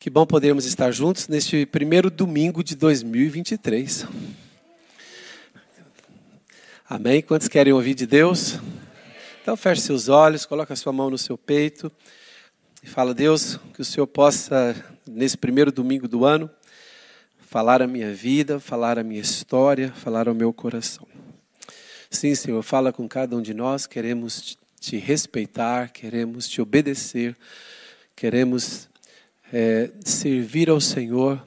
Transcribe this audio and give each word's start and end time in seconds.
Que 0.00 0.08
bom 0.08 0.24
podermos 0.24 0.64
estar 0.64 0.90
juntos 0.92 1.28
neste 1.28 1.66
primeiro 1.66 2.10
domingo 2.10 2.64
de 2.64 2.74
2023. 2.74 4.06
Amém? 6.88 7.20
Quantos 7.20 7.48
querem 7.48 7.74
ouvir 7.74 7.92
de 7.92 8.06
Deus? 8.06 8.58
Então 9.42 9.58
feche 9.58 9.82
seus 9.82 10.08
olhos, 10.08 10.46
coloque 10.46 10.72
a 10.72 10.76
sua 10.76 10.90
mão 10.90 11.10
no 11.10 11.18
seu 11.18 11.36
peito 11.36 11.92
e 12.82 12.86
fala, 12.86 13.12
Deus, 13.12 13.60
que 13.74 13.82
o 13.82 13.84
Senhor 13.84 14.06
possa, 14.06 14.74
nesse 15.06 15.36
primeiro 15.36 15.70
domingo 15.70 16.08
do 16.08 16.24
ano, 16.24 16.50
falar 17.50 17.82
a 17.82 17.86
minha 17.86 18.14
vida, 18.14 18.58
falar 18.58 18.98
a 18.98 19.04
minha 19.04 19.20
história, 19.20 19.92
falar 19.92 20.28
ao 20.28 20.34
meu 20.34 20.50
coração. 20.50 21.06
Sim, 22.10 22.34
Senhor, 22.34 22.62
fala 22.62 22.90
com 22.90 23.06
cada 23.06 23.36
um 23.36 23.42
de 23.42 23.52
nós, 23.52 23.86
queremos 23.86 24.56
te 24.80 24.96
respeitar, 24.96 25.90
queremos 25.90 26.48
te 26.48 26.62
obedecer, 26.62 27.36
queremos 28.16 28.88
é, 29.52 29.90
servir 30.04 30.70
ao 30.70 30.80
Senhor, 30.80 31.44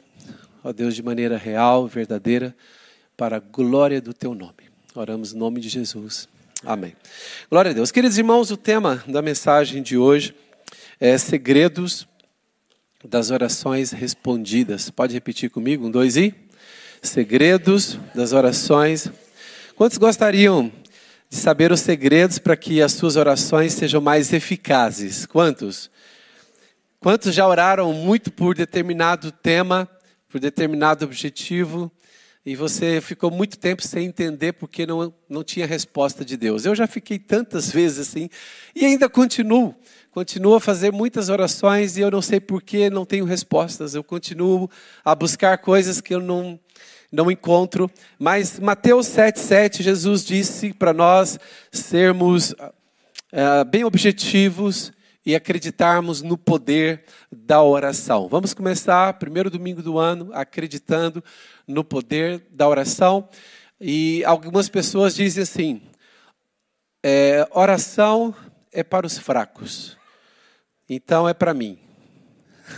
ó 0.63 0.71
Deus, 0.71 0.95
de 0.95 1.03
maneira 1.03 1.38
real, 1.38 1.88
verdadeira, 1.88 2.55
para 3.16 3.38
a 3.38 3.39
glória 3.39 4.02
do 4.02 4.13
teu 4.13 4.34
nome. 4.34 4.71
Oramos 4.95 5.34
em 5.34 5.38
nome 5.38 5.59
de 5.59 5.70
Jesus. 5.70 6.27
Amém. 6.66 6.95
Glória 7.49 7.71
a 7.71 7.73
Deus. 7.73 7.91
Queridos 7.91 8.17
irmãos, 8.17 8.52
o 8.52 8.57
tema 8.57 9.03
da 9.07 9.21
mensagem 9.21 9.81
de 9.81 9.98
hoje 9.98 10.35
é 10.99 11.17
segredos 11.17 12.07
das 13.03 13.31
orações 13.31 13.91
respondidas. 13.91 14.90
Pode 14.90 15.13
repetir 15.13 15.49
comigo? 15.49 15.88
Um, 15.88 15.91
dois 15.91 16.15
e? 16.15 16.34
Segredos 17.01 17.99
das 18.15 18.31
orações. 18.31 19.12
Quantos 19.76 19.98
gostariam 19.98 20.71
de 21.29 21.35
saber 21.35 21.71
os 21.71 21.81
segredos 21.81 22.40
para 22.40 22.55
que 22.55 22.81
as 22.81 22.93
suas 22.93 23.15
orações 23.15 23.73
sejam 23.73 23.99
mais 23.99 24.31
eficazes? 24.31 25.26
Quantos? 25.26 25.91
Quantos 27.03 27.35
já 27.35 27.45
oraram 27.45 27.91
muito 27.91 28.31
por 28.31 28.55
determinado 28.55 29.30
tema, 29.30 29.89
por 30.30 30.39
determinado 30.39 31.03
objetivo, 31.03 31.91
e 32.45 32.55
você 32.55 33.01
ficou 33.01 33.29
muito 33.29 33.59
tempo 33.59 33.82
sem 33.82 34.05
entender 34.05 34.54
porque 34.54 34.85
não, 34.85 35.13
não 35.27 35.43
tinha 35.43 35.68
resposta 35.68 36.24
de 36.24 36.37
Deus? 36.37 36.63
Eu 36.63 36.74
já 36.74 36.87
fiquei 36.87 37.20
tantas 37.20 37.70
vezes 37.70 38.07
assim, 38.07 38.29
e 38.74 38.85
ainda 38.85 39.09
continuo. 39.09 39.76
Continuo 40.12 40.55
a 40.55 40.62
fazer 40.62 40.93
muitas 40.93 41.27
orações 41.27 41.98
e 41.98 41.99
eu 41.99 42.09
não 42.09 42.21
sei 42.21 42.40
porquê 42.40 42.90
não 42.90 43.05
tenho 43.05 43.26
respostas. 43.26 43.93
Eu 43.93 44.04
continuo 44.05 44.70
a 45.04 45.13
buscar 45.13 45.57
coisas 45.57 45.99
que 45.99 46.15
eu 46.15 46.21
não, 46.21 46.57
não 47.12 47.29
encontro. 47.29 47.91
Mas 48.18 48.62
Mateus 48.62 49.07
7,7, 49.07 49.81
Jesus 49.81 50.24
disse 50.24 50.71
para 50.71 50.93
nós 50.93 51.37
sermos 51.70 52.51
uh, 52.54 53.65
bem 53.70 53.84
objetivos 53.84 54.93
e 55.26 55.35
acreditarmos 55.35 56.21
no 56.21 56.38
poder 56.38 57.04
da 57.32 57.63
oração. 57.63 58.27
Vamos 58.27 58.54
começar, 58.54 59.13
primeiro 59.13 59.49
domingo 59.49 59.82
do 59.82 59.98
ano, 59.98 60.30
acreditando 60.34 61.24
no 61.68 61.84
poder 61.84 62.46
da 62.52 62.68
oração. 62.68 63.30
E 63.80 64.24
algumas 64.25 64.68
pessoas 64.68 65.16
dizem 65.16 65.44
assim: 65.44 65.81
é, 67.02 67.47
oração 67.52 68.35
é 68.72 68.84
para 68.84 69.07
os 69.07 69.18
fracos, 69.18 69.97
então 70.90 71.28
é 71.28 71.34
para 71.34 71.53
mim. 71.53 71.80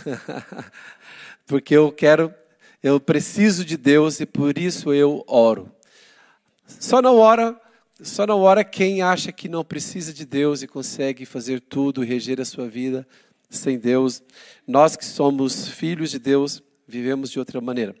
Porque 1.46 1.76
eu 1.76 1.92
quero, 1.92 2.34
eu 2.82 2.98
preciso 3.00 3.64
de 3.64 3.76
Deus 3.76 4.20
e 4.20 4.26
por 4.26 4.58
isso 4.58 4.92
eu 4.92 5.24
oro. 5.26 5.72
Só 6.66 7.00
não 7.00 7.16
ora 7.18 7.58
só 8.02 8.26
não 8.26 8.40
ora 8.40 8.62
quem 8.62 9.00
acha 9.00 9.32
que 9.32 9.48
não 9.48 9.64
precisa 9.64 10.12
de 10.12 10.26
Deus 10.26 10.62
e 10.62 10.66
consegue 10.66 11.24
fazer 11.24 11.60
tudo 11.60 12.02
reger 12.02 12.40
a 12.40 12.44
sua 12.44 12.68
vida 12.68 13.06
sem 13.48 13.78
Deus. 13.78 14.22
Nós 14.66 14.96
que 14.96 15.04
somos 15.04 15.68
filhos 15.68 16.10
de 16.10 16.18
Deus, 16.18 16.62
vivemos 16.86 17.30
de 17.30 17.38
outra 17.38 17.60
maneira. 17.60 17.94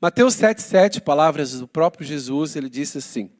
Mateus 0.00 0.34
7,7, 0.34 1.00
palavras 1.00 1.58
do 1.58 1.66
próprio 1.66 2.06
Jesus, 2.06 2.56
ele 2.56 2.68
disse 2.68 2.98
assim: 2.98 3.30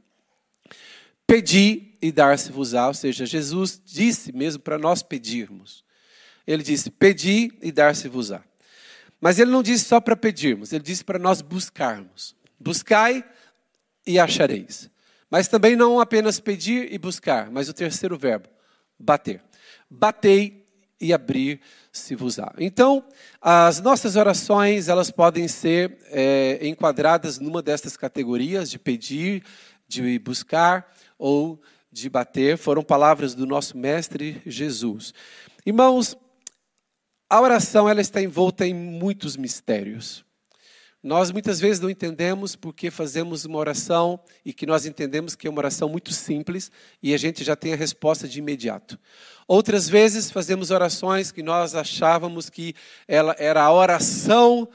Pedi 1.27 1.95
e 2.01 2.11
dar-se-vos-á, 2.11 2.89
ou 2.89 2.95
seja, 2.95 3.27
Jesus 3.27 3.81
disse 3.85 4.33
mesmo 4.33 4.63
para 4.63 4.79
nós 4.79 5.03
pedirmos. 5.03 5.85
Ele 6.47 6.63
disse: 6.63 6.91
Pedi 6.91 7.53
e 7.61 7.71
dar-se-vos-á. 7.71 8.43
Mas 9.21 9.39
ele 9.39 9.51
não 9.51 9.63
disse 9.63 9.85
só 9.85 10.01
para 10.01 10.17
pedirmos, 10.17 10.73
ele 10.73 10.83
disse 10.83 11.05
para 11.05 11.19
nós 11.19 11.43
buscarmos. 11.43 12.35
Buscai 12.59 13.25
e 14.07 14.19
achareis. 14.19 14.91
Mas 15.31 15.49
também 15.49 15.77
não 15.77 16.01
apenas 16.01 16.41
pedir 16.41 16.93
e 16.93 16.99
buscar, 16.99 17.51
mas 17.51 17.69
o 17.69 17.75
terceiro 17.75 18.17
verbo, 18.17 18.49
bater. 18.99 19.43
Batei 19.91 20.65
e 21.01 21.13
abrir 21.13 21.61
se 21.93 22.15
vos 22.15 22.39
há. 22.39 22.53
Então, 22.59 23.05
as 23.41 23.81
nossas 23.81 24.17
orações, 24.17 24.89
elas 24.89 25.11
podem 25.11 25.47
ser 25.47 25.99
é, 26.07 26.59
enquadradas 26.63 27.39
numa 27.39 27.63
destas 27.63 27.97
categorias, 27.97 28.71
de 28.71 28.79
pedir, 28.79 29.45
de 29.87 30.19
buscar 30.19 30.93
ou 31.19 31.61
de 31.91 32.09
bater. 32.09 32.57
Foram 32.57 32.83
palavras 32.83 33.35
do 33.35 33.47
nosso 33.47 33.77
mestre 33.77 34.43
Jesus. 34.47 35.13
Irmãos, 35.65 36.17
a 37.31 37.41
oração 37.41 37.89
ela 37.89 38.01
está 38.01 38.23
envolta 38.23 38.67
em 38.67 38.75
muitos 38.75 39.37
mistérios. 39.37 40.25
Nós 41.03 41.31
muitas 41.31 41.61
vezes 41.61 41.81
não 41.81 41.89
entendemos 41.89 42.57
porque 42.57 42.91
fazemos 42.91 43.45
uma 43.45 43.59
oração 43.59 44.19
e 44.45 44.53
que 44.53 44.67
nós 44.67 44.85
entendemos 44.85 45.37
que 45.37 45.47
é 45.47 45.51
uma 45.51 45.61
oração 45.61 45.89
muito 45.89 46.13
simples 46.13 46.73
e 47.01 47.15
a 47.15 47.17
gente 47.17 47.45
já 47.45 47.55
tem 47.55 47.73
a 47.73 47.77
resposta 47.77 48.27
de 48.27 48.41
imediato. 48.41 48.99
Outras 49.47 49.89
vezes 49.89 50.31
fazemos 50.31 50.73
orações 50.73 51.31
que 51.31 51.43
nós 51.43 51.77
achávamos 51.77 52.51
que 52.51 52.75
ela 53.07 53.35
era 53.39 53.63
a 53.63 53.73
oração 53.73 54.69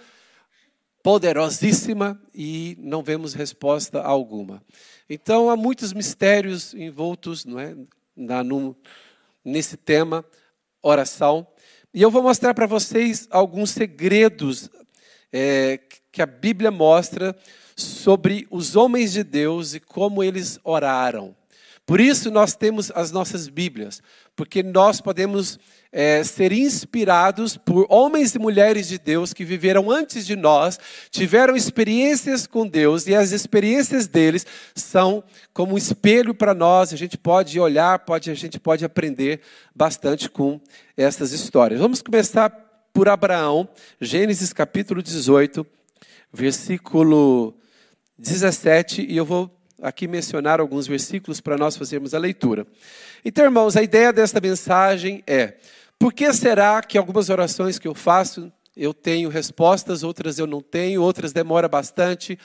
poderosíssima 1.03 2.19
e 2.33 2.77
não 2.79 3.03
vemos 3.03 3.33
resposta 3.33 4.01
alguma. 4.01 4.63
Então 5.09 5.49
há 5.49 5.57
muitos 5.57 5.91
mistérios 5.91 6.73
envoltos, 6.73 7.43
não 7.43 7.59
é, 7.59 7.75
na, 8.15 8.41
nesse 9.43 9.75
tema 9.75 10.23
oração. 10.81 11.45
E 11.93 12.01
eu 12.01 12.09
vou 12.09 12.23
mostrar 12.23 12.53
para 12.53 12.65
vocês 12.65 13.27
alguns 13.29 13.71
segredos 13.71 14.69
é, 15.31 15.77
que 16.13 16.21
a 16.21 16.27
Bíblia 16.27 16.69
mostra 16.69 17.35
sobre 17.75 18.47
os 18.51 18.75
homens 18.75 19.11
de 19.11 19.23
Deus 19.23 19.73
e 19.73 19.79
como 19.79 20.23
eles 20.23 20.59
oraram. 20.63 21.35
Por 21.87 21.99
isso 21.99 22.29
nós 22.29 22.55
temos 22.55 22.91
as 22.91 23.11
nossas 23.11 23.49
Bíblias, 23.49 24.01
porque 24.35 24.61
nós 24.61 25.01
podemos 25.01 25.59
é, 25.91 26.23
ser 26.23 26.53
inspirados 26.53 27.57
por 27.57 27.87
homens 27.89 28.35
e 28.35 28.39
mulheres 28.39 28.87
de 28.87 28.99
Deus 28.99 29.33
que 29.33 29.43
viveram 29.43 29.89
antes 29.91 30.25
de 30.25 30.35
nós, 30.35 30.79
tiveram 31.09 31.55
experiências 31.55 32.45
com 32.45 32.65
Deus 32.65 33.07
e 33.07 33.15
as 33.15 33.31
experiências 33.31 34.07
deles 34.07 34.45
são 34.75 35.23
como 35.51 35.73
um 35.73 35.77
espelho 35.77 36.33
para 36.33 36.53
nós. 36.53 36.93
A 36.93 36.95
gente 36.95 37.17
pode 37.17 37.59
olhar, 37.59 37.99
pode, 37.99 38.29
a 38.29 38.35
gente 38.35 38.59
pode 38.59 38.85
aprender 38.85 39.41
bastante 39.75 40.29
com 40.29 40.61
essas 40.95 41.33
histórias. 41.33 41.81
Vamos 41.81 42.03
começar 42.03 42.49
por 42.93 43.09
Abraão, 43.09 43.67
Gênesis 43.99 44.53
capítulo 44.53 45.01
18 45.01 45.65
versículo 46.33 47.55
17, 48.17 49.05
e 49.07 49.15
eu 49.15 49.23
vou 49.23 49.55
aqui 49.81 50.07
mencionar 50.07 50.59
alguns 50.59 50.87
versículos 50.87 51.39
para 51.39 51.57
nós 51.57 51.77
fazermos 51.77 52.13
a 52.13 52.17
leitura. 52.17 52.65
Então, 53.23 53.43
irmãos, 53.45 53.77
a 53.77 53.83
ideia 53.83 54.11
desta 54.11 54.41
mensagem 54.41 55.23
é: 55.27 55.57
por 55.99 56.11
que 56.11 56.33
será 56.33 56.81
que 56.81 56.97
algumas 56.97 57.29
orações 57.29 57.77
que 57.77 57.87
eu 57.87 57.93
faço 57.93 58.51
eu 58.75 58.91
tenho 58.91 59.29
respostas, 59.29 60.01
outras 60.01 60.39
eu 60.39 60.47
não 60.47 60.59
tenho, 60.59 61.03
outras 61.03 61.31
demora 61.31 61.67
bastante? 61.67 62.39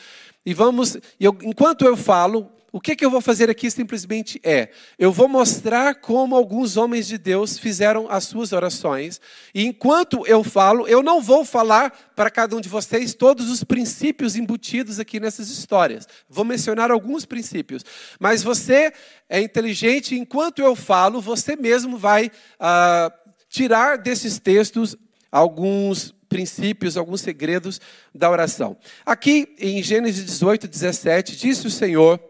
E 0.45 0.53
vamos, 0.53 0.99
eu, 1.19 1.37
enquanto 1.43 1.87
eu 1.87 1.97
falo, 1.97 2.51
o 2.79 2.81
que, 2.81 2.95
que 2.95 3.05
eu 3.05 3.11
vou 3.11 3.21
fazer 3.21 3.51
aqui 3.51 3.69
simplesmente 3.69 4.41
é: 4.45 4.69
eu 4.97 5.11
vou 5.11 5.27
mostrar 5.27 5.97
como 5.97 6.37
alguns 6.37 6.77
homens 6.77 7.09
de 7.09 7.19
Deus 7.19 7.59
fizeram 7.59 8.07
as 8.09 8.23
suas 8.23 8.53
orações, 8.53 9.21
e 9.53 9.67
enquanto 9.67 10.25
eu 10.29 10.45
falo, 10.45 10.87
eu 10.87 11.03
não 11.03 11.21
vou 11.21 11.45
falar 11.45 11.91
para 12.15 12.31
cada 12.31 12.55
um 12.55 12.61
de 12.61 12.69
vocês 12.69 13.15
todos 13.15 13.51
os 13.51 13.65
princípios 13.65 14.37
embutidos 14.37 15.01
aqui 15.01 15.19
nessas 15.19 15.51
histórias. 15.51 16.07
Vou 16.29 16.45
mencionar 16.45 16.93
alguns 16.93 17.25
princípios, 17.25 17.85
mas 18.21 18.45
você 18.45 18.93
é 19.29 19.41
inteligente, 19.41 20.15
enquanto 20.15 20.61
eu 20.61 20.77
falo, 20.77 21.21
você 21.21 21.57
mesmo 21.57 21.99
vai 21.99 22.31
ah, 22.61 23.13
tirar 23.49 23.99
desses 23.99 24.39
textos 24.39 24.97
alguns 25.33 26.15
princípios, 26.29 26.97
alguns 26.97 27.23
segredos 27.23 27.81
da 28.15 28.31
oração. 28.31 28.77
Aqui 29.05 29.53
em 29.59 29.83
Gênesis 29.83 30.25
18, 30.25 30.69
17, 30.69 31.37
disse 31.37 31.67
o 31.67 31.71
Senhor 31.71 32.28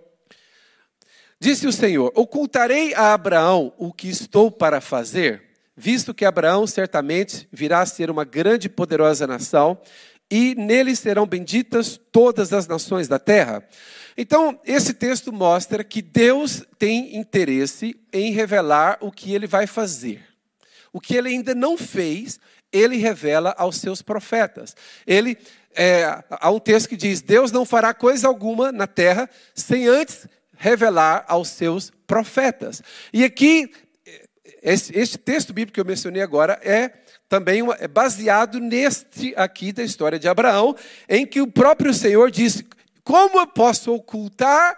Disse 1.40 1.66
o 1.66 1.72
Senhor: 1.72 2.12
Ocultarei 2.16 2.94
a 2.94 3.12
Abraão 3.12 3.72
o 3.78 3.92
que 3.92 4.08
estou 4.08 4.50
para 4.50 4.80
fazer, 4.80 5.42
visto 5.76 6.12
que 6.12 6.24
Abraão 6.24 6.66
certamente 6.66 7.48
virá 7.52 7.80
a 7.80 7.86
ser 7.86 8.10
uma 8.10 8.24
grande 8.24 8.66
e 8.66 8.70
poderosa 8.70 9.26
nação, 9.26 9.78
e 10.28 10.54
nele 10.56 10.96
serão 10.96 11.26
benditas 11.26 11.98
todas 12.10 12.52
as 12.52 12.66
nações 12.66 13.06
da 13.06 13.20
terra. 13.20 13.66
Então, 14.16 14.58
esse 14.64 14.92
texto 14.92 15.32
mostra 15.32 15.84
que 15.84 16.02
Deus 16.02 16.64
tem 16.76 17.16
interesse 17.16 17.94
em 18.12 18.32
revelar 18.32 18.98
o 19.00 19.12
que 19.12 19.32
ele 19.32 19.46
vai 19.46 19.64
fazer. 19.68 20.24
O 20.92 21.00
que 21.00 21.14
ele 21.14 21.28
ainda 21.28 21.54
não 21.54 21.78
fez, 21.78 22.40
ele 22.72 22.96
revela 22.96 23.54
aos 23.56 23.76
seus 23.76 24.02
profetas. 24.02 24.74
Ele 25.06 25.38
é, 25.72 26.24
há 26.30 26.50
um 26.50 26.58
texto 26.58 26.88
que 26.88 26.96
diz: 26.96 27.20
Deus 27.20 27.52
não 27.52 27.64
fará 27.64 27.94
coisa 27.94 28.26
alguma 28.26 28.72
na 28.72 28.88
terra 28.88 29.30
sem 29.54 29.86
antes 29.86 30.26
revelar 30.58 31.24
aos 31.26 31.48
seus 31.48 31.90
profetas. 32.06 32.82
E 33.12 33.24
aqui, 33.24 33.70
este 34.62 35.16
texto 35.16 35.52
bíblico 35.52 35.74
que 35.74 35.80
eu 35.80 35.84
mencionei 35.84 36.20
agora 36.20 36.60
é 36.62 36.92
também 37.28 37.60
é 37.78 37.86
baseado 37.86 38.58
neste 38.58 39.34
aqui 39.36 39.72
da 39.72 39.82
história 39.82 40.18
de 40.18 40.28
Abraão, 40.28 40.74
em 41.08 41.26
que 41.26 41.40
o 41.40 41.46
próprio 41.46 41.94
Senhor 41.94 42.30
disse: 42.30 42.66
Como 43.04 43.38
eu 43.38 43.46
posso 43.46 43.92
ocultar 43.94 44.76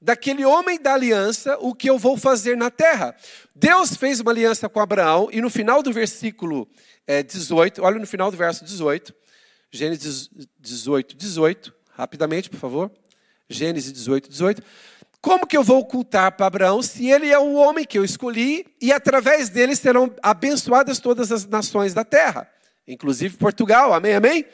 daquele 0.00 0.44
homem 0.44 0.80
da 0.80 0.94
aliança 0.94 1.56
o 1.58 1.74
que 1.74 1.88
eu 1.88 1.98
vou 1.98 2.16
fazer 2.16 2.56
na 2.56 2.70
terra? 2.70 3.16
Deus 3.54 3.96
fez 3.96 4.20
uma 4.20 4.30
aliança 4.30 4.68
com 4.68 4.78
Abraão, 4.78 5.28
e 5.32 5.40
no 5.40 5.50
final 5.50 5.82
do 5.82 5.92
versículo 5.92 6.68
é, 7.06 7.22
18, 7.22 7.82
olha 7.82 7.98
no 7.98 8.06
final 8.06 8.30
do 8.30 8.36
verso 8.36 8.64
18, 8.64 9.14
Gênesis 9.70 10.30
18, 10.60 11.16
18, 11.16 11.74
rapidamente, 11.92 12.50
por 12.50 12.58
favor. 12.58 12.90
Gênesis 13.48 13.92
18, 13.92 14.28
18. 14.28 14.62
Como 15.26 15.44
que 15.44 15.56
eu 15.56 15.64
vou 15.64 15.80
ocultar 15.80 16.30
para 16.36 16.46
Abraão 16.46 16.80
se 16.80 17.10
ele 17.10 17.28
é 17.32 17.36
o 17.36 17.54
homem 17.54 17.84
que 17.84 17.98
eu 17.98 18.04
escolhi 18.04 18.64
e 18.80 18.92
através 18.92 19.48
dele 19.48 19.74
serão 19.74 20.08
abençoadas 20.22 21.00
todas 21.00 21.32
as 21.32 21.44
nações 21.44 21.92
da 21.92 22.04
terra, 22.04 22.48
inclusive 22.86 23.36
Portugal, 23.36 23.92
amém, 23.92 24.14
amém? 24.14 24.46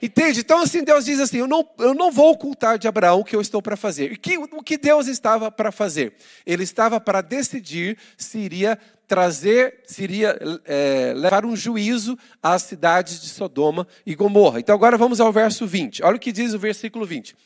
Entende? 0.00 0.40
Então, 0.40 0.62
assim, 0.62 0.82
Deus 0.82 1.04
diz 1.04 1.20
assim: 1.20 1.40
eu 1.40 1.46
não, 1.46 1.68
eu 1.78 1.92
não 1.92 2.10
vou 2.10 2.30
ocultar 2.30 2.78
de 2.78 2.88
Abraão 2.88 3.20
o 3.20 3.24
que 3.24 3.36
eu 3.36 3.40
estou 3.42 3.60
para 3.60 3.76
fazer. 3.76 4.12
E 4.12 4.16
que, 4.16 4.38
o 4.38 4.62
que 4.62 4.78
Deus 4.78 5.08
estava 5.08 5.50
para 5.50 5.70
fazer? 5.70 6.14
Ele 6.46 6.62
estava 6.62 6.98
para 6.98 7.20
decidir 7.20 7.98
se 8.16 8.38
iria 8.38 8.78
trazer, 9.06 9.82
se 9.84 10.02
iria 10.04 10.38
é, 10.64 11.12
levar 11.14 11.44
um 11.44 11.54
juízo 11.54 12.18
às 12.42 12.62
cidades 12.62 13.20
de 13.20 13.28
Sodoma 13.28 13.86
e 14.06 14.14
Gomorra. 14.14 14.58
Então, 14.58 14.74
agora 14.74 14.96
vamos 14.96 15.20
ao 15.20 15.30
verso 15.30 15.66
20. 15.66 16.02
Olha 16.02 16.16
o 16.16 16.20
que 16.20 16.32
diz 16.32 16.54
o 16.54 16.58
versículo 16.58 17.04
20. 17.04 17.36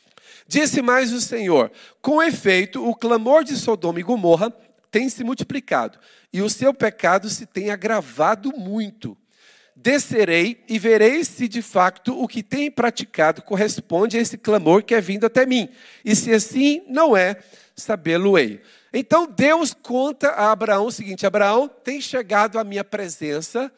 Disse 0.49 0.81
mais 0.81 1.13
o 1.13 1.21
Senhor: 1.21 1.71
Com 2.01 2.23
efeito, 2.23 2.83
o 2.83 2.95
clamor 2.95 3.43
de 3.43 3.55
Sodoma 3.55 3.99
e 3.99 4.03
Gomorra 4.03 4.51
tem 4.89 5.07
se 5.07 5.23
multiplicado, 5.23 5.99
e 6.33 6.41
o 6.41 6.49
seu 6.49 6.73
pecado 6.73 7.29
se 7.29 7.45
tem 7.45 7.69
agravado 7.69 8.51
muito. 8.57 9.15
Descerei 9.75 10.63
e 10.67 10.79
verei 10.79 11.23
se 11.23 11.47
de 11.47 11.61
facto 11.61 12.19
o 12.19 12.27
que 12.27 12.41
tem 12.41 12.71
praticado 12.71 13.43
corresponde 13.43 14.17
a 14.17 14.21
esse 14.21 14.39
clamor 14.39 14.81
que 14.83 14.95
é 14.95 14.99
vindo 14.99 15.27
até 15.27 15.45
mim. 15.45 15.69
E 16.03 16.15
se 16.15 16.33
assim 16.33 16.81
não 16.87 17.15
é, 17.15 17.37
sabê-lo-ei. 17.75 18.59
Então 18.91 19.27
Deus 19.27 19.71
conta 19.71 20.29
a 20.29 20.51
Abraão 20.51 20.87
o 20.87 20.91
seguinte: 20.91 21.27
Abraão 21.27 21.67
tem 21.67 22.01
chegado 22.01 22.57
à 22.57 22.63
minha 22.63 22.83
presença 22.83 23.71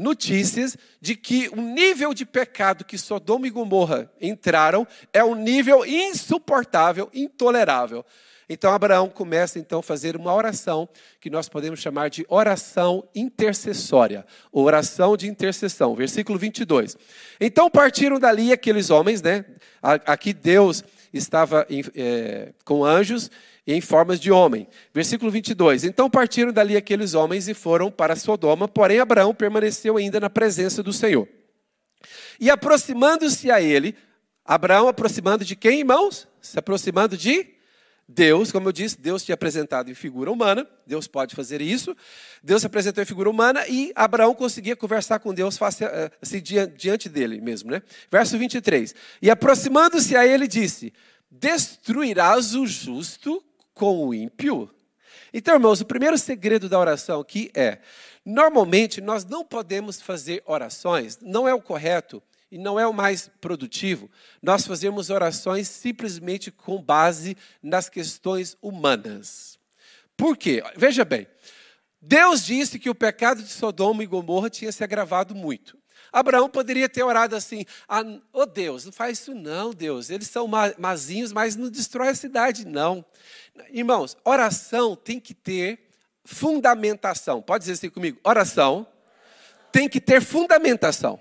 notícias 0.00 0.76
de 1.00 1.14
que 1.14 1.48
o 1.50 1.60
nível 1.60 2.14
de 2.14 2.24
pecado 2.24 2.84
que 2.84 2.96
Sodoma 2.96 3.46
e 3.46 3.50
Gomorra 3.50 4.10
entraram 4.20 4.86
é 5.12 5.22
um 5.22 5.34
nível 5.34 5.84
insuportável, 5.84 7.10
intolerável. 7.12 8.04
Então 8.48 8.72
Abraão 8.72 9.08
começa 9.08 9.58
então 9.58 9.78
a 9.78 9.82
fazer 9.82 10.16
uma 10.16 10.34
oração 10.34 10.88
que 11.20 11.30
nós 11.30 11.48
podemos 11.48 11.78
chamar 11.78 12.08
de 12.08 12.24
oração 12.28 13.06
intercessória, 13.14 14.26
oração 14.50 15.16
de 15.16 15.28
intercessão, 15.28 15.94
versículo 15.94 16.38
22. 16.38 16.96
Então 17.38 17.70
partiram 17.70 18.18
dali 18.18 18.52
aqueles 18.52 18.90
homens, 18.90 19.22
né? 19.22 19.44
Aqui 19.82 20.32
Deus 20.32 20.82
estava 21.12 21.66
é, 21.94 22.52
com 22.64 22.84
anjos 22.84 23.30
em 23.66 23.80
formas 23.80 24.18
de 24.18 24.30
homem. 24.30 24.66
Versículo 24.92 25.30
22. 25.30 25.84
Então 25.84 26.10
partiram 26.10 26.52
dali 26.52 26.76
aqueles 26.76 27.14
homens 27.14 27.48
e 27.48 27.54
foram 27.54 27.90
para 27.90 28.16
Sodoma, 28.16 28.66
porém 28.66 28.98
Abraão 28.98 29.34
permaneceu 29.34 29.96
ainda 29.96 30.20
na 30.20 30.30
presença 30.30 30.82
do 30.82 30.92
Senhor. 30.92 31.28
E 32.38 32.50
aproximando-se 32.50 33.50
a 33.50 33.60
ele, 33.60 33.94
Abraão 34.44 34.88
aproximando 34.88 35.44
de 35.44 35.54
quem, 35.54 35.80
irmãos? 35.80 36.26
Se 36.40 36.58
aproximando 36.58 37.16
de 37.16 37.46
Deus, 38.12 38.50
como 38.50 38.68
eu 38.68 38.72
disse, 38.72 39.00
Deus 39.00 39.22
tinha 39.22 39.34
apresentado 39.34 39.88
em 39.88 39.94
figura 39.94 40.32
humana, 40.32 40.66
Deus 40.84 41.06
pode 41.06 41.36
fazer 41.36 41.62
isso. 41.62 41.96
Deus 42.42 42.62
se 42.62 42.66
apresentou 42.66 43.00
em 43.02 43.06
figura 43.06 43.30
humana 43.30 43.64
e 43.68 43.92
Abraão 43.94 44.34
conseguia 44.34 44.74
conversar 44.74 45.20
com 45.20 45.32
Deus 45.32 45.56
face, 45.56 45.84
eh, 45.84 46.10
assim, 46.20 46.42
diante 46.42 47.08
dele 47.08 47.40
mesmo. 47.40 47.70
Né? 47.70 47.80
Verso 48.10 48.36
23. 48.36 48.94
E 49.22 49.30
aproximando-se 49.30 50.16
a 50.16 50.26
ele, 50.26 50.48
disse: 50.48 50.92
Destruirás 51.30 52.56
o 52.56 52.66
justo 52.66 53.44
com 53.80 54.06
o 54.06 54.12
ímpio? 54.12 54.70
Então, 55.32 55.54
irmãos, 55.54 55.80
o 55.80 55.86
primeiro 55.86 56.18
segredo 56.18 56.68
da 56.68 56.78
oração 56.78 57.18
aqui 57.18 57.50
é: 57.54 57.78
normalmente 58.22 59.00
nós 59.00 59.24
não 59.24 59.42
podemos 59.42 60.02
fazer 60.02 60.42
orações, 60.44 61.18
não 61.22 61.48
é 61.48 61.54
o 61.54 61.62
correto 61.62 62.22
e 62.52 62.58
não 62.58 62.78
é 62.78 62.86
o 62.86 62.92
mais 62.92 63.30
produtivo, 63.40 64.10
nós 64.42 64.66
fazemos 64.66 65.08
orações 65.08 65.66
simplesmente 65.66 66.50
com 66.50 66.82
base 66.82 67.38
nas 67.62 67.88
questões 67.88 68.54
humanas. 68.60 69.58
Por 70.14 70.36
quê? 70.36 70.62
Veja 70.76 71.02
bem, 71.02 71.26
Deus 72.02 72.44
disse 72.44 72.78
que 72.78 72.90
o 72.90 72.94
pecado 72.94 73.42
de 73.42 73.48
Sodoma 73.48 74.02
e 74.02 74.06
Gomorra 74.06 74.50
tinha 74.50 74.72
se 74.72 74.84
agravado 74.84 75.34
muito. 75.34 75.79
Abraão 76.12 76.48
poderia 76.48 76.88
ter 76.88 77.02
orado 77.02 77.36
assim: 77.36 77.64
ah, 77.88 78.02
oh 78.32 78.46
Deus, 78.46 78.84
não 78.84 78.92
faz 78.92 79.18
isso 79.18 79.34
não, 79.34 79.72
Deus. 79.72 80.10
Eles 80.10 80.28
são 80.28 80.48
mazinhos, 80.78 81.32
mas 81.32 81.56
não 81.56 81.68
destrói 81.68 82.08
a 82.08 82.14
cidade, 82.14 82.66
não. 82.66 83.04
Irmãos, 83.70 84.16
oração 84.24 84.96
tem 84.96 85.20
que 85.20 85.34
ter 85.34 85.90
fundamentação. 86.24 87.42
Pode 87.42 87.62
dizer 87.62 87.74
assim 87.74 87.90
comigo: 87.90 88.18
oração 88.24 88.86
tem 89.72 89.88
que 89.88 90.00
ter 90.00 90.20
fundamentação. 90.20 91.20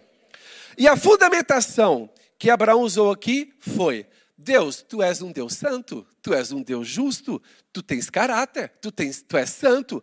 E 0.77 0.87
a 0.87 0.95
fundamentação 0.95 2.09
que 2.37 2.49
Abraão 2.49 2.81
usou 2.81 3.11
aqui 3.11 3.53
foi: 3.59 4.07
Deus, 4.37 4.81
tu 4.81 5.03
és 5.03 5.21
um 5.21 5.31
Deus 5.31 5.53
santo, 5.53 6.07
tu 6.21 6.33
és 6.33 6.51
um 6.51 6.61
Deus 6.61 6.87
justo, 6.87 7.41
tu 7.73 7.83
tens 7.83 8.09
caráter, 8.09 8.71
tu, 8.81 8.91
tens, 8.91 9.21
tu 9.21 9.35
és 9.37 9.49
santo. 9.49 10.01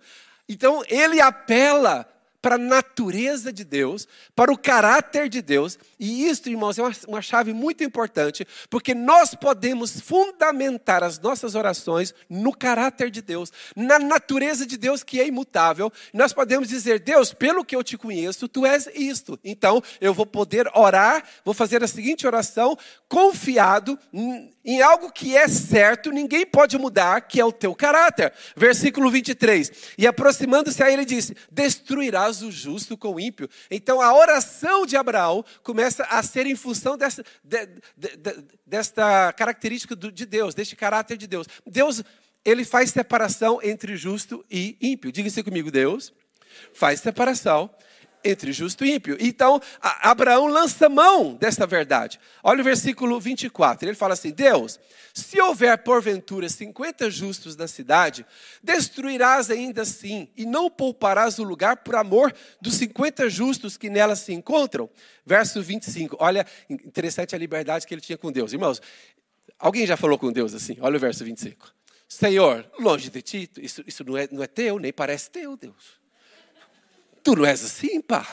Então 0.49 0.82
ele 0.89 1.21
apela 1.21 2.06
para 2.46 2.54
a 2.54 2.58
natureza 2.58 3.52
de 3.52 3.64
Deus, 3.64 4.06
para 4.32 4.52
o 4.52 4.56
caráter 4.56 5.28
de 5.28 5.43
Deus. 5.43 5.76
E 5.98 6.28
isso, 6.28 6.48
irmãos, 6.48 6.78
é 6.78 6.82
uma, 6.82 6.93
uma 7.08 7.20
chave 7.20 7.52
muito 7.52 7.82
importante, 7.82 8.46
porque 8.70 8.94
nós 8.94 9.34
podemos 9.34 10.00
fundamentar 10.00 11.02
as 11.02 11.19
nossas 11.19 11.56
orações 11.56 12.14
no 12.31 12.52
caráter 12.52 13.10
de 13.10 13.20
Deus, 13.20 13.52
na 13.75 13.98
natureza 13.98 14.64
de 14.64 14.76
Deus 14.76 15.02
que 15.02 15.20
é 15.20 15.26
imutável. 15.26 15.93
Nós 16.14 16.32
podemos 16.32 16.69
dizer, 16.69 17.00
Deus, 17.00 17.34
pelo 17.34 17.64
que 17.64 17.75
eu 17.75 17.82
te 17.82 17.98
conheço, 17.98 18.46
tu 18.46 18.64
és 18.64 18.88
isto. 18.94 19.37
Então, 19.43 19.82
eu 20.00 20.14
vou 20.14 20.25
poder 20.25 20.70
orar, 20.72 21.25
vou 21.44 21.52
fazer 21.52 21.82
a 21.82 21.88
seguinte 21.88 22.28
oração, 22.28 22.79
confiado 23.08 23.98
em 24.67 24.82
algo 24.82 25.13
que 25.13 25.37
é 25.37 25.46
certo, 25.46 26.11
ninguém 26.11 26.44
pode 26.44 26.77
mudar, 26.77 27.20
que 27.20 27.41
é 27.41 27.44
o 27.44 27.53
teu 27.53 27.73
caráter. 27.73 28.32
Versículo 28.56 29.08
23. 29.08 29.94
E 29.96 30.06
aproximando-se 30.08 30.82
a 30.82 30.91
ele, 30.91 31.05
disse: 31.05 31.37
Destruirás 31.51 32.43
o 32.43 32.51
justo 32.51 32.96
com 32.96 33.15
o 33.15 33.20
ímpio. 33.20 33.49
Então 33.70 34.01
a 34.01 34.13
oração 34.13 34.85
de 34.85 34.96
Abraão 34.96 35.44
começa 35.63 36.03
a 36.05 36.20
ser 36.23 36.46
em 36.46 36.56
função 36.56 36.99
dessa, 36.99 37.23
de, 37.44 37.67
de, 37.96 38.17
de, 38.17 38.44
desta 38.67 39.32
característica 39.35 39.94
de 39.94 40.27
Deus, 40.27 40.53
deste 40.53 40.75
caráter 40.75 41.17
de 41.17 41.29
Deus. 41.29 41.46
Deus, 41.65 42.03
ele 42.44 42.65
faz 42.65 42.91
separação 42.91 43.61
entre 43.63 43.96
justo 43.96 44.44
e 44.51 44.77
ímpio. 44.81 45.13
Diga-se 45.13 45.44
comigo, 45.44 45.70
Deus 45.70 46.13
faz 46.73 47.01
separação 47.01 47.70
entre 48.29 48.53
justo 48.53 48.85
e 48.85 48.95
ímpio. 48.95 49.17
Então, 49.21 49.61
Abraão 49.81 50.47
lança 50.47 50.89
mão 50.89 51.35
desta 51.35 51.67
verdade. 51.67 52.19
Olha 52.43 52.61
o 52.61 52.65
versículo 52.65 53.21
24. 53.21 53.89
Ele 53.89 53.97
fala 53.97 54.15
assim: 54.15 54.31
Deus, 54.31 54.79
se 55.15 55.41
houver 55.41 55.79
porventura 55.79 56.49
50 56.49 57.11
justos 57.11 57.56
na 57.56 57.67
cidade, 57.67 58.27
destruirás 58.63 59.51
ainda 59.51 59.83
assim, 59.83 60.29
e 60.37 60.45
não 60.45 60.71
pouparás 60.71 61.39
o 61.39 61.43
lugar 61.43 61.79
por 61.79 61.95
amor 61.97 62.35
dos 62.61 62.75
50 62.75 63.31
justos 63.31 63.77
que 63.77 63.89
nela 63.89 64.17
se 64.17 64.33
encontram. 64.33 64.91
Verso 65.25 65.63
25. 65.63 66.17
Olha, 66.21 66.47
interessante 66.69 67.35
a 67.35 67.39
liberdade 67.39 67.87
que 67.87 67.95
ele 67.95 68.01
tinha 68.01 68.19
com 68.19 68.31
Deus. 68.31 68.53
Irmãos, 68.53 68.81
alguém 69.59 69.87
já 69.87 69.97
falou 69.97 70.19
com 70.19 70.31
Deus 70.33 70.55
assim? 70.55 70.77
Olha 70.81 70.97
o 70.97 71.01
verso 71.01 71.25
25. 71.25 71.75
Senhor, 72.09 72.71
longe 72.79 73.11
de 73.11 73.21
ti, 73.21 73.51
isso, 73.59 73.83
isso 73.87 74.05
não, 74.05 74.17
é, 74.17 74.29
não 74.31 74.43
é 74.43 74.47
teu, 74.47 74.79
nem 74.79 74.93
parece 74.93 75.31
teu, 75.31 75.56
Deus. 75.56 76.06
Tu 77.27 77.35
não 77.35 77.45
és 77.45 77.65
assim, 77.65 78.01
pá. 78.01 78.25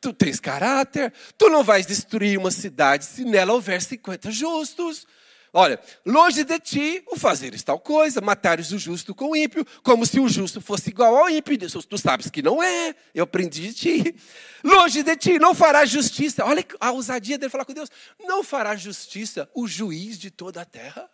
Tu 0.00 0.12
tens 0.12 0.40
caráter. 0.40 1.12
Tu 1.38 1.48
não 1.48 1.62
vais 1.62 1.86
destruir 1.86 2.36
uma 2.36 2.50
cidade 2.50 3.04
se 3.04 3.24
nela 3.24 3.52
houver 3.52 3.80
50 3.80 4.32
justos. 4.32 5.06
Olha, 5.52 5.80
longe 6.04 6.42
de 6.42 6.58
ti 6.58 7.00
o 7.06 7.16
fazeres 7.16 7.62
tal 7.62 7.78
coisa, 7.78 8.20
matares 8.20 8.72
o 8.72 8.78
justo 8.78 9.14
com 9.14 9.30
o 9.30 9.36
ímpio, 9.36 9.64
como 9.84 10.04
se 10.04 10.18
o 10.18 10.28
justo 10.28 10.60
fosse 10.60 10.90
igual 10.90 11.16
ao 11.16 11.30
ímpio. 11.30 11.56
Tu 11.56 11.96
sabes 11.96 12.28
que 12.28 12.42
não 12.42 12.60
é, 12.60 12.92
eu 13.14 13.22
aprendi 13.22 13.68
de 13.68 13.74
ti. 13.74 14.16
Longe 14.64 15.04
de 15.04 15.16
ti 15.16 15.38
não 15.38 15.54
fará 15.54 15.86
justiça. 15.86 16.44
Olha 16.44 16.66
a 16.80 16.90
ousadia 16.90 17.38
dele 17.38 17.50
falar 17.50 17.64
com 17.64 17.72
Deus. 17.72 17.88
Não 18.18 18.42
fará 18.42 18.74
justiça 18.74 19.48
o 19.54 19.68
juiz 19.68 20.18
de 20.18 20.28
toda 20.28 20.60
a 20.60 20.64
terra. 20.64 21.08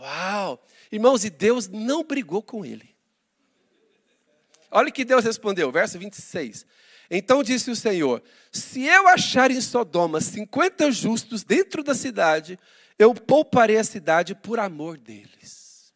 Uau! 0.00 0.64
Irmãos, 0.92 1.24
e 1.24 1.30
Deus 1.30 1.66
não 1.66 2.04
brigou 2.04 2.40
com 2.44 2.64
ele. 2.64 2.99
Olha 4.70 4.90
que 4.90 5.04
Deus 5.04 5.24
respondeu, 5.24 5.70
verso 5.72 5.98
26. 5.98 6.64
Então 7.10 7.42
disse 7.42 7.70
o 7.70 7.76
Senhor: 7.76 8.22
Se 8.52 8.84
eu 8.84 9.08
achar 9.08 9.50
em 9.50 9.60
Sodoma 9.60 10.20
50 10.20 10.92
justos 10.92 11.42
dentro 11.42 11.82
da 11.82 11.94
cidade, 11.94 12.58
eu 12.98 13.14
pouparei 13.14 13.78
a 13.78 13.84
cidade 13.84 14.34
por 14.34 14.60
amor 14.60 14.96
deles. 14.96 15.92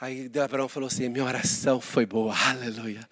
Aí 0.00 0.30
Abraão 0.42 0.68
falou 0.68 0.86
assim: 0.86 1.08
Minha 1.08 1.24
oração 1.24 1.80
foi 1.80 2.06
boa, 2.06 2.34
aleluia. 2.48 3.06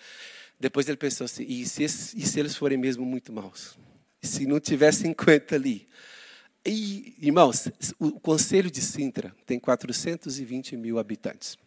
Depois 0.59 0.89
ele 0.89 0.97
pensou 0.97 1.25
assim: 1.27 1.45
E 1.47 1.67
se, 1.67 1.85
e 1.85 1.89
se 2.27 2.41
eles 2.41 2.57
forem 2.57 2.79
mesmo 2.79 3.05
muito 3.05 3.33
maus? 3.33 3.77
Se 4.23 4.47
não 4.47 4.61
tiver 4.61 4.93
50 4.93 5.55
ali? 5.55 5.89
E, 6.65 7.17
irmãos, 7.21 7.69
o 7.99 8.21
Conselho 8.21 8.71
de 8.71 8.81
Sintra 8.81 9.35
tem 9.45 9.59
420 9.59 10.77
mil 10.77 10.97
habitantes. 10.99 11.59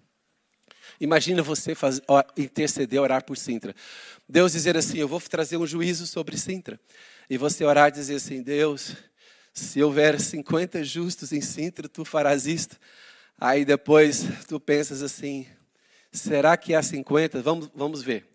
Imagina 1.00 1.42
você 1.42 1.76
fazer, 1.76 2.02
interceder, 2.38 3.02
orar 3.02 3.24
por 3.24 3.38
Sintra. 3.38 3.76
Deus 4.28 4.52
dizer 4.52 4.78
assim: 4.78 4.98
Eu 4.98 5.08
vou 5.08 5.20
trazer 5.20 5.58
um 5.58 5.68
juízo 5.68 6.08
sobre 6.08 6.38
Sintra. 6.38 6.80
E 7.30 7.38
você 7.38 7.64
orar 7.64 7.90
e 7.90 7.92
dizer 7.92 8.16
assim: 8.16 8.42
Deus, 8.42 8.96
se 9.54 9.82
houver 9.82 10.20
50 10.20 10.84
justos 10.84 11.32
em 11.32 11.42
Sintra, 11.42 11.88
tu 11.88 12.04
farás 12.04 12.46
isto. 12.46 12.78
Aí 13.40 13.66
depois 13.66 14.26
tu 14.48 14.60
pensas 14.60 15.02
assim: 15.02 15.46
será 16.12 16.56
que 16.58 16.74
há 16.74 16.82
50? 16.82 17.42
Vamos, 17.42 17.70
vamos 17.76 18.02
ver. 18.02 18.28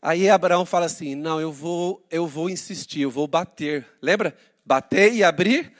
Aí 0.00 0.28
Abraão 0.28 0.66
fala 0.66 0.86
assim: 0.86 1.14
Não, 1.14 1.40
eu 1.40 1.52
vou, 1.52 2.06
eu 2.10 2.26
vou 2.26 2.50
insistir, 2.50 3.02
eu 3.02 3.10
vou 3.10 3.26
bater. 3.26 3.86
Lembra? 4.02 4.36
Bater 4.64 5.12
e 5.12 5.22
abrir. 5.22 5.72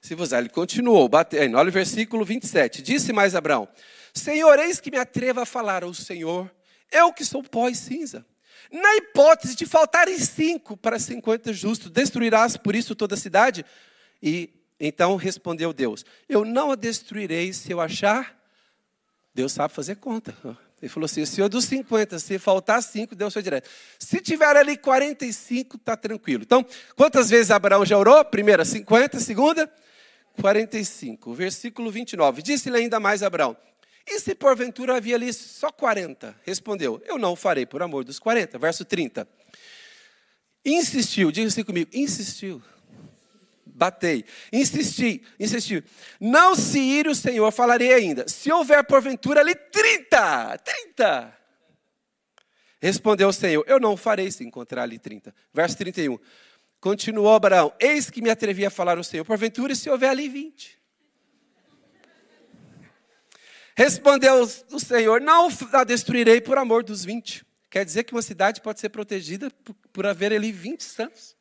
Se 0.00 0.14
você, 0.16 0.36
ele 0.36 0.48
continuou 0.48 1.08
batendo. 1.08 1.56
Olha 1.56 1.68
o 1.68 1.72
versículo 1.72 2.24
27. 2.24 2.82
Disse 2.82 3.12
mais 3.12 3.34
Abraão: 3.34 3.68
Senhor, 4.12 4.58
eis 4.58 4.80
que 4.80 4.90
me 4.90 4.98
atrevo 4.98 5.40
a 5.40 5.46
falar 5.46 5.84
ao 5.84 5.94
Senhor, 5.94 6.50
eu 6.90 7.12
que 7.12 7.24
sou 7.24 7.42
pó 7.42 7.68
e 7.68 7.74
cinza. 7.74 8.24
Na 8.70 8.96
hipótese 8.96 9.54
de 9.54 9.66
faltarem 9.66 10.18
cinco 10.18 10.76
para 10.76 10.98
cinquenta 10.98 11.52
justos, 11.52 11.90
destruirás 11.90 12.56
por 12.56 12.74
isso 12.74 12.94
toda 12.94 13.14
a 13.14 13.18
cidade? 13.18 13.64
E 14.22 14.50
então 14.78 15.16
respondeu 15.16 15.72
Deus: 15.72 16.04
Eu 16.28 16.44
não 16.44 16.72
a 16.72 16.74
destruirei 16.74 17.52
se 17.52 17.70
eu 17.70 17.80
achar. 17.80 18.38
Deus 19.34 19.52
sabe 19.52 19.72
fazer 19.72 19.96
conta. 19.96 20.34
Ele 20.80 20.88
falou 20.88 21.04
assim: 21.04 21.24
Senhor 21.24 21.48
dos 21.48 21.64
50, 21.66 22.18
se 22.18 22.38
faltar 22.38 22.82
cinco, 22.82 23.14
Deus 23.14 23.32
foi 23.32 23.42
direto. 23.42 23.70
Se 23.98 24.20
tiver 24.20 24.56
ali 24.56 24.76
45, 24.76 25.76
está 25.76 25.96
tranquilo. 25.96 26.42
Então, 26.42 26.66
quantas 26.96 27.30
vezes 27.30 27.50
Abraão 27.50 27.86
já 27.86 27.96
orou? 27.96 28.22
Primeira, 28.24 28.64
50, 28.64 29.20
segunda, 29.20 29.72
45. 30.40 31.32
Versículo 31.32 31.90
29. 31.90 32.42
Disse-lhe 32.42 32.76
ainda 32.76 32.98
mais 32.98 33.22
Abraão: 33.22 33.56
e 34.06 34.18
se 34.18 34.34
porventura 34.34 34.96
havia 34.96 35.16
ali 35.16 35.32
só 35.32 35.70
40? 35.70 36.34
Respondeu: 36.44 37.00
Eu 37.06 37.18
não 37.18 37.36
farei 37.36 37.64
por 37.64 37.82
amor 37.82 38.04
dos 38.04 38.18
40. 38.18 38.58
Verso 38.58 38.84
30. 38.84 39.28
Insistiu, 40.64 41.30
diga 41.30 41.48
assim 41.48 41.64
comigo: 41.64 41.90
insistiu. 41.92 42.62
Batei, 43.64 44.24
insisti, 44.52 45.22
insistiu. 45.40 45.82
Não 46.20 46.54
se 46.54 46.78
ire 46.78 47.08
o 47.08 47.14
Senhor, 47.14 47.50
falarei 47.50 47.92
ainda. 47.92 48.28
Se 48.28 48.52
houver 48.52 48.84
porventura 48.84 49.40
ali 49.40 49.54
30, 49.54 50.58
30. 50.58 51.38
Respondeu 52.80 53.28
o 53.28 53.32
Senhor: 53.32 53.64
Eu 53.66 53.80
não 53.80 53.96
farei 53.96 54.30
se 54.30 54.44
encontrar 54.44 54.82
ali 54.82 54.98
30. 54.98 55.34
Verso 55.54 55.76
31. 55.78 56.18
Continuou 56.80 57.32
Abraão: 57.32 57.72
Eis 57.80 58.10
que 58.10 58.20
me 58.20 58.28
atrevi 58.28 58.66
a 58.66 58.70
falar 58.70 58.98
ao 58.98 59.04
Senhor, 59.04 59.24
porventura 59.24 59.74
se 59.74 59.88
houver 59.88 60.10
ali 60.10 60.28
20. 60.28 60.81
Respondeu 63.82 64.48
o 64.70 64.78
Senhor: 64.78 65.20
Não 65.20 65.48
a 65.72 65.82
destruirei 65.82 66.40
por 66.40 66.56
amor 66.56 66.84
dos 66.84 67.04
20. 67.04 67.44
Quer 67.68 67.84
dizer 67.84 68.04
que 68.04 68.12
uma 68.12 68.22
cidade 68.22 68.60
pode 68.60 68.78
ser 68.78 68.90
protegida 68.90 69.50
por, 69.50 69.74
por 69.92 70.06
haver 70.06 70.32
ali 70.32 70.52
20 70.52 70.84
santos. 70.84 71.34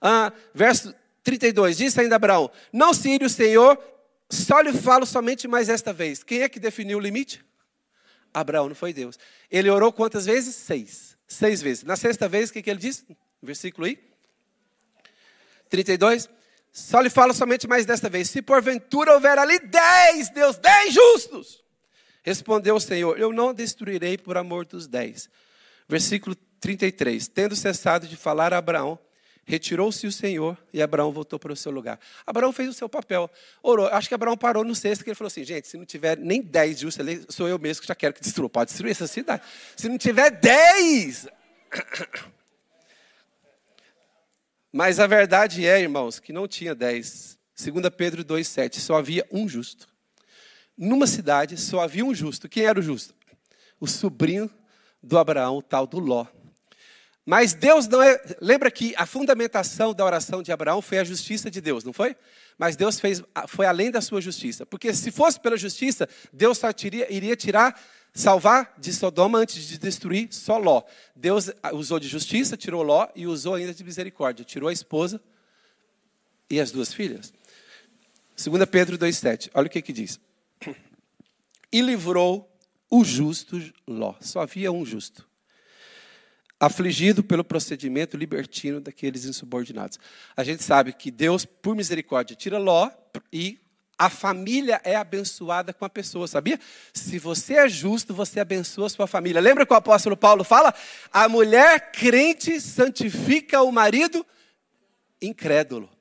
Ah, 0.00 0.32
verso 0.54 0.94
32: 1.22 1.76
Disse 1.76 2.00
ainda 2.00 2.16
Abraão: 2.16 2.50
Não 2.72 2.94
se 2.94 3.10
ire 3.10 3.26
o 3.26 3.28
Senhor, 3.28 3.78
só 4.30 4.62
lhe 4.62 4.72
falo 4.72 5.04
somente 5.04 5.46
mais 5.46 5.68
esta 5.68 5.92
vez. 5.92 6.22
Quem 6.22 6.40
é 6.40 6.48
que 6.48 6.58
definiu 6.58 6.96
o 6.96 7.00
limite? 7.00 7.44
Abraão, 8.32 8.66
não 8.66 8.74
foi 8.74 8.94
Deus. 8.94 9.18
Ele 9.50 9.68
orou 9.68 9.92
quantas 9.92 10.24
vezes? 10.24 10.54
Seis. 10.54 11.18
Seis 11.28 11.60
vezes. 11.60 11.84
Na 11.84 11.96
sexta 11.96 12.26
vez, 12.26 12.48
o 12.48 12.54
que, 12.54 12.62
que 12.62 12.70
ele 12.70 12.80
disse? 12.80 13.04
Versículo 13.42 13.86
aí. 13.86 13.98
32. 15.68 16.30
Só 16.72 17.02
lhe 17.02 17.10
falo 17.10 17.34
somente 17.34 17.68
mais 17.68 17.84
desta 17.84 18.08
vez. 18.08 18.30
Se 18.30 18.40
porventura 18.40 19.12
houver 19.12 19.38
ali 19.38 19.58
dez, 19.58 20.30
Deus, 20.30 20.56
dez 20.56 20.94
justos. 20.94 21.63
Respondeu 22.24 22.74
o 22.74 22.80
Senhor: 22.80 23.20
Eu 23.20 23.32
não 23.32 23.52
destruirei 23.52 24.16
por 24.16 24.38
amor 24.38 24.64
dos 24.64 24.88
dez. 24.88 25.28
Versículo 25.86 26.34
33. 26.58 27.28
Tendo 27.28 27.54
cessado 27.54 28.08
de 28.08 28.16
falar 28.16 28.54
a 28.54 28.58
Abraão, 28.58 28.98
retirou-se 29.44 30.06
o 30.06 30.12
Senhor 30.12 30.56
e 30.72 30.80
Abraão 30.80 31.12
voltou 31.12 31.38
para 31.38 31.52
o 31.52 31.56
seu 31.56 31.70
lugar. 31.70 32.00
Abraão 32.26 32.50
fez 32.50 32.70
o 32.70 32.72
seu 32.72 32.88
papel, 32.88 33.30
orou. 33.62 33.86
Acho 33.88 34.08
que 34.08 34.14
Abraão 34.14 34.38
parou 34.38 34.64
no 34.64 34.74
sexto, 34.74 35.04
que 35.04 35.10
ele 35.10 35.14
falou 35.14 35.28
assim: 35.28 35.44
gente, 35.44 35.68
se 35.68 35.76
não 35.76 35.84
tiver 35.84 36.16
nem 36.16 36.40
dez 36.40 36.80
justos, 36.80 37.06
sou 37.28 37.46
eu 37.46 37.58
mesmo 37.58 37.82
que 37.82 37.88
já 37.88 37.94
quero 37.94 38.14
que 38.14 38.22
destrua. 38.22 38.48
Pode 38.48 38.70
destruir 38.70 38.92
essa 38.92 39.06
cidade. 39.06 39.42
Se 39.76 39.86
não 39.86 39.98
tiver 39.98 40.30
dez. 40.30 41.28
Mas 44.72 44.98
a 44.98 45.06
verdade 45.06 45.66
é, 45.66 45.78
irmãos, 45.78 46.18
que 46.18 46.32
não 46.32 46.48
tinha 46.48 46.74
dez. 46.74 47.38
2 47.56 47.88
Pedro 47.90 48.24
2,7, 48.24 48.80
só 48.80 48.96
havia 48.96 49.24
um 49.30 49.48
justo 49.48 49.93
numa 50.76 51.06
cidade 51.06 51.56
só 51.56 51.80
havia 51.80 52.04
um 52.04 52.14
justo. 52.14 52.48
Quem 52.48 52.64
era 52.64 52.78
o 52.78 52.82
justo? 52.82 53.14
O 53.80 53.86
sobrinho 53.86 54.50
do 55.02 55.18
Abraão, 55.18 55.60
tal 55.60 55.86
do 55.86 55.98
Ló. 55.98 56.26
Mas 57.24 57.54
Deus 57.54 57.88
não 57.88 58.02
é. 58.02 58.20
Lembra 58.40 58.70
que 58.70 58.94
a 58.96 59.06
fundamentação 59.06 59.94
da 59.94 60.04
oração 60.04 60.42
de 60.42 60.52
Abraão 60.52 60.82
foi 60.82 60.98
a 60.98 61.04
justiça 61.04 61.50
de 61.50 61.60
Deus, 61.60 61.82
não 61.82 61.92
foi? 61.92 62.16
Mas 62.58 62.76
Deus 62.76 63.00
fez, 63.00 63.22
foi 63.48 63.66
além 63.66 63.90
da 63.90 64.00
sua 64.00 64.20
justiça. 64.20 64.66
Porque 64.66 64.92
se 64.92 65.10
fosse 65.10 65.40
pela 65.40 65.56
justiça, 65.56 66.08
Deus 66.32 66.58
só 66.58 66.72
tiria, 66.72 67.10
iria 67.12 67.34
tirar, 67.34 67.80
salvar 68.12 68.74
de 68.78 68.92
Sodoma 68.92 69.38
antes 69.38 69.66
de 69.66 69.78
destruir 69.78 70.28
só 70.30 70.58
Ló. 70.58 70.82
Deus 71.16 71.50
usou 71.72 71.98
de 71.98 72.08
justiça, 72.08 72.56
tirou 72.56 72.82
Ló 72.82 73.08
e 73.14 73.26
usou 73.26 73.54
ainda 73.54 73.72
de 73.72 73.82
misericórdia. 73.82 74.44
Tirou 74.44 74.68
a 74.68 74.72
esposa 74.72 75.20
e 76.50 76.60
as 76.60 76.70
duas 76.70 76.92
filhas. 76.92 77.32
2 78.36 78.64
Pedro 78.66 78.98
2,7. 78.98 79.50
Olha 79.54 79.66
o 79.66 79.70
que, 79.70 79.80
que 79.80 79.92
diz 79.92 80.20
e 81.72 81.80
livrou 81.80 82.50
o 82.90 83.04
justo 83.04 83.60
Ló. 83.86 84.14
Só 84.20 84.40
havia 84.40 84.70
um 84.70 84.84
justo. 84.84 85.28
Afligido 86.58 87.22
pelo 87.22 87.44
procedimento 87.44 88.16
libertino 88.16 88.80
daqueles 88.80 89.24
insubordinados. 89.24 89.98
A 90.36 90.44
gente 90.44 90.62
sabe 90.62 90.92
que 90.92 91.10
Deus, 91.10 91.44
por 91.44 91.74
misericórdia, 91.74 92.36
tira 92.36 92.58
Ló 92.58 92.90
e 93.32 93.58
a 93.98 94.10
família 94.10 94.80
é 94.82 94.96
abençoada 94.96 95.72
com 95.72 95.84
a 95.84 95.88
pessoa, 95.88 96.26
sabia? 96.26 96.58
Se 96.92 97.18
você 97.18 97.54
é 97.54 97.68
justo, 97.68 98.14
você 98.14 98.40
abençoa 98.40 98.86
a 98.86 98.90
sua 98.90 99.06
família. 99.06 99.40
Lembra 99.40 99.64
que 99.64 99.72
o 99.72 99.76
apóstolo 99.76 100.16
Paulo 100.16 100.42
fala? 100.42 100.74
A 101.12 101.28
mulher 101.28 101.92
crente 101.92 102.60
santifica 102.60 103.62
o 103.62 103.70
marido 103.70 104.26
incrédulo 105.20 105.93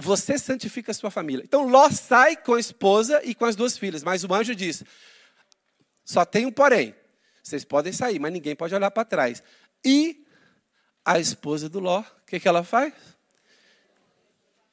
você 0.00 0.38
santifica 0.38 0.92
a 0.92 0.94
sua 0.94 1.10
família. 1.10 1.42
Então 1.44 1.68
Ló 1.68 1.90
sai 1.90 2.36
com 2.36 2.54
a 2.54 2.60
esposa 2.60 3.20
e 3.24 3.34
com 3.34 3.44
as 3.44 3.56
duas 3.56 3.76
filhas, 3.76 4.02
mas 4.02 4.24
o 4.24 4.32
anjo 4.32 4.54
diz: 4.54 4.84
só 6.04 6.24
tem 6.24 6.46
um 6.46 6.52
porém. 6.52 6.94
Vocês 7.42 7.64
podem 7.64 7.92
sair, 7.92 8.18
mas 8.18 8.32
ninguém 8.32 8.54
pode 8.54 8.74
olhar 8.74 8.90
para 8.90 9.04
trás. 9.04 9.42
E 9.84 10.24
a 11.04 11.18
esposa 11.18 11.68
do 11.68 11.80
Ló, 11.80 12.00
o 12.00 12.26
que, 12.26 12.38
que 12.38 12.46
ela 12.46 12.62
faz? 12.62 12.92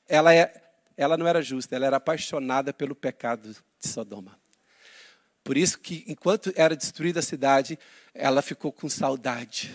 Ela, 0.08 0.34
é, 0.34 0.54
ela 0.96 1.18
não 1.18 1.26
era 1.26 1.42
justa, 1.42 1.76
ela 1.76 1.86
era 1.86 1.98
apaixonada 1.98 2.74
pelo 2.74 2.94
pecado 2.94 3.56
de 3.80 3.88
Sodoma. 3.88 4.40
Por 5.44 5.58
isso 5.58 5.80
que, 5.80 6.04
enquanto 6.08 6.52
era 6.56 6.76
destruída 6.76 7.20
a 7.20 7.24
cidade, 7.24 7.80
ela 8.14 8.42
ficou 8.42 8.72
com 8.72 8.90
saudade. 8.90 9.74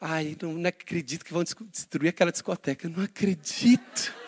Ai, 0.00 0.36
não, 0.40 0.52
não 0.52 0.68
acredito 0.68 1.24
que 1.24 1.32
vão 1.32 1.42
destruir 1.42 2.08
aquela 2.08 2.32
discoteca. 2.32 2.88
Não 2.88 3.04
acredito. 3.04 4.25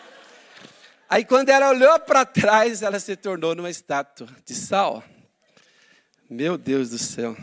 Aí 1.10 1.24
quando 1.24 1.48
ela 1.48 1.70
olhou 1.70 1.98
para 2.00 2.26
trás, 2.26 2.82
ela 2.82 3.00
se 3.00 3.16
tornou 3.16 3.54
numa 3.54 3.70
estátua 3.70 4.28
de 4.44 4.54
sal. 4.54 5.02
Meu 6.28 6.58
Deus 6.58 6.90
do 6.90 6.98
céu. 6.98 7.34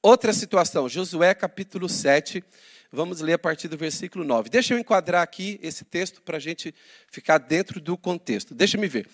Outra 0.00 0.32
situação, 0.32 0.88
Josué 0.88 1.34
capítulo 1.34 1.90
7, 1.90 2.42
vamos 2.90 3.20
ler 3.20 3.34
a 3.34 3.38
partir 3.38 3.68
do 3.68 3.76
versículo 3.76 4.24
9. 4.24 4.48
Deixa 4.48 4.72
eu 4.72 4.78
enquadrar 4.78 5.22
aqui 5.22 5.60
esse 5.62 5.84
texto 5.84 6.22
para 6.22 6.38
a 6.38 6.40
gente 6.40 6.74
ficar 7.10 7.36
dentro 7.36 7.82
do 7.82 7.98
contexto. 7.98 8.54
Deixa 8.54 8.78
me 8.78 8.88
ver. 8.88 9.06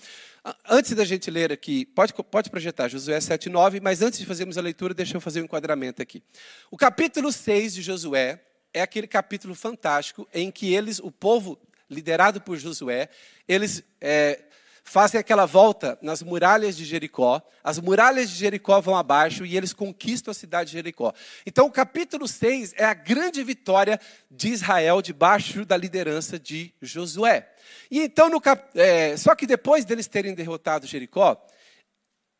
Antes 0.68 0.92
da 0.92 1.04
gente 1.04 1.28
ler 1.28 1.50
aqui, 1.50 1.84
pode, 1.86 2.14
pode 2.14 2.50
projetar 2.50 2.86
Josué 2.86 3.20
7, 3.20 3.48
9, 3.48 3.80
mas 3.80 4.00
antes 4.00 4.20
de 4.20 4.26
fazermos 4.26 4.56
a 4.56 4.60
leitura, 4.60 4.94
deixa 4.94 5.16
eu 5.16 5.20
fazer 5.20 5.40
um 5.40 5.44
enquadramento 5.44 6.00
aqui. 6.00 6.22
O 6.70 6.76
capítulo 6.76 7.32
6 7.32 7.74
de 7.74 7.82
Josué 7.82 8.40
é 8.72 8.80
aquele 8.80 9.08
capítulo 9.08 9.56
fantástico 9.56 10.28
em 10.32 10.52
que 10.52 10.72
eles, 10.72 11.00
o 11.00 11.10
povo 11.10 11.58
liderado 11.92 12.40
por 12.40 12.56
Josué, 12.56 13.08
eles 13.46 13.84
é, 14.00 14.40
fazem 14.84 15.18
aquela 15.18 15.46
volta 15.46 15.98
nas 16.02 16.22
muralhas 16.22 16.76
de 16.76 16.84
Jericó, 16.84 17.40
as 17.62 17.78
muralhas 17.78 18.30
de 18.30 18.36
Jericó 18.36 18.80
vão 18.80 18.96
abaixo 18.96 19.46
e 19.46 19.56
eles 19.56 19.72
conquistam 19.72 20.32
a 20.32 20.34
cidade 20.34 20.70
de 20.70 20.76
Jericó. 20.76 21.12
Então, 21.46 21.66
o 21.66 21.70
capítulo 21.70 22.26
6 22.26 22.74
é 22.76 22.84
a 22.84 22.94
grande 22.94 23.42
vitória 23.42 24.00
de 24.30 24.48
Israel 24.48 25.00
debaixo 25.00 25.64
da 25.64 25.76
liderança 25.76 26.38
de 26.38 26.74
Josué. 26.80 27.48
E 27.90 28.00
então, 28.00 28.28
no 28.28 28.40
cap... 28.40 28.68
É, 28.78 29.16
só 29.16 29.34
que 29.34 29.46
depois 29.46 29.84
deles 29.84 30.08
terem 30.08 30.34
derrotado 30.34 30.86
Jericó, 30.86 31.40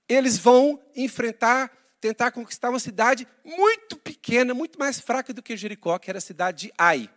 eles 0.09 0.37
vão 0.37 0.81
enfrentar, 0.97 1.71
tentar 2.01 2.33
conquistar 2.33 2.71
uma 2.71 2.81
cidade 2.81 3.27
muito 3.45 3.97
pequena, 3.97 4.53
muito 4.53 4.79
mais 4.79 5.01
fraca 5.01 5.33
do 5.33 5.43
que 5.43 5.57
Jericó, 5.57 5.99
que 5.99 6.11
era 6.11 6.19
a 6.19 6.23
cidade 6.23 6.67
de 6.67 6.73
Ai. 6.77 7.09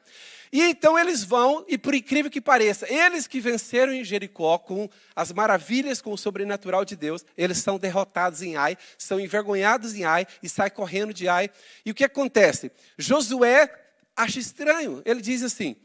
E 0.55 0.61
então 0.61 0.97
eles 0.97 1.21
vão, 1.21 1.65
e 1.67 1.77
por 1.77 1.93
incrível 1.93 2.31
que 2.31 2.39
pareça, 2.39 2.89
eles 2.89 3.27
que 3.27 3.41
venceram 3.41 3.91
em 3.91 4.05
Jericó 4.05 4.57
com 4.57 4.89
as 5.13 5.33
maravilhas, 5.33 6.01
com 6.01 6.13
o 6.13 6.17
sobrenatural 6.17 6.85
de 6.85 6.95
Deus, 6.95 7.25
eles 7.37 7.57
são 7.57 7.77
derrotados 7.77 8.41
em 8.41 8.55
Ai, 8.55 8.77
são 8.97 9.19
envergonhados 9.19 9.95
em 9.95 10.05
Ai 10.05 10.25
e 10.41 10.47
saem 10.47 10.71
correndo 10.71 11.13
de 11.13 11.27
Ai. 11.27 11.49
E 11.85 11.91
o 11.91 11.93
que 11.93 12.05
acontece? 12.05 12.71
Josué 12.97 13.69
acha 14.15 14.39
estranho. 14.39 15.01
Ele 15.03 15.19
diz 15.19 15.43
assim: 15.43 15.75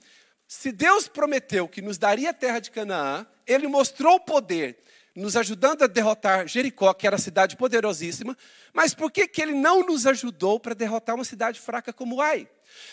se 0.46 0.70
Deus 0.70 1.08
prometeu 1.08 1.66
que 1.66 1.82
nos 1.82 1.98
daria 1.98 2.30
a 2.30 2.32
terra 2.32 2.60
de 2.60 2.70
Canaã, 2.70 3.26
ele 3.48 3.66
mostrou 3.66 4.14
o 4.14 4.20
poder 4.20 4.78
nos 5.16 5.36
ajudando 5.36 5.82
a 5.82 5.88
derrotar 5.88 6.46
Jericó, 6.46 6.94
que 6.94 7.08
era 7.08 7.16
a 7.16 7.18
cidade 7.18 7.56
poderosíssima, 7.56 8.38
mas 8.72 8.94
por 8.94 9.10
que, 9.10 9.26
que 9.26 9.42
ele 9.42 9.52
não 9.52 9.84
nos 9.84 10.06
ajudou 10.06 10.60
para 10.60 10.76
derrotar 10.76 11.16
uma 11.16 11.24
cidade 11.24 11.58
fraca 11.58 11.92
como 11.92 12.20
Ai? 12.20 12.48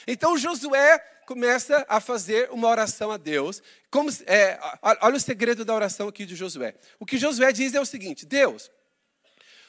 Então 0.07 0.36
Josué 0.36 1.00
começa 1.27 1.86
a 1.89 2.00
fazer 2.00 2.50
uma 2.51 2.69
oração 2.69 3.12
a 3.12 3.17
Deus. 3.17 3.62
Como, 3.91 4.10
é, 4.25 4.57
olha 5.01 5.17
o 5.17 5.19
segredo 5.19 5.65
da 5.65 5.75
oração 5.75 6.07
aqui 6.07 6.25
de 6.25 6.38
Josué. 6.38 6.74
O 6.98 7.05
que 7.05 7.17
Josué 7.17 7.51
diz 7.51 7.74
é 7.75 7.81
o 7.81 7.86
seguinte: 7.86 8.25
Deus, 8.25 8.72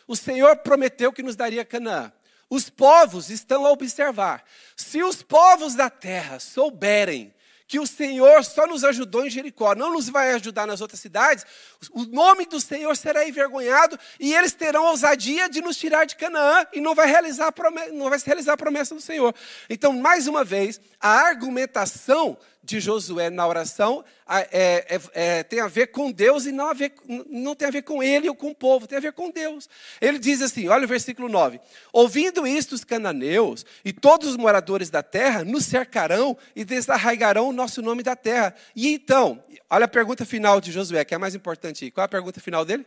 o 0.06 0.14
Senhor 0.14 0.56
prometeu 0.58 1.12
que 1.12 1.22
nos 1.22 1.34
daria 1.34 1.64
Canaã. 1.64 2.12
Os 2.48 2.70
povos 2.70 3.28
estão 3.28 3.66
a 3.66 3.72
observar. 3.72 4.44
Se 4.76 5.02
os 5.02 5.20
povos 5.20 5.74
da 5.74 5.90
terra 5.90 6.38
souberem 6.38 7.34
que 7.68 7.78
o 7.78 7.86
Senhor 7.86 8.42
só 8.42 8.66
nos 8.66 8.82
ajudou 8.82 9.26
em 9.26 9.30
Jericó, 9.30 9.74
não 9.74 9.92
nos 9.92 10.08
vai 10.08 10.32
ajudar 10.32 10.66
nas 10.66 10.80
outras 10.80 10.98
cidades, 10.98 11.44
o 11.92 12.04
nome 12.04 12.46
do 12.46 12.58
Senhor 12.58 12.96
será 12.96 13.28
envergonhado 13.28 13.98
e 14.18 14.34
eles 14.34 14.54
terão 14.54 14.86
ousadia 14.86 15.50
de 15.50 15.60
nos 15.60 15.76
tirar 15.76 16.06
de 16.06 16.16
Canaã 16.16 16.66
e 16.72 16.80
não 16.80 16.94
vai 16.94 17.06
realizar 17.06 17.52
promessa, 17.52 17.92
não 17.92 18.08
vai 18.08 18.18
se 18.18 18.26
realizar 18.26 18.54
a 18.54 18.56
promessa 18.56 18.94
do 18.94 19.02
Senhor. 19.02 19.34
Então, 19.68 19.92
mais 19.92 20.26
uma 20.26 20.42
vez, 20.42 20.80
a 20.98 21.10
argumentação 21.10 22.38
de 22.68 22.80
Josué 22.80 23.30
na 23.30 23.46
oração 23.46 24.04
é, 24.28 24.84
é, 24.94 25.00
é, 25.14 25.42
tem 25.42 25.58
a 25.58 25.68
ver 25.68 25.86
com 25.86 26.12
Deus 26.12 26.44
e 26.44 26.52
não, 26.52 26.72
ver, 26.74 26.92
não 27.26 27.54
tem 27.54 27.66
a 27.66 27.70
ver 27.70 27.80
com 27.80 28.02
ele 28.02 28.28
ou 28.28 28.34
com 28.34 28.50
o 28.50 28.54
povo, 28.54 28.86
tem 28.86 28.98
a 28.98 29.00
ver 29.00 29.14
com 29.14 29.30
Deus. 29.30 29.68
Ele 29.98 30.18
diz 30.18 30.42
assim: 30.42 30.68
olha 30.68 30.84
o 30.84 30.88
versículo 30.88 31.30
9: 31.30 31.58
Ouvindo 31.92 32.46
isto, 32.46 32.74
os 32.74 32.84
cananeus 32.84 33.64
e 33.82 33.90
todos 33.90 34.28
os 34.28 34.36
moradores 34.36 34.90
da 34.90 35.02
terra 35.02 35.44
nos 35.44 35.64
cercarão 35.64 36.36
e 36.54 36.62
desarraigarão 36.62 37.48
o 37.48 37.52
nosso 37.52 37.80
nome 37.80 38.02
da 38.02 38.14
terra. 38.14 38.54
E 38.76 38.92
então, 38.92 39.42
olha 39.70 39.86
a 39.86 39.88
pergunta 39.88 40.26
final 40.26 40.60
de 40.60 40.70
Josué, 40.70 41.02
que 41.06 41.14
é 41.14 41.16
a 41.16 41.18
mais 41.20 41.34
importante. 41.34 41.90
Qual 41.90 42.02
é 42.02 42.06
a 42.06 42.08
pergunta 42.08 42.38
final 42.38 42.66
dele? 42.66 42.86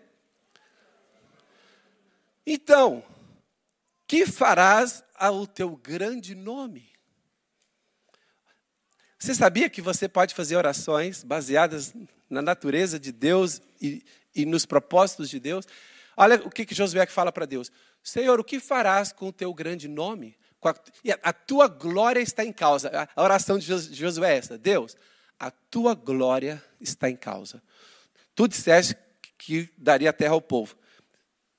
Então, 2.46 3.04
que 4.08 4.28
farás 4.28 5.04
ao 5.16 5.48
teu 5.48 5.76
grande 5.76 6.36
nome? 6.36 6.91
Você 9.22 9.36
sabia 9.36 9.70
que 9.70 9.84
você 9.84 10.10
pode 10.10 10.34
fazer 10.34 10.56
orações 10.56 11.24
baseadas 11.24 11.94
na 12.28 12.42
natureza 12.42 13.00
de 13.00 13.12
Deus 13.12 13.62
e, 13.80 14.04
e 14.34 14.48
nos 14.48 14.66
propósitos 14.66 15.30
de 15.30 15.40
Deus? 15.40 15.68
Olha 16.18 16.38
o 16.44 16.50
que, 16.50 16.66
que 16.66 16.74
Josué 16.74 17.06
fala 17.06 17.32
para 17.32 17.46
Deus: 17.46 17.72
Senhor, 18.04 18.40
o 18.40 18.44
que 18.44 18.60
farás 18.60 19.12
com 19.12 19.28
o 19.28 19.32
teu 19.32 19.54
grande 19.54 19.88
nome? 19.88 20.36
A, 20.64 20.74
a, 21.30 21.32
tua 21.32 21.68
glória 21.68 22.20
está 22.20 22.44
em 22.44 22.52
causa. 22.52 23.08
A 23.16 23.22
oração 23.22 23.60
de 23.60 23.68
Josué 23.94 24.34
é 24.34 24.38
essa: 24.40 24.58
Deus, 24.58 24.98
a 25.40 25.52
tua 25.52 25.94
glória 25.94 26.60
está 26.80 27.08
em 27.08 27.16
causa. 27.16 27.62
Tu 28.34 28.48
disseste 28.48 28.96
que 29.38 29.70
daria 29.78 30.12
terra 30.12 30.34
ao 30.34 30.42
povo. 30.42 30.76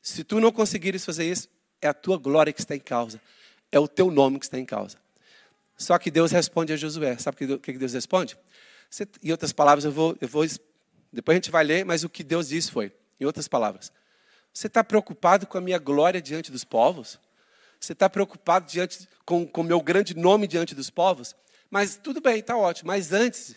Se 0.02 0.24
tu 0.24 0.40
não 0.40 0.50
conseguires 0.50 1.04
fazer 1.04 1.30
isso, 1.30 1.48
é 1.80 1.86
a 1.86 1.94
tua 1.94 2.18
glória 2.18 2.52
que 2.52 2.60
está 2.60 2.74
em 2.74 2.80
causa. 2.80 3.22
É 3.70 3.78
o 3.78 3.86
teu 3.86 4.10
nome 4.10 4.40
que 4.40 4.46
está 4.46 4.58
em 4.58 4.66
causa. 4.66 5.01
Só 5.82 5.98
que 5.98 6.10
Deus 6.10 6.30
responde 6.30 6.72
a 6.72 6.76
Josué. 6.76 7.18
Sabe 7.18 7.44
o 7.54 7.58
que 7.58 7.72
Deus 7.72 7.92
responde? 7.92 8.38
Você, 8.88 9.06
em 9.22 9.32
outras 9.32 9.52
palavras, 9.52 9.84
eu 9.84 9.90
vou, 9.90 10.16
eu 10.20 10.28
vou. 10.28 10.46
Depois 11.12 11.34
a 11.34 11.38
gente 11.38 11.50
vai 11.50 11.64
ler, 11.64 11.84
mas 11.84 12.04
o 12.04 12.08
que 12.08 12.22
Deus 12.22 12.48
disse 12.48 12.70
foi, 12.70 12.92
em 13.18 13.24
outras 13.24 13.48
palavras: 13.48 13.92
Você 14.54 14.68
está 14.68 14.84
preocupado 14.84 15.44
com 15.44 15.58
a 15.58 15.60
minha 15.60 15.78
glória 15.78 16.22
diante 16.22 16.52
dos 16.52 16.62
povos? 16.62 17.18
Você 17.80 17.94
está 17.94 18.08
preocupado 18.08 18.70
diante, 18.70 19.08
com 19.24 19.50
o 19.52 19.62
meu 19.64 19.80
grande 19.80 20.16
nome 20.16 20.46
diante 20.46 20.72
dos 20.72 20.88
povos? 20.88 21.34
Mas 21.68 21.96
tudo 21.96 22.20
bem, 22.20 22.38
está 22.38 22.56
ótimo. 22.56 22.86
Mas 22.86 23.12
antes, 23.12 23.56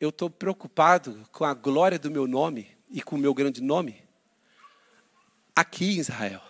eu 0.00 0.08
estou 0.08 0.30
preocupado 0.30 1.28
com 1.30 1.44
a 1.44 1.52
glória 1.52 1.98
do 1.98 2.10
meu 2.10 2.26
nome 2.26 2.74
e 2.90 3.02
com 3.02 3.16
o 3.16 3.18
meu 3.18 3.34
grande 3.34 3.62
nome 3.62 4.02
aqui 5.54 5.96
em 5.96 5.98
Israel, 5.98 6.40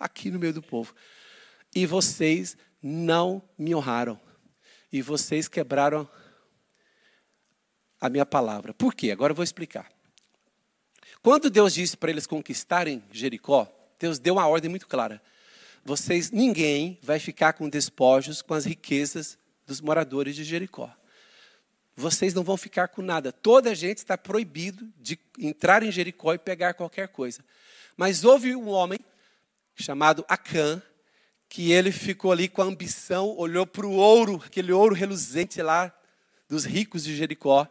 aqui 0.00 0.28
no 0.28 0.40
meio 0.40 0.54
do 0.54 0.62
povo. 0.62 0.92
E 1.72 1.86
vocês 1.86 2.56
não 2.82 3.40
me 3.56 3.72
honraram 3.76 4.18
e 4.92 5.00
vocês 5.00 5.48
quebraram 5.48 6.08
a 8.00 8.08
minha 8.08 8.26
palavra. 8.26 8.74
Por 8.74 8.94
quê? 8.94 9.10
Agora 9.10 9.32
eu 9.32 9.36
vou 9.36 9.44
explicar. 9.44 9.90
Quando 11.22 11.48
Deus 11.48 11.72
disse 11.72 11.96
para 11.96 12.10
eles 12.10 12.26
conquistarem 12.26 13.02
Jericó, 13.10 13.72
Deus 13.98 14.18
deu 14.18 14.34
uma 14.34 14.46
ordem 14.46 14.68
muito 14.68 14.86
clara. 14.86 15.22
Vocês, 15.84 16.30
ninguém 16.30 16.98
vai 17.02 17.18
ficar 17.18 17.54
com 17.54 17.68
despojos 17.68 18.42
com 18.42 18.54
as 18.54 18.64
riquezas 18.64 19.38
dos 19.66 19.80
moradores 19.80 20.36
de 20.36 20.44
Jericó. 20.44 20.92
Vocês 21.94 22.34
não 22.34 22.42
vão 22.42 22.56
ficar 22.56 22.88
com 22.88 23.02
nada. 23.02 23.32
Toda 23.32 23.70
a 23.70 23.74
gente 23.74 23.98
está 23.98 24.18
proibido 24.18 24.92
de 24.98 25.18
entrar 25.38 25.82
em 25.82 25.92
Jericó 25.92 26.34
e 26.34 26.38
pegar 26.38 26.74
qualquer 26.74 27.08
coisa. 27.08 27.44
Mas 27.96 28.24
houve 28.24 28.54
um 28.56 28.68
homem 28.68 28.98
chamado 29.74 30.24
Acã, 30.28 30.82
que 31.52 31.70
ele 31.70 31.92
ficou 31.92 32.32
ali 32.32 32.48
com 32.48 32.62
a 32.62 32.64
ambição, 32.64 33.36
olhou 33.36 33.66
para 33.66 33.86
o 33.86 33.92
ouro, 33.92 34.42
aquele 34.42 34.72
ouro 34.72 34.94
reluzente 34.94 35.60
lá 35.60 35.94
dos 36.48 36.64
ricos 36.64 37.04
de 37.04 37.14
Jericó, 37.14 37.68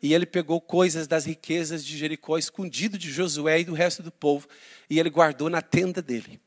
e 0.00 0.14
ele 0.14 0.24
pegou 0.24 0.60
coisas 0.60 1.08
das 1.08 1.24
riquezas 1.24 1.84
de 1.84 1.98
Jericó, 1.98 2.38
escondido 2.38 2.96
de 2.96 3.10
Josué 3.10 3.58
e 3.58 3.64
do 3.64 3.72
resto 3.72 4.04
do 4.04 4.12
povo, 4.12 4.46
e 4.88 5.00
ele 5.00 5.10
guardou 5.10 5.50
na 5.50 5.60
tenda 5.60 6.00
dele. 6.00 6.40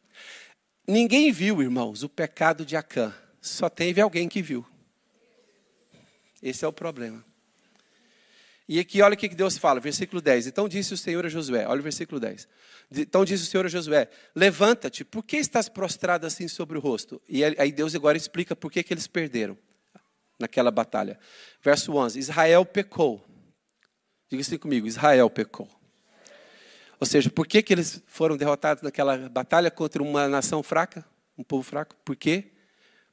Ninguém 0.87 1.29
viu, 1.29 1.61
irmãos, 1.61 2.03
o 2.03 2.09
pecado 2.09 2.65
de 2.65 2.77
Acã, 2.77 3.13
só 3.41 3.67
teve 3.67 3.99
alguém 3.99 4.29
que 4.29 4.41
viu. 4.41 4.65
Esse 6.41 6.63
é 6.63 6.67
o 6.69 6.71
problema. 6.71 7.26
E 8.67 8.79
aqui, 8.79 9.01
olha 9.01 9.13
o 9.13 9.17
que 9.17 9.29
Deus 9.29 9.57
fala, 9.57 9.79
versículo 9.79 10.21
10. 10.21 10.47
Então 10.47 10.67
disse 10.67 10.93
o 10.93 10.97
Senhor 10.97 11.25
a 11.25 11.29
Josué, 11.29 11.65
olha 11.67 11.79
o 11.79 11.83
versículo 11.83 12.19
10. 12.19 12.47
Então 12.97 13.23
disse 13.23 13.43
o 13.43 13.47
Senhor 13.47 13.65
a 13.65 13.69
Josué: 13.69 14.09
Levanta-te, 14.35 15.05
por 15.05 15.23
que 15.23 15.37
estás 15.37 15.69
prostrado 15.69 16.25
assim 16.25 16.47
sobre 16.47 16.77
o 16.77 16.81
rosto? 16.81 17.21
E 17.29 17.43
aí 17.43 17.71
Deus 17.71 17.95
agora 17.95 18.17
explica 18.17 18.55
por 18.55 18.69
que, 18.69 18.83
que 18.83 18.93
eles 18.93 19.07
perderam 19.07 19.57
naquela 20.37 20.69
batalha. 20.69 21.17
Verso 21.61 21.93
11: 21.93 22.19
Israel 22.19 22.65
pecou. 22.65 23.23
Diga 24.29 24.41
assim 24.41 24.57
comigo: 24.57 24.85
Israel 24.85 25.29
pecou. 25.29 25.69
Ou 26.99 27.05
seja, 27.05 27.29
por 27.29 27.47
que, 27.47 27.61
que 27.61 27.73
eles 27.73 28.01
foram 28.07 28.35
derrotados 28.35 28.83
naquela 28.83 29.29
batalha 29.29 29.69
contra 29.69 30.01
uma 30.01 30.27
nação 30.27 30.63
fraca, 30.63 31.05
um 31.37 31.43
povo 31.43 31.63
fraco? 31.63 31.95
Por 32.03 32.15
quê? 32.15 32.51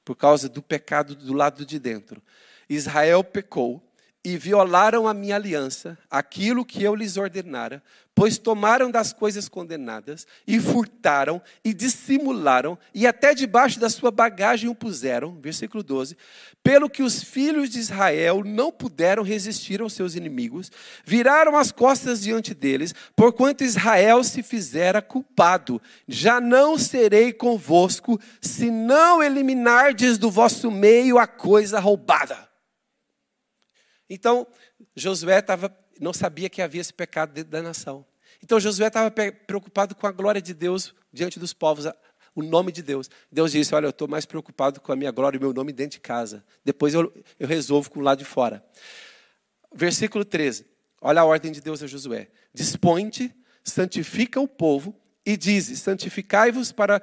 Por 0.05 0.17
causa 0.17 0.49
do 0.49 0.63
pecado 0.63 1.15
do 1.15 1.33
lado 1.33 1.65
de 1.65 1.79
dentro. 1.79 2.23
Israel 2.69 3.23
pecou 3.23 3.83
e 4.25 4.39
violaram 4.39 5.07
a 5.07 5.13
minha 5.13 5.37
aliança, 5.37 5.99
aquilo 6.11 6.65
que 6.65 6.83
eu 6.83 6.95
lhes 6.95 7.19
ordenara, 7.19 7.83
pois 8.15 8.39
tomaram 8.39 8.91
das 8.91 9.13
coisas 9.13 9.49
condenadas 9.49 10.27
e 10.47 10.59
furtaram 10.59 11.43
e 11.63 11.75
dissimularam 11.75 12.79
e 12.95 13.07
até 13.07 13.35
debaixo 13.35 13.79
da 13.79 13.91
sua 13.91 14.11
bagagem 14.11 14.71
o 14.71 14.75
puseram, 14.75 15.39
versículo 15.43 15.83
12, 15.83 16.17
pelo 16.63 16.89
que 16.89 17.03
os 17.03 17.23
filhos 17.23 17.69
de 17.69 17.79
Israel 17.79 18.43
não 18.45 18.73
puderam 18.73 19.23
resistir 19.23 19.83
aos 19.83 19.93
seus 19.93 20.15
inimigos, 20.15 20.73
viraram 21.05 21.57
as 21.59 21.71
costas 21.71 22.23
diante 22.23 22.55
deles, 22.55 22.95
porquanto 23.15 23.63
Israel 23.63 24.25
se 24.25 24.43
fizera 24.43 25.03
culpado. 25.03 25.83
Já 26.09 26.41
não 26.41 26.79
serei 26.79 27.31
convosco, 27.31 28.19
se 28.41 28.71
não 28.71 29.23
eliminardes 29.23 30.17
do 30.17 30.31
vosso 30.31 30.71
meio 30.71 31.19
a 31.19 31.27
coisa 31.27 31.79
roubada. 31.79 32.54
Então, 34.15 34.47
Josué 34.95 35.43
tava, 35.43 35.77
não 36.01 36.13
sabia 36.13 36.49
que 36.49 36.63
havia 36.63 36.81
esse 36.81 36.93
pecado 36.93 37.33
dentro 37.33 37.51
da 37.51 37.61
nação. 37.61 38.07
Então, 38.43 38.61
Josué 38.61 38.87
estava 38.87 39.11
preocupado 39.11 39.95
com 39.95 40.07
a 40.07 40.13
glória 40.13 40.41
de 40.41 40.55
Deus 40.55 40.95
diante 41.13 41.39
dos 41.39 41.53
povos, 41.53 41.87
o 42.35 42.43
nome 42.43 42.71
de 42.71 42.83
Deus. 42.83 43.11
Deus 43.31 43.53
disse: 43.53 43.75
Olha, 43.75 43.87
eu 43.87 43.91
estou 43.91 44.07
mais 44.07 44.25
preocupado 44.25 44.81
com 44.81 44.93
a 44.93 44.97
minha 44.97 45.11
glória 45.11 45.37
e 45.37 45.39
o 45.39 45.41
meu 45.41 45.53
nome 45.53 45.73
dentro 45.73 45.99
de 45.99 46.01
casa. 46.01 46.45
Depois 46.65 46.95
eu, 46.95 47.13
eu 47.39 47.49
resolvo 47.49 47.91
com 47.91 47.99
o 48.01 48.03
lado 48.03 48.19
de 48.19 48.25
fora. 48.25 48.65
Versículo 49.75 50.25
13. 50.25 50.65
Olha 51.01 51.21
a 51.21 51.25
ordem 51.25 51.51
de 51.51 51.61
Deus 51.61 51.83
a 51.83 51.87
Josué: 51.87 52.29
Dispõe-te, 52.53 53.35
santifica 53.65 54.41
o 54.41 54.47
povo 54.47 54.95
e 55.27 55.37
diz: 55.37 55.67
santificai-vos 55.81 56.71
para 56.71 57.03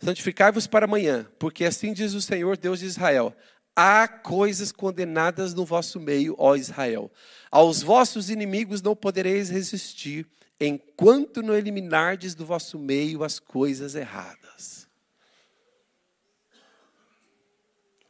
santificai-vos 0.00 0.66
para 0.66 0.84
amanhã, 0.84 1.26
porque 1.38 1.64
assim 1.64 1.92
diz 1.92 2.12
o 2.12 2.20
Senhor 2.20 2.56
Deus 2.56 2.80
de 2.80 2.86
Israel: 2.86 3.34
há 3.74 4.06
coisas 4.06 4.70
condenadas 4.70 5.54
no 5.54 5.64
vosso 5.64 5.98
meio, 5.98 6.34
ó 6.38 6.54
Israel. 6.54 7.10
Aos 7.50 7.82
vossos 7.82 8.30
inimigos 8.30 8.82
não 8.82 8.94
podereis 8.94 9.48
resistir, 9.50 10.26
enquanto 10.60 11.42
não 11.42 11.54
eliminardes 11.54 12.34
do 12.34 12.46
vosso 12.46 12.78
meio 12.78 13.24
as 13.24 13.38
coisas 13.38 13.94
erradas. 13.94 14.86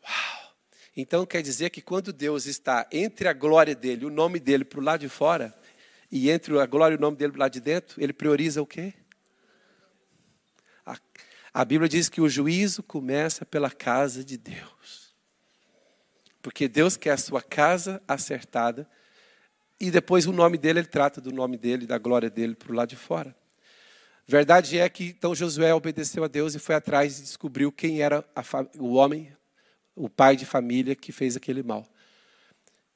Uau! 0.04 0.54
Então 0.96 1.24
quer 1.24 1.42
dizer 1.42 1.70
que 1.70 1.80
quando 1.80 2.12
Deus 2.12 2.46
está 2.46 2.86
entre 2.92 3.28
a 3.28 3.32
glória 3.32 3.74
dele, 3.74 4.04
o 4.04 4.10
nome 4.10 4.38
dele 4.38 4.64
para 4.64 4.80
o 4.80 4.82
lado 4.82 5.00
de 5.00 5.08
fora, 5.08 5.56
e 6.10 6.30
entre 6.30 6.58
a 6.58 6.66
glória 6.66 6.94
e 6.94 6.98
o 6.98 7.00
nome 7.00 7.16
dele 7.16 7.32
para 7.32 7.38
o 7.38 7.40
lado 7.40 7.52
de 7.52 7.60
dentro, 7.60 8.02
ele 8.02 8.12
prioriza 8.12 8.60
o 8.60 8.66
quê? 8.66 8.92
A, 10.84 10.98
a 11.54 11.64
Bíblia 11.64 11.88
diz 11.88 12.10
que 12.10 12.20
o 12.20 12.28
juízo 12.28 12.82
começa 12.82 13.46
pela 13.46 13.70
casa 13.70 14.22
de 14.22 14.36
Deus. 14.36 15.01
Porque 16.42 16.66
Deus 16.68 16.96
quer 16.96 17.12
a 17.12 17.16
sua 17.16 17.40
casa 17.40 18.02
acertada 18.06 18.86
e 19.80 19.90
depois 19.90 20.26
o 20.26 20.32
nome 20.32 20.58
dele, 20.58 20.80
ele 20.80 20.88
trata 20.88 21.20
do 21.20 21.32
nome 21.32 21.56
dele, 21.56 21.86
da 21.86 21.98
glória 21.98 22.28
dele 22.28 22.54
para 22.54 22.70
o 22.70 22.74
lado 22.74 22.90
de 22.90 22.96
fora. 22.96 23.34
Verdade 24.26 24.78
é 24.78 24.88
que 24.88 25.06
então 25.06 25.34
Josué 25.34 25.74
obedeceu 25.74 26.22
a 26.22 26.28
Deus 26.28 26.54
e 26.54 26.58
foi 26.58 26.74
atrás 26.74 27.18
e 27.18 27.22
descobriu 27.22 27.72
quem 27.72 28.00
era 28.00 28.24
o 28.78 28.94
homem, 28.94 29.32
o 29.94 30.08
pai 30.08 30.36
de 30.36 30.46
família 30.46 30.94
que 30.94 31.12
fez 31.12 31.36
aquele 31.36 31.62
mal. 31.62 31.86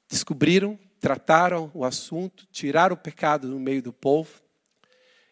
Descobriram, 0.08 0.78
trataram 1.00 1.70
o 1.74 1.84
assunto, 1.84 2.46
tiraram 2.52 2.94
o 2.94 2.98
pecado 2.98 3.48
no 3.48 3.58
meio 3.58 3.82
do 3.82 3.92
povo. 3.92 4.30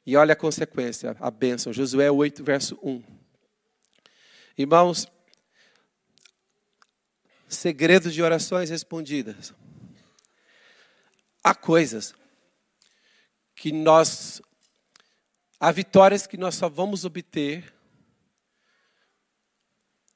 E 0.07 0.17
olha 0.17 0.33
a 0.33 0.37
consequência, 0.37 1.17
a 1.19 1.31
bênção. 1.31 1.73
Josué 1.73 2.11
8, 2.11 2.45
verso 2.45 2.79
1. 2.83 3.03
Irmãos, 4.59 5.07
segredos 7.49 8.15
de 8.15 8.23
orações 8.23 8.71
respondidas. 8.71 9.53
Há 11.43 11.55
coisas 11.55 12.15
que 13.55 13.73
nós, 13.73 14.43
há 15.61 15.71
vitórias 15.71 16.27
que 16.27 16.37
nós 16.37 16.55
só 16.55 16.69
vamos 16.69 17.05
obter 17.05 17.73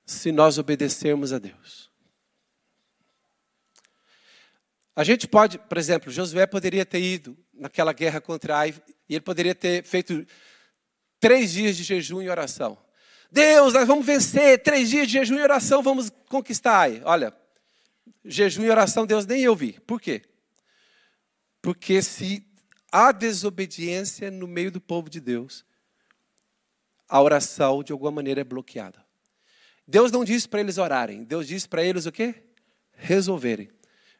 se 0.06 0.32
nós 0.32 0.58
obedecermos 0.58 1.32
a 1.32 1.38
Deus. 1.38 1.90
A 4.96 5.04
gente 5.04 5.28
pode, 5.28 5.58
por 5.58 5.78
exemplo, 5.78 6.10
Josué 6.10 6.46
poderia 6.46 6.84
ter 6.84 7.00
ido 7.00 7.38
naquela 7.52 7.92
guerra 7.92 8.20
contra 8.20 8.58
Ai 8.58 8.74
e 9.08 9.14
ele 9.14 9.20
poderia 9.20 9.54
ter 9.54 9.84
feito 9.84 10.26
três 11.20 11.52
dias 11.52 11.76
de 11.76 11.84
jejum 11.84 12.20
e 12.20 12.28
oração. 12.28 12.76
Deus, 13.30 13.74
nós 13.74 13.86
vamos 13.86 14.06
vencer, 14.06 14.62
três 14.62 14.88
dias 14.88 15.06
de 15.06 15.14
jejum 15.14 15.36
e 15.36 15.42
oração, 15.42 15.82
vamos 15.82 16.10
conquistar. 16.28 16.90
Olha, 17.04 17.34
jejum 18.24 18.64
e 18.64 18.70
oração 18.70 19.06
Deus 19.06 19.26
nem 19.26 19.42
eu 19.42 19.54
vi. 19.54 19.78
Por 19.80 20.00
quê? 20.00 20.22
Porque 21.60 22.00
se 22.00 22.46
há 22.90 23.12
desobediência 23.12 24.30
no 24.30 24.46
meio 24.46 24.70
do 24.70 24.80
povo 24.80 25.10
de 25.10 25.20
Deus, 25.20 25.64
a 27.08 27.20
oração 27.20 27.82
de 27.82 27.92
alguma 27.92 28.10
maneira 28.10 28.40
é 28.40 28.44
bloqueada. 28.44 29.04
Deus 29.86 30.12
não 30.12 30.24
disse 30.24 30.48
para 30.48 30.60
eles 30.60 30.78
orarem, 30.78 31.24
Deus 31.24 31.46
disse 31.46 31.68
para 31.68 31.82
eles 31.82 32.06
o 32.06 32.12
quê? 32.12 32.34
Resolverem. 32.92 33.70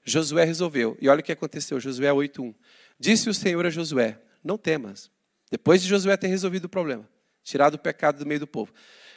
Josué 0.05 0.45
resolveu. 0.45 0.97
E 1.01 1.09
olha 1.09 1.21
o 1.21 1.23
que 1.23 1.33
aconteceu, 1.33 1.79
Josué 1.79 2.11
8:1. 2.11 2.55
Disse 2.99 3.29
o 3.29 3.35
Senhor 3.35 3.67
a 3.67 3.71
Josué: 3.71 4.19
Não 4.43 4.57
temas. 4.57 5.11
Depois 5.51 5.83
de 5.83 5.89
Josué 5.89 6.17
ter 6.17 6.29
resolvido 6.29 6.65
o 6.65 6.69
problema, 6.69 7.09
tirado 7.49 7.75
o 7.75 7.79
pecado 7.79 8.19
do 8.19 8.27
meio 8.27 8.41
do 8.41 8.47
povo. 8.47 8.73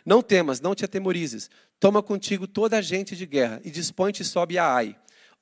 Não 0.06 0.22
temas, 0.22 0.60
não 0.60 0.74
te 0.74 0.86
atemorizes. 0.86 1.50
Toma 1.80 2.02
contigo 2.02 2.48
toda 2.48 2.78
a 2.78 2.82
gente 2.82 3.16
de 3.16 3.26
guerra 3.26 3.62
e 3.64 3.70
dispõe-te 3.70 4.22
e 4.22 4.26
sobe 4.26 4.58
a 4.58 4.74
Ai. 4.74 4.96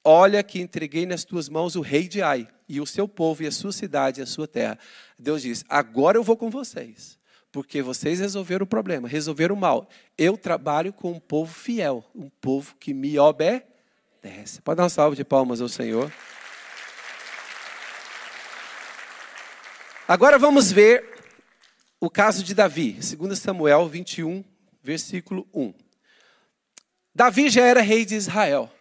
Olha 0.04 0.42
que 0.42 0.60
entreguei 0.60 1.06
nas 1.06 1.24
tuas 1.24 1.50
mãos 1.50 1.76
o 1.76 1.82
rei 1.82 2.08
de 2.08 2.22
Ai, 2.22 2.48
e 2.68 2.80
o 2.80 2.86
seu 2.86 3.08
povo, 3.08 3.44
e 3.44 3.48
a 3.48 3.52
sua 3.52 3.72
cidade, 3.72 4.20
e 4.20 4.24
a 4.24 4.26
sua 4.26 4.48
terra. 4.48 4.80
Deus 5.18 5.42
diz: 5.42 5.64
Agora 5.68 6.18
eu 6.18 6.24
vou 6.24 6.38
com 6.38 6.50
vocês, 6.50 7.20
porque 7.52 7.82
vocês 7.82 8.20
resolveram 8.20 8.64
o 8.64 8.68
problema, 8.68 9.08
resolveram 9.08 9.56
o 9.56 9.60
mal. 9.60 9.90
Eu 10.18 10.38
trabalho 10.38 10.94
com 10.94 11.12
um 11.12 11.20
povo 11.20 11.54
fiel, 11.54 12.04
um 12.16 12.30
povo 12.30 12.76
que 12.80 12.94
me 12.94 13.20
obedece. 13.20 14.62
Pode 14.64 14.78
dar 14.78 14.84
uma 14.84 14.90
salva 14.90 15.16
de 15.16 15.26
palmas 15.26 15.60
ao 15.60 15.68
Senhor. 15.68 16.12
Agora 20.08 20.40
vamos 20.40 20.72
ver 20.72 21.19
o 22.00 22.10
caso 22.10 22.44
de 22.44 22.54
Davi, 22.54 22.94
2 22.94 23.38
Samuel 23.38 23.88
21, 23.90 24.44
versículo 24.82 25.48
1. 25.54 25.74
Davi 27.14 27.50
já 27.50 27.66
era 27.66 27.82
rei 27.82 28.06
de 28.06 28.16
Israel. 28.16 28.72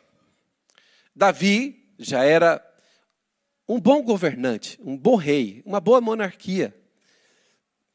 Davi 1.14 1.92
já 1.98 2.22
era 2.22 2.64
um 3.68 3.80
bom 3.80 4.02
governante, 4.02 4.78
um 4.82 4.96
bom 4.96 5.16
rei, 5.16 5.62
uma 5.66 5.80
boa 5.80 6.00
monarquia. 6.00 6.74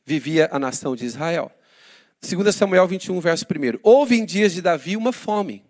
Vivia 0.06 0.50
a 0.52 0.60
nação 0.60 0.96
de 0.96 1.06
Israel. 1.06 1.50
2 2.22 2.54
Samuel 2.54 2.88
21, 2.88 3.20
verso 3.22 3.46
1. 3.46 3.80
Houve 3.82 4.18
em 4.18 4.26
dias 4.26 4.54
de 4.54 4.62
Davi 4.62 4.98
uma 4.98 5.14
fome, 5.14 5.64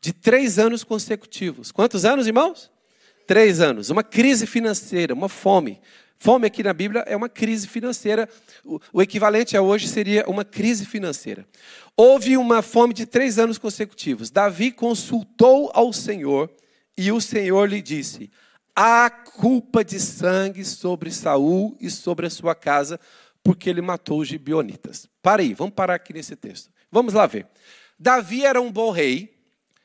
de 0.00 0.12
três 0.12 0.58
anos 0.58 0.84
consecutivos. 0.84 1.72
Quantos 1.72 2.04
anos, 2.04 2.28
irmãos? 2.28 2.70
Três 3.26 3.60
anos. 3.60 3.90
Uma 3.90 4.04
crise 4.04 4.46
financeira, 4.46 5.12
uma 5.12 5.28
fome. 5.28 5.80
Fome 6.20 6.48
aqui 6.48 6.64
na 6.64 6.72
Bíblia 6.72 7.04
é 7.06 7.16
uma 7.16 7.28
crise 7.28 7.68
financeira. 7.68 8.28
O, 8.92 9.00
equivalente 9.00 9.56
a 9.56 9.62
hoje 9.62 9.86
seria 9.86 10.24
uma 10.26 10.44
crise 10.44 10.84
financeira. 10.84 11.46
Houve 11.96 12.36
uma 12.36 12.60
fome 12.60 12.92
de 12.92 13.06
três 13.06 13.38
anos 13.38 13.56
consecutivos. 13.56 14.28
Davi 14.28 14.72
consultou 14.72 15.70
ao 15.72 15.92
Senhor 15.92 16.50
e 16.96 17.12
o 17.12 17.20
Senhor 17.20 17.68
lhe 17.68 17.80
disse: 17.80 18.32
Há 18.74 19.08
culpa 19.08 19.84
de 19.84 20.00
sangue 20.00 20.64
sobre 20.64 21.12
Saul 21.12 21.76
e 21.80 21.88
sobre 21.88 22.26
a 22.26 22.30
sua 22.30 22.54
casa, 22.54 22.98
porque 23.40 23.70
ele 23.70 23.80
matou 23.80 24.18
os 24.18 24.26
gibionitas. 24.26 25.08
Para 25.22 25.42
aí, 25.42 25.54
vamos 25.54 25.74
parar 25.74 25.94
aqui 25.94 26.12
nesse 26.12 26.34
texto. 26.34 26.68
Vamos 26.90 27.14
lá 27.14 27.26
ver. 27.26 27.46
Davi 27.96 28.44
era 28.44 28.60
um 28.60 28.72
bom 28.72 28.90
rei, 28.90 29.38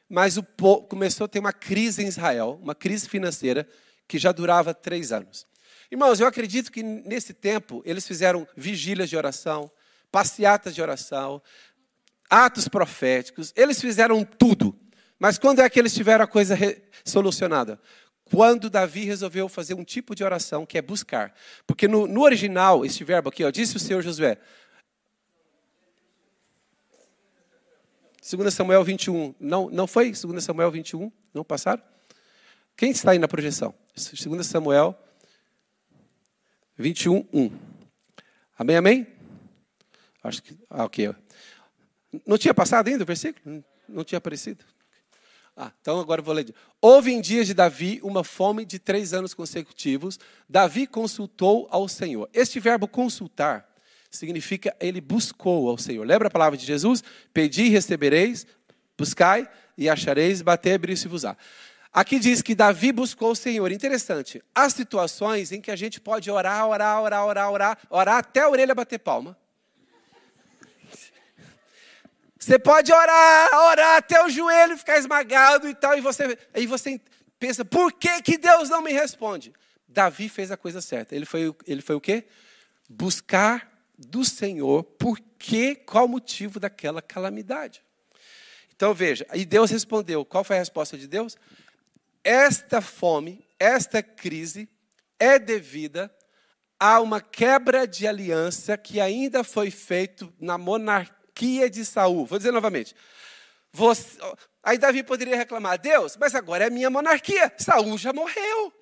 mas 0.10 0.36
o 0.36 0.42
povo 0.42 0.88
começou 0.88 1.26
a 1.26 1.28
ter 1.28 1.38
uma 1.38 1.54
crise 1.54 2.04
em 2.04 2.08
Israel, 2.08 2.60
uma 2.62 2.74
crise 2.74 3.08
financeira 3.08 3.68
que 4.08 4.18
já 4.18 4.32
durava 4.32 4.74
três 4.74 5.12
anos. 5.12 5.46
Irmãos, 5.94 6.20
eu 6.20 6.28
acredito 6.28 6.72
que 6.72 6.82
nesse 6.82 7.34
tempo 7.34 7.82
eles 7.86 8.08
fizeram 8.08 8.48
vigílias 8.58 9.10
de 9.10 9.16
oração, 9.16 9.72
passeatas 10.12 10.74
de 10.74 10.82
oração, 10.82 11.42
atos 12.30 12.68
proféticos, 12.68 13.54
eles 13.56 13.80
fizeram 13.80 14.24
tudo 14.24 14.78
mas 15.24 15.38
quando 15.38 15.62
é 15.62 15.70
que 15.70 15.80
eles 15.80 15.94
tiveram 15.94 16.26
a 16.26 16.28
coisa 16.28 16.54
solucionada? 17.06 17.80
Quando 18.26 18.70
Davi 18.70 19.06
resolveu 19.06 19.48
fazer 19.48 19.74
um 19.74 19.84
tipo 19.86 20.14
de 20.14 20.22
oração 20.22 20.66
que 20.66 20.78
é 20.78 20.82
buscar. 20.82 21.34
Porque 21.66 21.88
no, 21.88 22.06
no 22.06 22.24
original, 22.24 22.84
este 22.84 23.06
verbo 23.06 23.30
aqui, 23.30 23.42
ó, 23.46 23.50
disse 23.50 23.78
o 23.78 23.80
Senhor 23.80 24.02
Josué. 24.02 24.38
2 28.30 28.54
Samuel 28.54 28.84
21. 28.84 29.34
Não, 29.40 29.70
não 29.70 29.88
foi 29.88 30.12
2 30.12 30.44
Samuel 30.44 30.70
21? 30.70 31.10
Não 31.34 31.42
passaram? 31.42 31.82
Quem 32.76 32.92
está 32.92 33.12
aí 33.12 33.18
na 33.18 33.28
projeção? 33.30 33.74
2 33.96 34.46
Samuel 34.46 34.94
21, 36.78 37.28
1. 37.34 37.52
Amém, 38.58 38.76
amém? 38.76 39.08
Acho 40.24 40.42
que. 40.42 40.58
Ah, 40.70 40.86
ok. 40.86 41.14
Não 42.26 42.38
tinha 42.38 42.54
passado 42.54 42.88
ainda 42.88 43.04
o 43.04 43.08
versículo? 43.08 43.64
Não 43.88 44.04
tinha 44.04 44.18
aparecido? 44.18 44.64
Ah, 45.56 45.72
então 45.82 46.00
agora 46.00 46.20
eu 46.20 46.26
vou 46.26 46.34
ler. 46.34 46.54
Houve 46.82 47.12
em 47.12 47.22
dias 47.22 47.46
de 47.46 47.54
Davi 47.54 48.00
uma 48.04 48.24
fome 48.24 48.66
de 48.66 48.80
três 48.80 49.14
anos 49.14 49.34
consecutivos. 49.34 50.20
Davi 50.50 50.88
consultou 50.88 51.68
ao 51.70 51.88
Senhor. 51.88 52.28
Este 52.34 52.60
verbo 52.60 52.88
consultar 52.88 53.70
significa 54.10 54.76
ele 54.80 55.00
buscou 55.00 55.70
ao 55.70 55.78
Senhor. 55.78 56.06
Lembra 56.06 56.28
a 56.28 56.32
palavra 56.32 56.58
de 56.58 56.66
Jesus? 56.66 57.04
Pedi 57.34 57.64
e 57.64 57.70
recebereis, 57.70 58.48
buscai 58.98 59.48
e 59.78 59.90
achareis, 59.90 60.42
bater, 60.42 60.74
abrir-se-vos-á. 60.74 61.38
Aqui 61.94 62.18
diz 62.18 62.42
que 62.42 62.56
Davi 62.56 62.92
buscou 62.92 63.32
o 63.32 63.36
Senhor. 63.36 63.72
Interessante. 63.72 64.44
Há 64.56 64.68
situações 64.68 65.52
em 65.52 65.62
que 65.62 65.70
a 65.70 65.76
gente 65.76 66.02
pode 66.02 66.32
orar, 66.32 66.68
orar, 66.68 67.00
orar, 67.00 67.26
orar, 67.26 67.52
orar, 67.52 67.78
orar 67.88 68.18
até 68.18 68.40
a 68.42 68.50
orelha 68.50 68.74
bater 68.74 68.98
palma. 68.98 69.38
Você 72.40 72.58
pode 72.58 72.92
orar, 72.92 73.50
orar 73.70 73.98
até 73.98 74.22
o 74.26 74.30
joelho 74.30 74.78
ficar 74.78 74.98
esmagado 74.98 75.70
e 75.70 75.74
tal, 75.74 75.98
e 75.98 76.02
você, 76.02 76.38
aí 76.54 76.66
você 76.66 77.00
pensa, 77.40 77.64
por 77.64 77.94
que, 77.94 78.22
que 78.22 78.38
Deus 78.38 78.70
não 78.70 78.82
me 78.82 78.92
responde? 78.92 79.54
Davi 79.88 80.28
fez 80.28 80.52
a 80.52 80.58
coisa 80.58 80.82
certa. 80.82 81.16
Ele 81.16 81.26
foi, 81.26 81.56
ele 81.66 81.82
foi 81.82 81.96
o 81.96 82.02
quê? 82.02 82.26
Buscar 82.90 83.72
do 83.98 84.26
Senhor 84.26 84.84
por 84.84 85.20
que, 85.38 85.76
qual 85.76 86.06
o 86.06 86.10
motivo 86.10 86.60
daquela 86.60 87.02
calamidade. 87.02 87.82
Então 88.76 88.94
veja, 88.94 89.26
e 89.34 89.46
Deus 89.46 89.70
respondeu. 89.70 90.26
Qual 90.26 90.44
foi 90.44 90.58
a 90.58 90.60
resposta 90.60 90.98
de 90.98 91.08
Deus? 91.08 91.38
Esta 92.24 92.82
fome, 92.82 93.46
esta 93.60 94.02
crise 94.02 94.70
é 95.20 95.38
devida 95.38 96.14
há 96.80 97.00
uma 97.00 97.22
quebra 97.22 97.88
de 97.88 98.06
aliança 98.06 98.78
que 98.78 99.00
ainda 99.00 99.42
foi 99.42 99.72
feito 99.72 100.34
na 100.38 100.58
monarquia 100.58 101.70
de 101.70 101.86
Saul. 101.86 102.26
Vou 102.26 102.38
dizer 102.38 102.52
novamente. 102.52 102.94
Você, 103.72 104.20
aí 104.62 104.78
Davi 104.78 105.02
poderia 105.02 105.38
reclamar, 105.38 105.80
Deus, 105.80 106.18
mas 106.18 106.36
agora 106.36 106.66
é 106.66 106.70
minha 106.70 106.90
monarquia. 106.90 107.54
Saul 107.58 107.98
já 107.98 108.12
morreu. 108.12 108.74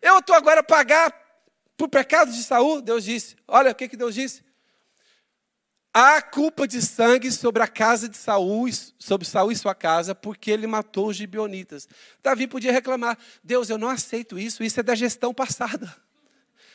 Eu 0.00 0.18
estou 0.18 0.36
agora 0.36 0.60
a 0.60 0.62
pagar 0.62 1.12
por 1.76 1.88
pecado 1.88 2.30
de 2.30 2.42
Saul? 2.42 2.80
Deus 2.80 3.04
disse. 3.04 3.36
Olha 3.48 3.72
o 3.72 3.74
que, 3.74 3.88
que 3.88 3.96
Deus 3.96 4.14
disse. 4.14 4.44
Há 5.92 6.22
culpa 6.22 6.68
de 6.68 6.80
sangue 6.80 7.32
sobre 7.32 7.62
a 7.62 7.66
casa 7.66 8.08
de 8.08 8.16
Saul, 8.16 8.68
sobre 8.96 9.26
Saul 9.26 9.50
e 9.50 9.56
sua 9.56 9.74
casa, 9.74 10.14
porque 10.14 10.50
ele 10.50 10.66
matou 10.66 11.08
os 11.08 11.16
gibeonitas. 11.16 11.88
Davi 12.22 12.46
podia 12.46 12.70
reclamar: 12.70 13.18
Deus, 13.42 13.68
eu 13.68 13.76
não 13.76 13.88
aceito 13.88 14.38
isso, 14.38 14.62
isso 14.62 14.78
é 14.78 14.82
da 14.84 14.94
gestão 14.94 15.34
passada. 15.34 15.92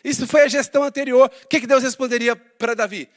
Isso 0.04 0.28
foi 0.28 0.41
a 0.41 0.47
gestão 0.47 0.84
anterior. 0.84 1.32
O 1.43 1.47
que, 1.47 1.62
que 1.62 1.65
Deus 1.65 1.82
responderia 1.82 2.36
para 2.36 2.75
Davi? 2.75 3.10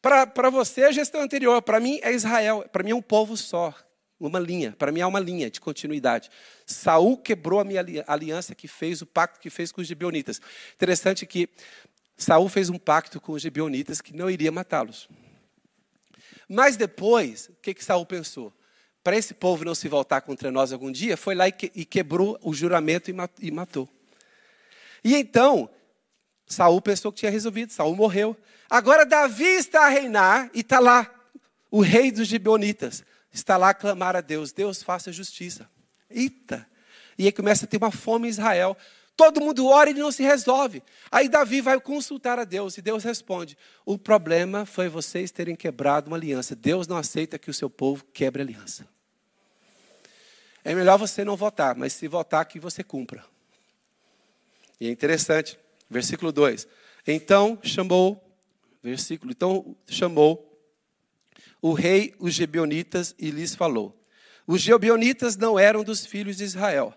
Para 0.00 0.48
você, 0.48 0.84
a 0.84 0.92
gestão 0.92 1.20
anterior. 1.20 1.60
Para 1.60 1.78
mim, 1.78 1.98
é 2.02 2.12
Israel. 2.12 2.64
Para 2.72 2.82
mim, 2.82 2.92
é 2.92 2.94
um 2.94 3.02
povo 3.02 3.36
só. 3.36 3.74
Uma 4.18 4.38
linha. 4.38 4.74
Para 4.78 4.90
mim, 4.92 5.02
há 5.02 5.06
uma 5.06 5.20
linha 5.20 5.50
de 5.50 5.60
continuidade. 5.60 6.30
Saul 6.64 7.18
quebrou 7.18 7.60
a 7.60 7.64
minha 7.64 7.84
aliança 8.06 8.54
que 8.54 8.68
fez, 8.68 9.02
o 9.02 9.06
pacto 9.06 9.38
que 9.40 9.50
fez 9.50 9.70
com 9.70 9.82
os 9.82 9.86
gibeonitas. 9.86 10.40
Interessante 10.74 11.26
que 11.26 11.48
Saul 12.16 12.48
fez 12.48 12.70
um 12.70 12.78
pacto 12.78 13.20
com 13.20 13.32
os 13.32 13.42
gibeonitas 13.42 14.00
que 14.00 14.16
não 14.16 14.30
iria 14.30 14.50
matá-los. 14.50 15.08
Mas 16.52 16.76
depois, 16.76 17.48
o 17.48 17.52
que, 17.62 17.72
que 17.72 17.84
Saul 17.84 18.04
pensou? 18.04 18.52
Para 19.04 19.16
esse 19.16 19.32
povo 19.32 19.64
não 19.64 19.72
se 19.72 19.86
voltar 19.86 20.20
contra 20.20 20.50
nós 20.50 20.72
algum 20.72 20.90
dia, 20.90 21.16
foi 21.16 21.32
lá 21.32 21.46
e, 21.46 21.52
que, 21.52 21.68
quebrou 21.84 22.36
o 22.42 22.52
juramento 22.52 23.08
e 23.38 23.50
matou. 23.52 23.88
E 25.04 25.14
então, 25.14 25.70
Saul 26.48 26.82
pensou 26.82 27.12
que 27.12 27.20
tinha 27.20 27.30
resolvido, 27.30 27.72
Saul 27.72 27.94
morreu. 27.94 28.36
Agora 28.68 29.06
Davi 29.06 29.44
está 29.44 29.86
a 29.86 29.88
reinar 29.88 30.50
e 30.52 30.62
está 30.62 30.80
lá, 30.80 31.08
o 31.70 31.80
rei 31.80 32.10
dos 32.10 32.26
gibeonitas, 32.26 33.04
está 33.32 33.56
lá 33.56 33.68
a 33.68 33.74
clamar 33.74 34.16
a 34.16 34.20
Deus, 34.20 34.50
Deus 34.50 34.82
faça 34.82 35.12
justiça. 35.12 35.70
Eita! 36.10 36.66
E 37.16 37.26
aí 37.26 37.32
começa 37.32 37.64
a 37.64 37.68
ter 37.68 37.76
uma 37.76 37.92
fome 37.92 38.26
em 38.26 38.30
Israel. 38.30 38.76
Todo 39.20 39.38
mundo 39.38 39.66
ora 39.66 39.90
e 39.90 39.92
não 39.92 40.10
se 40.10 40.22
resolve. 40.22 40.82
Aí 41.10 41.28
Davi 41.28 41.60
vai 41.60 41.78
consultar 41.78 42.38
a 42.38 42.44
Deus 42.44 42.78
e 42.78 42.80
Deus 42.80 43.04
responde: 43.04 43.54
O 43.84 43.98
problema 43.98 44.64
foi 44.64 44.88
vocês 44.88 45.30
terem 45.30 45.54
quebrado 45.54 46.06
uma 46.06 46.16
aliança. 46.16 46.56
Deus 46.56 46.88
não 46.88 46.96
aceita 46.96 47.38
que 47.38 47.50
o 47.50 47.52
seu 47.52 47.68
povo 47.68 48.02
quebre 48.14 48.40
aliança. 48.40 48.88
É 50.64 50.74
melhor 50.74 50.96
você 50.96 51.22
não 51.22 51.36
votar, 51.36 51.74
mas 51.76 51.92
se 51.92 52.08
votar, 52.08 52.46
que 52.46 52.58
você 52.58 52.82
cumpra. 52.82 53.22
E 54.80 54.88
é 54.88 54.90
interessante, 54.90 55.58
versículo 55.90 56.32
2. 56.32 56.66
Então 57.06 57.58
chamou, 57.62 58.26
versículo, 58.82 59.32
então 59.32 59.76
chamou 59.86 60.50
o 61.60 61.74
rei 61.74 62.14
os 62.18 62.32
Gebionitas 62.32 63.14
e 63.18 63.30
lhes 63.30 63.54
falou: 63.54 64.02
Os 64.46 64.62
Gebionitas 64.62 65.36
não 65.36 65.58
eram 65.58 65.84
dos 65.84 66.06
filhos 66.06 66.38
de 66.38 66.44
Israel 66.44 66.94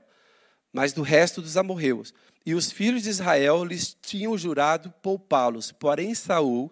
mas 0.73 0.91
do 0.91 1.03
resto 1.03 1.41
dos 1.41 1.55
amorreus. 1.55 2.13
E 2.45 2.55
os 2.55 2.71
filhos 2.71 3.03
de 3.03 3.09
Israel 3.09 3.63
lhes 3.63 3.95
tinham 4.01 4.37
jurado 4.37 4.91
poupá-los, 5.01 5.71
porém 5.71 6.13
Saul 6.15 6.69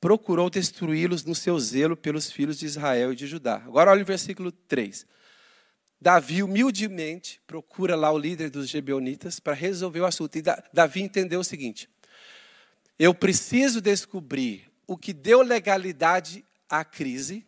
procurou 0.00 0.48
destruí-los 0.48 1.24
no 1.24 1.34
seu 1.34 1.58
zelo 1.58 1.96
pelos 1.96 2.30
filhos 2.30 2.58
de 2.58 2.66
Israel 2.66 3.12
e 3.12 3.16
de 3.16 3.26
Judá. 3.26 3.56
Agora 3.66 3.90
olha 3.90 4.02
o 4.02 4.06
versículo 4.06 4.52
3. 4.52 5.06
Davi 6.00 6.42
humildemente 6.42 7.40
procura 7.46 7.96
lá 7.96 8.12
o 8.12 8.18
líder 8.18 8.50
dos 8.50 8.68
Gebeonitas 8.68 9.40
para 9.40 9.54
resolver 9.54 10.00
o 10.00 10.06
assunto. 10.06 10.36
E 10.36 10.42
Davi 10.72 11.00
entendeu 11.00 11.40
o 11.40 11.44
seguinte: 11.44 11.88
eu 12.98 13.14
preciso 13.14 13.80
descobrir 13.80 14.70
o 14.86 14.96
que 14.96 15.12
deu 15.12 15.42
legalidade 15.42 16.44
à 16.68 16.84
crise, 16.84 17.46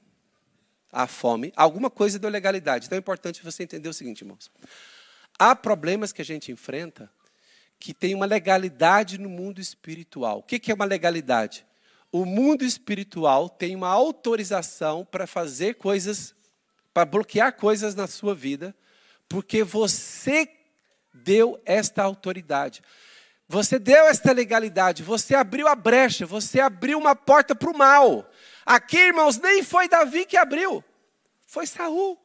à 0.91 1.07
fome. 1.07 1.53
Alguma 1.55 1.91
coisa 1.91 2.19
deu 2.19 2.31
legalidade. 2.31 2.87
Então 2.87 2.97
é 2.97 2.99
importante 2.99 3.45
você 3.45 3.63
entender 3.63 3.89
o 3.89 3.93
seguinte, 3.93 4.23
irmãos. 4.23 4.51
Há 5.39 5.55
problemas 5.55 6.13
que 6.13 6.23
a 6.23 6.25
gente 6.25 6.51
enfrenta 6.51 7.11
que 7.79 7.93
tem 7.93 8.15
uma 8.15 8.27
legalidade 8.27 9.19
no 9.19 9.29
mundo 9.29 9.61
espiritual. 9.61 10.39
O 10.39 10.43
que 10.43 10.71
é 10.71 10.75
uma 10.75 10.85
legalidade? 10.85 11.67
O 12.11 12.25
mundo 12.25 12.65
espiritual 12.65 13.49
tem 13.49 13.77
uma 13.77 13.89
autorização 13.89 15.05
para 15.05 15.27
fazer 15.27 15.75
coisas, 15.75 16.35
para 16.95 17.05
bloquear 17.05 17.53
coisas 17.55 17.95
na 17.95 18.07
sua 18.07 18.35
vida, 18.35 18.75
porque 19.29 19.63
você 19.63 20.49
deu 21.13 21.61
esta 21.65 22.03
autoridade. 22.03 22.83
Você 23.49 23.79
deu 23.79 24.07
esta 24.07 24.33
legalidade, 24.33 25.03
você 25.03 25.35
abriu 25.35 25.69
a 25.69 25.75
brecha, 25.75 26.27
você 26.27 26.61
abriu 26.61 26.99
uma 26.99 27.15
porta 27.15 27.55
para 27.55 27.71
o 27.71 27.77
mal. 27.77 28.29
Aqui, 28.65 28.97
irmãos, 28.97 29.39
nem 29.39 29.63
foi 29.63 29.89
Davi 29.89 30.25
que 30.25 30.37
abriu, 30.37 30.83
foi 31.45 31.67
Saul. 31.67 32.19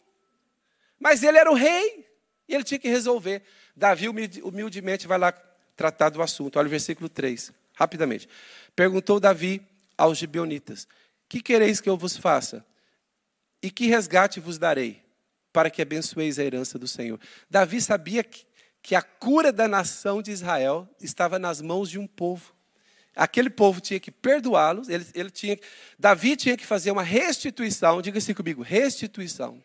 Mas 1.00 1.22
ele 1.22 1.38
era 1.38 1.52
o 1.52 1.56
rei. 1.56 2.11
E 2.52 2.54
ele 2.54 2.66
tinha 2.66 2.78
que 2.78 2.90
resolver. 2.90 3.42
Davi 3.74 4.10
humildemente 4.10 5.08
vai 5.08 5.18
lá 5.18 5.32
tratar 5.74 6.10
do 6.10 6.22
assunto. 6.22 6.60
Olha 6.60 6.68
o 6.68 6.70
versículo 6.70 7.08
3, 7.08 7.54
rapidamente. 7.74 8.28
Perguntou 8.76 9.22
Davi 9.22 9.66
aos 9.98 10.18
gibeonitas: 10.18 10.86
Que 11.30 11.42
quereis 11.42 11.80
que 11.80 11.90
eu 11.90 11.96
vos 11.96 12.18
faça? 12.18 12.66
E 13.64 13.72
que 13.72 13.88
resgate 13.88 14.42
vos 14.42 14.58
darei, 14.58 15.02
para 15.54 15.70
que 15.70 15.82
abençoeis 15.82 16.38
a 16.38 16.44
herança 16.44 16.78
do 16.78 16.90
Senhor? 16.90 17.18
Davi 17.50 17.80
sabia 17.80 18.22
que, 18.22 18.46
que 18.82 18.96
a 18.96 19.02
cura 19.02 19.54
da 19.54 19.66
nação 19.66 20.22
de 20.22 20.32
Israel 20.32 20.90
estava 21.00 21.40
nas 21.40 21.62
mãos 21.62 21.90
de 21.90 21.98
um 21.98 22.06
povo. 22.06 22.54
Aquele 23.16 23.50
povo 23.50 23.80
tinha 23.80 24.00
que 24.00 24.12
perdoá-los, 24.12 24.90
ele, 24.90 25.06
ele 25.14 25.30
tinha, 25.30 25.58
Davi 25.98 26.36
tinha 26.36 26.58
que 26.58 26.66
fazer 26.66 26.92
uma 26.92 27.04
restituição, 27.04 28.02
diga 28.02 28.18
assim 28.18 28.34
comigo, 28.34 28.62
restituição. 28.62 29.64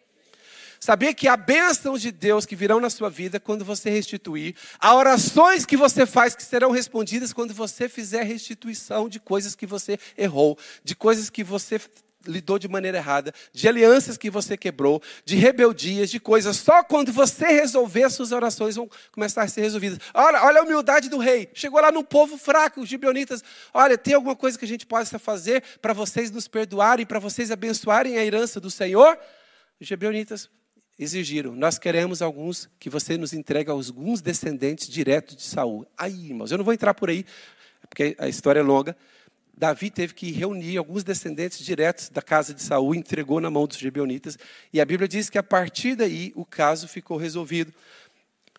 Sabia 0.81 1.15
que 1.15 1.29
há 1.29 1.37
bênçãos 1.37 2.01
de 2.01 2.11
Deus 2.11 2.47
que 2.47 2.57
virão 2.57 2.81
na 2.81 2.91
sua 2.91 3.11
vida 3.11 3.41
quando 3.41 3.65
você 3.65 3.91
restituir. 3.91 4.55
Há 4.79 4.95
orações 4.95 5.65
que 5.67 5.77
você 5.77 6.07
faz 6.07 6.35
que 6.35 6.43
serão 6.43 6.71
respondidas 6.71 7.33
quando 7.33 7.55
você 7.55 7.89
fizer 7.89 8.23
restituição 8.23 9.09
de 9.09 9.19
coisas 9.19 9.55
que 9.55 9.67
você 9.67 9.99
errou, 10.17 10.59
de 10.85 10.95
coisas 10.95 11.31
que 11.31 11.43
você 11.43 11.81
lidou 12.29 12.59
de 12.59 12.69
maneira 12.69 12.99
errada, 12.99 13.33
de 13.53 13.69
alianças 13.69 14.17
que 14.17 14.31
você 14.31 14.57
quebrou, 14.57 15.03
de 15.25 15.37
rebeldias, 15.37 16.11
de 16.11 16.21
coisas. 16.21 16.57
Só 16.57 16.83
quando 16.83 17.13
você 17.13 17.47
resolver, 17.47 18.05
as 18.05 18.15
suas 18.15 18.33
orações 18.33 18.77
vão 18.77 18.89
começar 19.13 19.43
a 19.43 19.49
ser 19.49 19.63
resolvidas. 19.63 19.99
Olha, 20.13 20.45
olha 20.45 20.61
a 20.61 20.65
humildade 20.65 21.09
do 21.09 21.19
rei. 21.19 21.49
Chegou 21.55 21.81
lá 21.81 21.91
num 21.91 22.03
povo 22.03 22.37
fraco, 22.37 22.81
os 22.81 22.89
gibeonitas. 22.89 23.43
Olha, 23.73 23.97
tem 23.97 24.15
alguma 24.15 24.37
coisa 24.37 24.59
que 24.59 24.65
a 24.65 24.69
gente 24.69 24.87
possa 24.87 25.19
fazer 25.19 25.63
para 25.81 25.93
vocês 25.93 26.31
nos 26.31 26.49
perdoarem, 26.49 27.07
para 27.07 27.19
vocês 27.19 27.51
abençoarem 27.51 28.19
a 28.19 28.25
herança 28.25 28.61
do 28.61 28.71
Senhor? 28.71 29.19
Os 29.81 29.87
gibeonitas 29.87 30.49
exigiram: 30.99 31.55
Nós 31.55 31.79
queremos 31.79 32.23
alguns 32.23 32.69
que 32.79 32.91
você 32.91 33.17
nos 33.17 33.33
entregue 33.33 33.71
alguns 33.71 34.21
descendentes 34.21 34.89
diretos 34.89 35.37
de 35.37 35.43
Saul. 35.43 35.87
Aí, 35.97 36.29
irmãos, 36.29 36.51
eu 36.51 36.59
não 36.59 36.65
vou 36.65 36.75
entrar 36.75 36.95
por 36.95 37.11
aí, 37.11 37.25
porque 37.89 38.17
a 38.19 38.29
história 38.29 38.61
é 38.61 38.63
longa. 38.63 38.97
Davi 39.57 39.91
teve 39.91 40.13
que 40.13 40.31
reunir 40.33 40.77
alguns 40.77 41.03
descendentes 41.03 41.65
diretos 41.65 42.11
da 42.11 42.21
casa 42.21 42.53
de 42.53 42.61
Saul, 42.61 42.95
entregou 42.95 43.41
na 43.41 43.51
mão 43.51 43.67
dos 43.67 43.79
gibeonitas, 43.79 44.39
e 44.71 44.81
a 44.81 44.85
Bíblia 44.85 45.09
diz 45.09 45.31
que 45.31 45.39
a 45.39 45.43
partir 45.43 45.95
daí 45.95 46.31
o 46.35 46.45
caso 46.45 46.87
ficou 46.87 47.17
resolvido. 47.17 47.73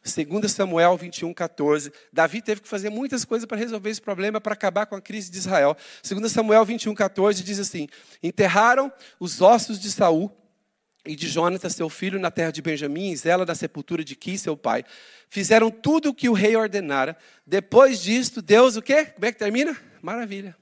2 0.03 0.51
Samuel 0.51 0.97
21, 0.97 1.33
14. 1.33 1.91
Davi 2.11 2.41
teve 2.41 2.61
que 2.61 2.67
fazer 2.67 2.89
muitas 2.89 3.25
coisas 3.25 3.45
para 3.45 3.57
resolver 3.57 3.89
esse 3.89 4.01
problema, 4.01 4.39
para 4.39 4.53
acabar 4.53 4.85
com 4.85 4.95
a 4.95 5.01
crise 5.01 5.29
de 5.29 5.37
Israel. 5.37 5.75
2 6.01 6.31
Samuel 6.31 6.65
21, 6.65 6.95
14 6.95 7.43
diz 7.43 7.59
assim: 7.59 7.87
Enterraram 8.23 8.91
os 9.19 9.41
ossos 9.41 9.79
de 9.79 9.91
Saul 9.91 10.31
e 11.07 11.15
de 11.15 11.27
Jonatas, 11.27 11.73
seu 11.73 11.89
filho, 11.89 12.19
na 12.19 12.29
terra 12.29 12.51
de 12.51 12.61
Benjamim, 12.61 13.11
e 13.11 13.15
Zela 13.15 13.45
da 13.45 13.55
sepultura 13.55 14.03
de 14.03 14.15
Quis, 14.15 14.41
seu 14.41 14.57
pai. 14.57 14.83
Fizeram 15.29 15.71
tudo 15.71 16.09
o 16.09 16.13
que 16.13 16.29
o 16.29 16.33
rei 16.33 16.55
ordenara. 16.55 17.17
Depois 17.45 18.01
disto, 18.01 18.41
Deus 18.41 18.75
o 18.75 18.81
quê? 18.81 19.05
Como 19.05 19.25
é 19.25 19.31
que 19.31 19.39
termina? 19.39 19.75
Maravilha. 20.01 20.55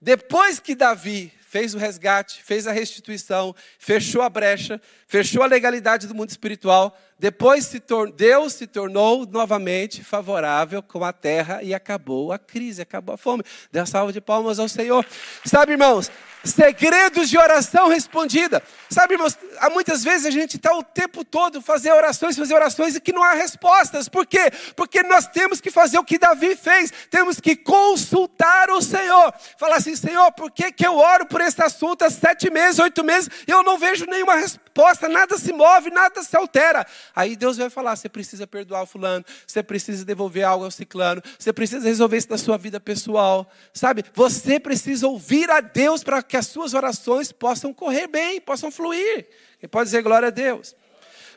Depois 0.00 0.58
que 0.58 0.74
Davi 0.74 1.32
fez 1.52 1.74
o 1.74 1.78
resgate, 1.78 2.42
fez 2.42 2.66
a 2.66 2.72
restituição, 2.72 3.54
fechou 3.78 4.22
a 4.22 4.28
brecha, 4.30 4.80
fechou 5.06 5.42
a 5.42 5.46
legalidade 5.46 6.06
do 6.06 6.14
mundo 6.14 6.30
espiritual, 6.30 6.98
depois 7.18 7.66
se 7.66 7.80
Deus 8.16 8.54
se 8.54 8.66
tornou 8.66 9.26
novamente 9.26 10.02
favorável 10.02 10.82
com 10.82 11.04
a 11.04 11.12
terra 11.12 11.62
e 11.62 11.74
acabou 11.74 12.32
a 12.32 12.38
crise, 12.38 12.80
acabou 12.80 13.14
a 13.14 13.18
fome. 13.18 13.44
Dê 13.70 13.78
a 13.78 13.86
salva 13.86 14.12
de 14.12 14.20
palmas 14.20 14.58
ao 14.58 14.66
Senhor. 14.66 15.06
Sabe, 15.44 15.72
irmãos, 15.72 16.10
Segredos 16.44 17.30
de 17.30 17.38
oração 17.38 17.88
respondida. 17.88 18.62
Sabe, 18.90 19.14
irmãos, 19.14 19.38
há 19.58 19.70
muitas 19.70 20.02
vezes 20.02 20.26
a 20.26 20.30
gente 20.30 20.56
está 20.56 20.74
o 20.74 20.82
tempo 20.82 21.24
todo 21.24 21.62
fazer 21.62 21.92
orações, 21.92 22.36
fazer 22.36 22.54
orações 22.54 22.96
e 22.96 23.00
que 23.00 23.12
não 23.12 23.22
há 23.22 23.32
respostas. 23.32 24.08
Por 24.08 24.26
quê? 24.26 24.50
Porque 24.74 25.02
nós 25.02 25.26
temos 25.26 25.60
que 25.60 25.70
fazer 25.70 25.98
o 25.98 26.04
que 26.04 26.18
Davi 26.18 26.56
fez. 26.56 26.92
Temos 27.10 27.40
que 27.40 27.54
consultar 27.54 28.70
o 28.70 28.82
Senhor. 28.82 29.32
Falar 29.56 29.76
assim, 29.76 29.94
Senhor, 29.94 30.32
por 30.32 30.50
que, 30.50 30.72
que 30.72 30.86
eu 30.86 30.96
oro 30.96 31.26
por 31.26 31.40
esse 31.40 31.62
assunto 31.62 32.02
há 32.02 32.10
sete 32.10 32.50
meses, 32.50 32.78
oito 32.80 33.04
meses, 33.04 33.30
e 33.46 33.50
eu 33.50 33.62
não 33.62 33.78
vejo 33.78 34.04
nenhuma 34.06 34.34
resposta, 34.34 35.08
nada 35.08 35.38
se 35.38 35.52
move, 35.52 35.90
nada 35.90 36.22
se 36.22 36.36
altera. 36.36 36.86
Aí 37.14 37.36
Deus 37.36 37.56
vai 37.56 37.70
falar, 37.70 37.96
você 37.96 38.08
precisa 38.08 38.46
perdoar 38.46 38.82
o 38.82 38.86
fulano, 38.86 39.24
você 39.46 39.62
precisa 39.62 40.04
devolver 40.04 40.44
algo 40.44 40.64
ao 40.64 40.70
ciclano, 40.70 41.22
você 41.38 41.52
precisa 41.52 41.86
resolver 41.86 42.16
isso 42.16 42.30
na 42.30 42.38
sua 42.38 42.58
vida 42.58 42.80
pessoal. 42.80 43.50
Sabe? 43.72 44.04
Você 44.14 44.58
precisa 44.58 45.06
ouvir 45.06 45.50
a 45.50 45.60
Deus 45.60 46.02
para 46.02 46.22
que 46.32 46.36
as 46.38 46.46
suas 46.46 46.72
orações 46.72 47.30
possam 47.30 47.74
correr 47.74 48.06
bem, 48.06 48.40
possam 48.40 48.70
fluir. 48.70 49.26
Quem 49.60 49.68
pode 49.68 49.88
dizer 49.88 50.00
glória 50.00 50.28
a 50.28 50.30
Deus? 50.30 50.74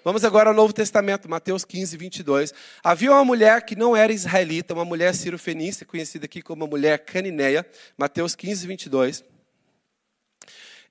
Vamos 0.06 0.24
agora 0.24 0.52
ao 0.52 0.56
Novo 0.56 0.72
Testamento, 0.72 1.30
Mateus 1.30 1.66
15, 1.66 1.98
22. 1.98 2.54
Havia 2.82 3.12
uma 3.12 3.26
mulher 3.26 3.66
que 3.66 3.76
não 3.76 3.94
era 3.94 4.14
israelita, 4.14 4.74
uma 4.74 4.86
mulher 4.86 5.14
cirofenícia, 5.14 5.86
conhecida 5.86 6.24
aqui 6.24 6.42
como 6.42 6.64
a 6.64 6.68
mulher 6.68 7.00
canineia. 7.00 7.66
Mateus 7.98 8.36
15, 8.36 8.66
22. 8.68 9.26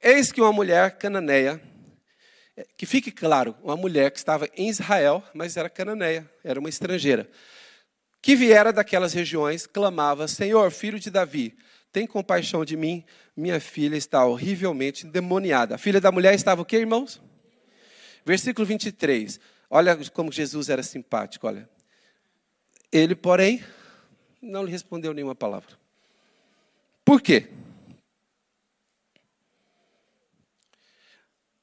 Eis 0.02 0.30
que 0.30 0.42
uma 0.42 0.52
mulher 0.52 0.98
cananeia, 0.98 1.58
que 2.76 2.84
fique 2.84 3.10
claro, 3.10 3.56
uma 3.62 3.74
mulher 3.74 4.10
que 4.10 4.18
estava 4.18 4.46
em 4.54 4.68
Israel, 4.68 5.24
mas 5.32 5.56
era 5.56 5.70
cananeia, 5.70 6.30
era 6.44 6.60
uma 6.60 6.68
estrangeira, 6.68 7.26
que 8.20 8.36
viera 8.36 8.70
daquelas 8.70 9.14
regiões, 9.14 9.66
clamava: 9.66 10.28
Senhor, 10.28 10.70
filho 10.70 11.00
de 11.00 11.08
Davi, 11.08 11.56
tem 11.94 12.09
compaixão 12.09 12.64
de 12.64 12.76
mim, 12.76 13.04
minha 13.37 13.61
filha 13.61 13.96
está 13.96 14.26
horrivelmente 14.26 15.07
endemoniada. 15.07 15.76
A 15.76 15.78
filha 15.78 16.00
da 16.00 16.11
mulher 16.11 16.35
estava 16.35 16.61
o 16.61 16.64
quê, 16.64 16.78
irmãos? 16.78 17.22
Versículo 18.26 18.66
23. 18.66 19.38
Olha 19.70 19.96
como 20.11 20.33
Jesus 20.33 20.68
era 20.68 20.83
simpático, 20.83 21.46
olha. 21.46 21.70
Ele, 22.90 23.14
porém, 23.14 23.62
não 24.42 24.64
lhe 24.64 24.72
respondeu 24.72 25.14
nenhuma 25.14 25.37
palavra. 25.37 25.78
Por 27.04 27.22
quê? 27.22 27.48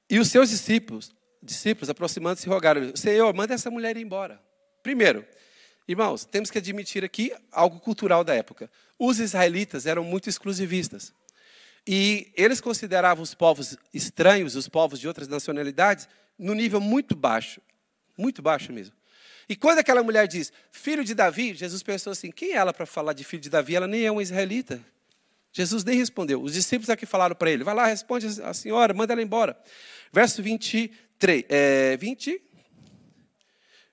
E 0.10 0.18
os 0.18 0.30
seus 0.30 0.50
discípulos, 0.50 1.14
discípulos 1.44 1.90
aproximando-se, 1.90 2.48
rogaram: 2.48 2.96
Senhor, 2.96 3.34
manda 3.34 3.54
essa 3.54 3.70
mulher 3.70 3.98
ir 3.98 4.02
embora. 4.02 4.42
Primeiro, 4.82 5.26
Irmãos, 5.92 6.24
temos 6.24 6.50
que 6.50 6.58
admitir 6.58 7.04
aqui 7.04 7.34
algo 7.52 7.78
cultural 7.78 8.24
da 8.24 8.34
época. 8.34 8.72
Os 8.98 9.20
israelitas 9.20 9.86
eram 9.86 10.06
muito 10.06 10.30
exclusivistas. 10.30 11.14
E 11.86 12.32
eles 12.34 12.62
consideravam 12.62 13.22
os 13.22 13.34
povos 13.34 13.76
estranhos, 13.94 14.56
os 14.56 14.70
povos 14.70 15.02
de 15.02 15.08
outras 15.10 15.28
nacionalidades, 15.28 16.08
no 16.40 16.54
nível 16.54 16.80
muito 16.80 17.14
baixo. 17.14 17.60
Muito 18.18 18.42
baixo 18.42 18.72
mesmo. 18.72 18.96
E 19.50 19.56
quando 19.58 19.80
aquela 19.80 20.02
mulher 20.02 20.30
diz, 20.30 20.54
filho 20.72 21.04
de 21.04 21.14
Davi, 21.14 21.54
Jesus 21.56 21.84
pensou 21.84 22.12
assim: 22.12 22.32
quem 22.32 22.54
é 22.54 22.56
ela 22.56 22.72
para 22.72 22.86
falar 22.86 23.12
de 23.12 23.26
filho 23.26 23.42
de 23.42 23.50
Davi? 23.50 23.76
Ela 23.76 23.86
nem 23.86 24.06
é 24.06 24.12
uma 24.12 24.24
israelita. 24.24 24.80
Jesus 25.52 25.84
nem 25.84 25.98
respondeu. 25.98 26.42
Os 26.42 26.54
discípulos 26.54 26.90
aqui 26.90 27.06
falaram 27.06 27.36
para 27.36 27.52
ele: 27.52 27.66
vai 27.66 27.76
lá, 27.76 27.86
responde 27.86 28.28
a 28.42 28.54
senhora, 28.54 28.94
manda 28.94 29.12
ela 29.12 29.22
embora. 29.22 29.62
Verso 30.14 30.42
23, 30.42 31.44
é, 31.50 31.98
20, 31.98 32.42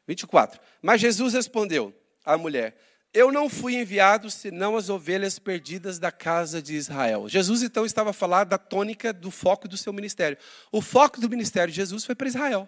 24. 0.08 0.58
Mas 0.80 1.00
Jesus 1.00 1.34
respondeu 1.34 1.94
à 2.24 2.38
mulher: 2.38 2.74
Eu 3.12 3.30
não 3.30 3.48
fui 3.48 3.74
enviado 3.76 4.30
senão 4.30 4.76
as 4.76 4.88
ovelhas 4.88 5.38
perdidas 5.38 5.98
da 5.98 6.10
casa 6.10 6.62
de 6.62 6.74
Israel. 6.74 7.28
Jesus 7.28 7.62
então 7.62 7.84
estava 7.84 8.10
a 8.10 8.14
falar 8.14 8.44
da 8.44 8.56
tônica 8.56 9.12
do 9.12 9.30
foco 9.30 9.68
do 9.68 9.76
seu 9.76 9.92
ministério. 9.92 10.38
O 10.72 10.80
foco 10.80 11.20
do 11.20 11.28
ministério 11.28 11.70
de 11.70 11.76
Jesus 11.76 12.06
foi 12.06 12.14
para 12.14 12.26
Israel. 12.26 12.66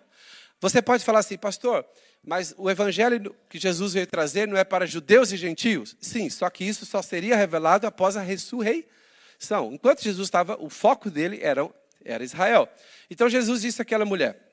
Você 0.60 0.82
pode 0.82 1.02
falar 1.02 1.20
assim, 1.20 1.38
pastor, 1.38 1.86
mas 2.22 2.54
o 2.58 2.68
evangelho 2.68 3.34
que 3.48 3.58
Jesus 3.58 3.94
veio 3.94 4.06
trazer 4.06 4.46
não 4.46 4.58
é 4.58 4.62
para 4.62 4.86
judeus 4.86 5.32
e 5.32 5.36
gentios? 5.38 5.96
Sim, 5.98 6.28
só 6.28 6.50
que 6.50 6.62
isso 6.64 6.84
só 6.84 7.00
seria 7.00 7.34
revelado 7.34 7.86
após 7.86 8.14
a 8.14 8.20
ressurreição. 8.20 9.72
Enquanto 9.72 10.02
Jesus 10.02 10.26
estava, 10.26 10.58
o 10.60 10.68
foco 10.68 11.10
dele 11.10 11.38
era, 11.40 11.66
era 12.04 12.22
Israel. 12.22 12.68
Então 13.08 13.26
Jesus 13.26 13.62
disse 13.62 13.80
àquela 13.80 14.04
mulher: 14.04 14.49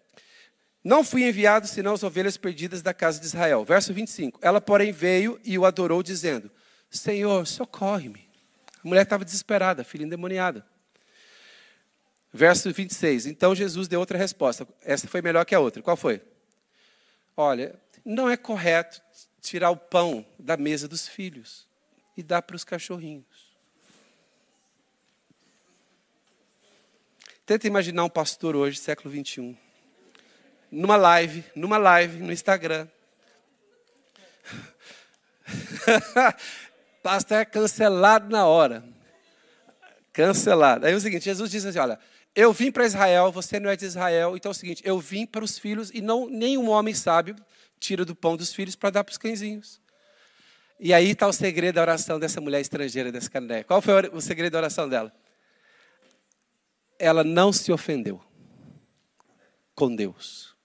não 0.88 1.04
fui 1.04 1.28
enviado 1.28 1.68
senão 1.68 1.96
as 1.96 2.02
ovelhas 2.02 2.38
perdidas 2.38 2.82
da 2.82 2.94
casa 2.94 3.20
de 3.20 3.26
Israel. 3.26 3.66
Verso 3.66 3.94
25. 3.94 4.40
Ela, 4.42 4.62
porém, 4.62 4.94
veio 4.94 5.38
e 5.44 5.60
o 5.60 5.66
adorou, 5.66 6.02
dizendo: 6.02 6.50
Senhor, 6.90 7.46
socorre-me. 7.46 8.26
A 8.82 8.88
mulher 8.88 9.02
estava 9.02 9.26
desesperada, 9.26 9.84
filha 9.84 10.06
endemoniada. 10.06 10.66
Verso 12.32 12.72
26. 12.72 13.26
Então 13.26 13.54
Jesus 13.54 13.90
deu 13.90 14.00
outra 14.00 14.18
resposta. 14.18 14.66
Essa 14.82 15.10
foi 15.10 15.22
melhor 15.22 15.44
que 15.44 15.54
a 15.54 15.60
outra. 15.60 15.84
Qual 15.84 15.98
foi? 15.98 16.22
Olha, 17.36 17.78
não 18.06 18.30
é 18.30 18.38
correto 18.38 19.02
tirar 19.42 19.72
o 19.72 19.76
pão 19.76 20.26
da 20.40 20.56
mesa 20.56 20.88
dos 20.88 21.06
filhos 21.06 21.68
e 22.16 22.24
dar 22.24 22.42
para 22.44 22.56
os 22.56 22.64
cachorrinhos. 22.64 23.54
Tenta 27.46 27.68
imaginar 27.68 28.06
um 28.06 28.10
pastor 28.10 28.56
hoje, 28.56 28.80
século 28.80 29.10
21 29.10 29.67
numa 30.72 30.96
live, 30.96 31.44
numa 31.56 31.78
live 31.78 32.20
no 32.20 32.32
Instagram. 32.32 32.88
Pastor 37.02 37.38
é 37.38 37.46
cancelado 37.46 38.30
na 38.30 38.46
hora. 38.46 38.84
Cancelado. 40.12 40.86
Aí 40.86 40.94
é 40.94 40.96
o 40.96 41.00
seguinte, 41.00 41.26
Jesus 41.26 41.50
disse 41.50 41.68
assim, 41.68 41.80
olha, 41.80 42.00
eu 42.36 42.52
vim 42.52 42.72
para 42.72 42.86
Israel, 42.86 43.32
você 43.32 43.60
não 43.60 43.70
é 43.70 43.76
de 43.76 43.86
Israel, 43.86 44.36
então 44.36 44.50
é 44.50 44.52
o 44.52 44.56
seguinte, 44.56 44.82
eu 44.86 45.00
vim 45.00 45.26
para 45.26 45.44
os 45.44 45.58
filhos 45.58 45.90
e 45.94 46.02
não 46.02 46.30
nenhum 46.30 46.70
homem 46.70 46.94
sábio 46.94 47.36
tira 47.80 48.04
do 48.04 48.16
pão 48.16 48.36
dos 48.36 48.54
filhos 48.54 48.76
para 48.76 48.90
dar 48.90 49.04
para 49.04 49.12
os 49.12 49.18
cãezinhos. 49.18 49.80
E 50.80 50.94
aí 50.94 51.12
está 51.12 51.28
o 51.28 51.34
segredo 51.34 51.76
da 51.76 51.82
oração 51.82 52.20
dessa 52.20 52.40
mulher 52.40 52.62
estrangeira, 52.62 53.12
dessa 53.12 53.30
caneca. 53.30 53.64
Qual 53.64 53.82
foi 53.82 54.10
o 54.10 54.22
segredo 54.22 54.54
da 54.54 54.60
oração 54.60 54.88
dela? 54.88 55.12
Ela 57.00 57.24
não 57.24 57.52
se 57.52 57.72
ofendeu 57.72 58.22
com 59.74 59.96
Deus. 59.96 60.57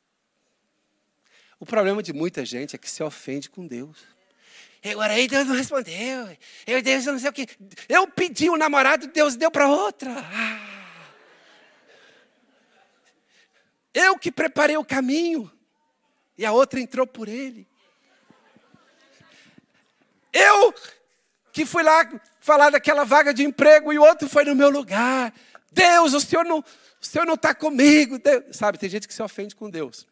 O 1.62 1.64
problema 1.64 2.03
de 2.03 2.12
muita 2.12 2.44
gente 2.44 2.75
é 2.75 2.79
que 2.79 2.90
se 2.90 3.05
ofende 3.05 3.48
com 3.48 3.64
Deus. 3.64 3.96
Agora 4.85 5.12
aí 5.12 5.29
Deus 5.29 5.46
não 5.46 5.55
respondeu. 5.55 6.37
Eu, 6.66 6.83
Deus 6.83 7.07
não 7.07 7.20
sei 7.20 7.31
o 7.31 7.33
que. 7.33 7.46
Eu 7.88 8.09
pedi 8.09 8.51
um 8.51 8.57
namorado, 8.57 9.07
Deus 9.07 9.37
deu 9.37 9.48
para 9.48 9.68
outra. 9.68 10.11
Ah. 10.11 11.12
Eu 13.94 14.18
que 14.18 14.33
preparei 14.33 14.77
o 14.77 14.85
caminho. 14.85 15.48
E 16.37 16.44
a 16.44 16.51
outra 16.51 16.81
entrou 16.81 17.07
por 17.07 17.29
ele. 17.29 17.64
Eu 20.33 20.75
que 21.53 21.64
fui 21.64 21.85
lá 21.85 22.11
falar 22.40 22.70
daquela 22.70 23.05
vaga 23.05 23.33
de 23.33 23.44
emprego 23.44 23.92
e 23.92 24.01
o 24.01 24.03
outro 24.03 24.29
foi 24.29 24.44
no 24.44 24.57
meu 24.57 24.68
lugar. 24.68 25.33
Deus, 25.70 26.12
o 26.12 26.20
Senhor 26.20 26.44
não, 26.44 26.59
o 26.59 27.07
Senhor 27.07 27.25
não 27.25 27.35
está 27.35 27.55
comigo. 27.55 28.18
Deus. 28.18 28.57
Sabe, 28.57 28.79
tem 28.79 28.90
gente 28.90 29.07
que 29.07 29.14
se 29.14 29.22
ofende 29.22 29.55
com 29.55 29.70
Deus. 29.70 30.11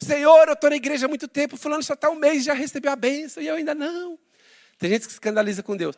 Senhor, 0.00 0.46
eu 0.46 0.54
estou 0.54 0.70
na 0.70 0.76
igreja 0.76 1.06
há 1.06 1.08
muito 1.08 1.26
tempo, 1.26 1.56
fulano 1.56 1.82
só 1.82 1.94
está 1.94 2.08
um 2.08 2.14
mês 2.14 2.44
já 2.44 2.54
recebeu 2.54 2.92
a 2.92 2.96
bênção 2.96 3.42
e 3.42 3.46
eu 3.46 3.56
ainda 3.56 3.74
não. 3.74 4.18
Tem 4.78 4.90
gente 4.90 5.02
que 5.02 5.08
se 5.08 5.16
escandaliza 5.16 5.62
com 5.62 5.76
Deus. 5.76 5.96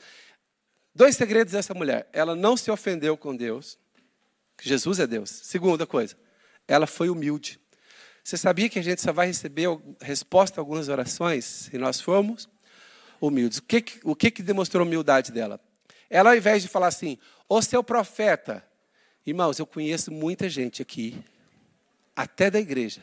Dois 0.95 1.17
segredos 1.17 1.53
dessa 1.53 1.75
mulher. 1.75 2.09
Ela 2.13 2.35
não 2.35 2.57
se 2.57 2.71
ofendeu 2.71 3.17
com 3.17 3.37
Deus, 3.37 3.79
Jesus 4.61 4.99
é 4.99 5.07
Deus. 5.07 5.31
Segunda 5.31 5.87
coisa, 5.87 6.17
ela 6.67 6.87
foi 6.87 7.11
humilde. 7.11 7.61
Você 8.23 8.37
sabia 8.37 8.69
que 8.69 8.79
a 8.79 8.83
gente 8.83 9.01
só 9.01 9.13
vai 9.13 9.27
receber 9.27 9.67
resposta 10.01 10.61
a 10.61 10.63
algumas 10.63 10.89
orações 10.89 11.45
se 11.45 11.79
nós 11.79 12.01
formos 12.01 12.49
humildes? 13.21 13.59
O 13.59 13.63
que, 13.63 13.85
o 14.05 14.15
que, 14.15 14.31
que 14.31 14.43
demonstrou 14.43 14.83
a 14.83 14.87
humildade 14.87 15.33
dela? 15.33 15.61
Ela, 16.09 16.31
ao 16.31 16.37
invés 16.37 16.63
de 16.63 16.69
falar 16.69 16.89
assim, 16.89 17.19
ô 17.49 17.63
seu 17.63 17.83
profeta, 17.83 18.65
irmãos, 19.25 19.59
eu 19.59 19.67
conheço 19.67 20.11
muita 20.11 20.49
gente 20.49 20.83
aqui, 20.83 21.17
até 22.15 22.51
da 22.51 22.59
igreja, 22.61 23.03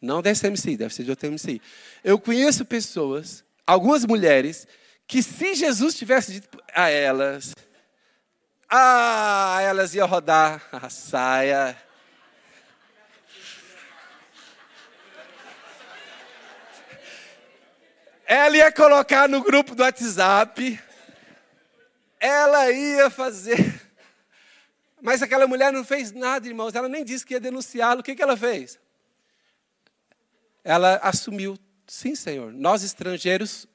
não 0.00 0.22
da 0.22 0.34
SMC, 0.34 0.76
deve 0.76 0.94
ser 0.94 1.04
de 1.04 1.10
outra 1.10 1.28
MC. 1.28 1.60
Eu 2.04 2.18
conheço 2.18 2.64
pessoas, 2.64 3.44
algumas 3.66 4.04
mulheres, 4.04 4.66
que 5.06 5.22
se 5.22 5.54
Jesus 5.54 5.94
tivesse 5.94 6.32
dito 6.32 6.62
a 6.72 6.88
elas, 6.88 7.54
ah, 8.68 9.58
elas 9.62 9.94
iam 9.94 10.06
rodar 10.06 10.62
a 10.70 10.88
saia. 10.90 11.76
Ela 18.26 18.58
ia 18.58 18.70
colocar 18.70 19.26
no 19.26 19.42
grupo 19.42 19.74
do 19.74 19.82
WhatsApp. 19.82 20.78
Ela 22.20 22.70
ia 22.70 23.08
fazer. 23.08 23.80
Mas 25.00 25.22
aquela 25.22 25.46
mulher 25.46 25.72
não 25.72 25.82
fez 25.82 26.12
nada, 26.12 26.46
irmãos. 26.46 26.74
Ela 26.74 26.90
nem 26.90 27.04
disse 27.04 27.24
que 27.24 27.32
ia 27.32 27.40
denunciá-lo. 27.40 28.00
O 28.00 28.02
que 28.04 28.20
ela 28.22 28.36
fez? 28.36 28.78
Ela 30.64 30.96
assumiu: 30.96 31.58
sim, 31.86 32.14
Senhor, 32.14 32.52
nós 32.52 32.82
estrangeiros, 32.82 33.66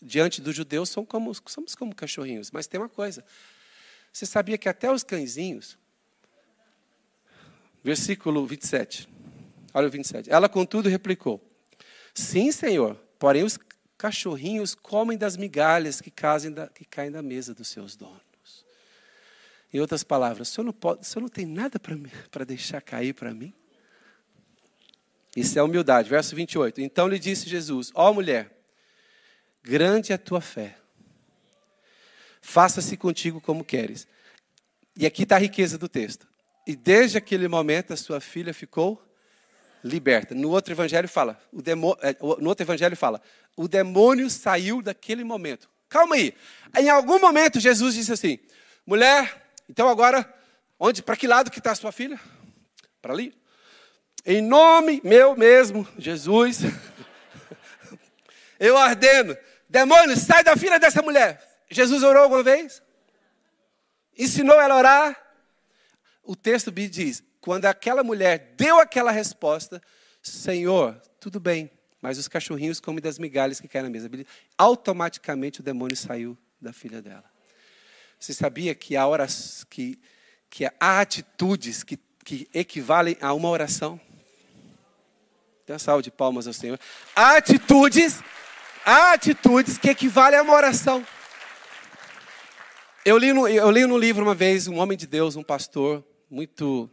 diante 0.00 0.40
dos 0.40 0.54
judeus, 0.54 0.88
somos 0.88 1.08
como, 1.08 1.34
somos 1.46 1.74
como 1.74 1.94
cachorrinhos. 1.94 2.50
Mas 2.50 2.66
tem 2.66 2.80
uma 2.80 2.88
coisa: 2.88 3.24
você 4.12 4.26
sabia 4.26 4.58
que 4.58 4.68
até 4.68 4.90
os 4.90 5.02
cãezinhos 5.02 5.78
Versículo 7.84 8.46
27. 8.46 9.06
Olha 9.74 9.88
o 9.88 9.90
27. 9.90 10.32
Ela, 10.32 10.48
contudo, 10.48 10.88
replicou: 10.88 11.38
Sim, 12.14 12.50
senhor, 12.50 12.96
porém 13.18 13.44
os 13.44 13.58
cachorrinhos 13.98 14.74
comem 14.74 15.18
das 15.18 15.36
migalhas 15.36 16.00
que, 16.00 16.10
da, 16.50 16.66
que 16.68 16.86
caem 16.86 17.10
da 17.10 17.20
mesa 17.20 17.52
dos 17.52 17.68
seus 17.68 17.94
donos. 17.94 18.64
Em 19.70 19.80
outras 19.80 20.02
palavras, 20.02 20.48
o 20.48 20.52
senhor 20.52 20.64
não, 20.64 20.72
pode, 20.72 21.02
o 21.02 21.04
senhor 21.04 21.22
não 21.22 21.28
tem 21.28 21.44
nada 21.44 21.78
para 22.30 22.44
deixar 22.44 22.80
cair 22.80 23.12
para 23.12 23.34
mim? 23.34 23.52
Isso 25.36 25.58
é 25.58 25.62
humildade. 25.62 26.08
Verso 26.08 26.34
28. 26.36 26.80
Então 26.80 27.08
lhe 27.08 27.18
disse 27.18 27.48
Jesus: 27.48 27.90
Ó 27.94 28.10
oh, 28.10 28.14
mulher, 28.14 28.50
grande 29.62 30.12
é 30.12 30.14
a 30.14 30.18
tua 30.18 30.40
fé. 30.40 30.76
Faça-se 32.40 32.96
contigo 32.96 33.40
como 33.40 33.64
queres. 33.64 34.06
E 34.96 35.06
aqui 35.06 35.24
está 35.24 35.36
a 35.36 35.38
riqueza 35.38 35.76
do 35.76 35.88
texto. 35.88 36.26
E 36.66 36.76
desde 36.76 37.18
aquele 37.18 37.48
momento 37.48 37.92
a 37.92 37.96
sua 37.96 38.20
filha 38.20 38.54
ficou 38.54 39.02
liberta. 39.82 40.34
No 40.34 40.50
outro 40.50 40.72
evangelho 40.72 41.08
fala, 41.08 41.38
o 41.52 41.60
demônio, 41.60 41.98
é, 42.02 42.16
no 42.20 42.48
outro 42.48 42.64
evangelho 42.64 42.96
fala, 42.96 43.20
o 43.56 43.68
demônio 43.68 44.30
saiu 44.30 44.80
daquele 44.80 45.24
momento. 45.24 45.68
Calma 45.88 46.16
aí. 46.16 46.34
Em 46.78 46.88
algum 46.88 47.20
momento 47.20 47.60
Jesus 47.60 47.94
disse 47.94 48.12
assim: 48.12 48.38
mulher, 48.86 49.52
então 49.68 49.88
agora, 49.88 50.32
onde, 50.78 51.02
para 51.02 51.16
que 51.16 51.26
lado 51.26 51.50
que 51.50 51.58
está 51.58 51.72
a 51.72 51.76
sua 51.76 51.92
filha? 51.92 52.18
Para 53.02 53.12
ali. 53.12 53.34
Em 54.26 54.40
nome 54.40 55.02
meu 55.04 55.36
mesmo, 55.36 55.86
Jesus, 55.98 56.60
eu 58.58 58.74
ordeno, 58.74 59.36
demônio, 59.68 60.16
sai 60.16 60.42
da 60.42 60.56
filha 60.56 60.80
dessa 60.80 61.02
mulher. 61.02 61.42
Jesus 61.70 62.02
orou 62.02 62.22
alguma 62.22 62.42
vez? 62.42 62.82
Ensinou 64.16 64.58
ela 64.58 64.74
a 64.74 64.78
orar? 64.78 65.24
O 66.22 66.34
texto 66.34 66.72
diz: 66.72 67.22
quando 67.40 67.66
aquela 67.66 68.02
mulher 68.02 68.54
deu 68.56 68.80
aquela 68.80 69.10
resposta, 69.10 69.82
Senhor, 70.22 70.98
tudo 71.20 71.38
bem, 71.38 71.70
mas 72.00 72.16
os 72.16 72.26
cachorrinhos 72.26 72.80
comem 72.80 73.02
das 73.02 73.18
migalhas 73.18 73.60
que 73.60 73.68
caem 73.68 73.84
na 73.84 73.90
mesa. 73.90 74.08
Automaticamente 74.56 75.60
o 75.60 75.62
demônio 75.62 75.96
saiu 75.96 76.38
da 76.58 76.72
filha 76.72 77.02
dela. 77.02 77.24
Você 78.18 78.32
sabia 78.32 78.74
que 78.74 78.96
há, 78.96 79.06
horas, 79.06 79.66
que, 79.68 80.00
que 80.48 80.64
há 80.64 81.00
atitudes 81.00 81.82
que, 81.82 81.98
que 82.24 82.48
equivalem 82.54 83.18
a 83.20 83.34
uma 83.34 83.50
oração? 83.50 84.00
Dê 85.66 85.72
uma 85.72 85.78
salva 85.78 86.02
de 86.02 86.10
palmas 86.10 86.46
ao 86.46 86.52
Senhor. 86.52 86.78
Atitudes, 87.16 88.20
atitudes 88.84 89.78
que 89.78 89.88
equivalem 89.88 90.38
a 90.38 90.42
uma 90.42 90.52
oração. 90.52 91.06
Eu 93.02 93.16
li, 93.16 93.32
no, 93.32 93.48
eu 93.48 93.70
li 93.70 93.86
no 93.86 93.96
livro 93.96 94.22
uma 94.22 94.34
vez 94.34 94.68
um 94.68 94.76
homem 94.76 94.98
de 94.98 95.06
Deus, 95.06 95.36
um 95.36 95.42
pastor, 95.42 96.04
muito 96.30 96.90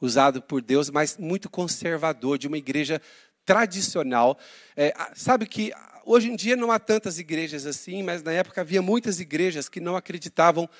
usado 0.00 0.40
por 0.40 0.62
Deus, 0.62 0.88
mas 0.88 1.18
muito 1.18 1.50
conservador, 1.50 2.38
de 2.38 2.46
uma 2.46 2.56
igreja 2.56 3.02
tradicional. 3.44 4.38
É, 4.76 4.94
sabe 5.16 5.44
que 5.44 5.72
hoje 6.04 6.30
em 6.30 6.36
dia 6.36 6.54
não 6.54 6.70
há 6.70 6.78
tantas 6.78 7.18
igrejas 7.18 7.66
assim, 7.66 8.04
mas 8.04 8.22
na 8.22 8.30
época 8.30 8.60
havia 8.60 8.80
muitas 8.80 9.18
igrejas 9.18 9.68
que 9.68 9.80
não 9.80 9.96
acreditavam 9.96 10.70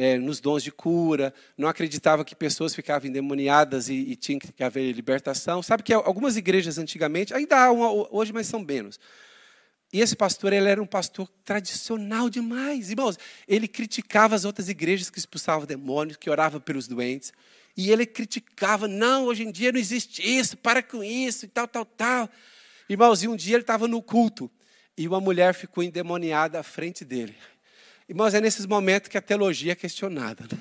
é, 0.00 0.16
nos 0.16 0.40
dons 0.40 0.62
de 0.62 0.72
cura, 0.72 1.32
não 1.58 1.68
acreditavam 1.68 2.24
que 2.24 2.34
pessoas 2.34 2.74
ficavam 2.74 3.06
endemoniadas 3.06 3.90
e, 3.90 3.94
e 3.94 4.16
tinha 4.16 4.38
que 4.38 4.64
haver 4.64 4.90
libertação. 4.92 5.62
Sabe 5.62 5.82
que 5.82 5.92
algumas 5.92 6.38
igrejas 6.38 6.78
antigamente, 6.78 7.34
ainda 7.34 7.66
há 7.66 7.70
uma, 7.70 8.08
hoje, 8.10 8.32
mas 8.32 8.46
são 8.46 8.60
menos. 8.60 8.98
E 9.92 10.00
esse 10.00 10.16
pastor, 10.16 10.54
ele 10.54 10.68
era 10.68 10.82
um 10.82 10.86
pastor 10.86 11.28
tradicional 11.44 12.30
demais. 12.30 12.90
Irmãos, 12.90 13.18
ele 13.46 13.68
criticava 13.68 14.34
as 14.34 14.46
outras 14.46 14.70
igrejas 14.70 15.10
que 15.10 15.18
expulsavam 15.18 15.66
demônios, 15.66 16.16
que 16.16 16.30
oravam 16.30 16.60
pelos 16.60 16.88
doentes. 16.88 17.30
E 17.76 17.90
ele 17.90 18.06
criticava, 18.06 18.88
não, 18.88 19.26
hoje 19.26 19.42
em 19.42 19.52
dia 19.52 19.70
não 19.70 19.78
existe 19.78 20.22
isso, 20.22 20.56
para 20.56 20.82
com 20.82 21.04
isso 21.04 21.44
e 21.44 21.48
tal, 21.48 21.68
tal, 21.68 21.84
tal. 21.84 22.28
Irmãos, 22.88 23.22
e 23.22 23.28
um 23.28 23.36
dia 23.36 23.56
ele 23.56 23.62
estava 23.62 23.86
no 23.86 24.00
culto 24.00 24.50
e 24.96 25.06
uma 25.06 25.20
mulher 25.20 25.52
ficou 25.52 25.84
endemoniada 25.84 26.58
à 26.58 26.62
frente 26.62 27.04
dele. 27.04 27.34
Irmãos, 28.10 28.34
é 28.34 28.40
nesses 28.40 28.66
momentos 28.66 29.08
que 29.08 29.16
a 29.16 29.22
teologia 29.22 29.70
é 29.70 29.74
questionada. 29.76 30.42
Né? 30.50 30.58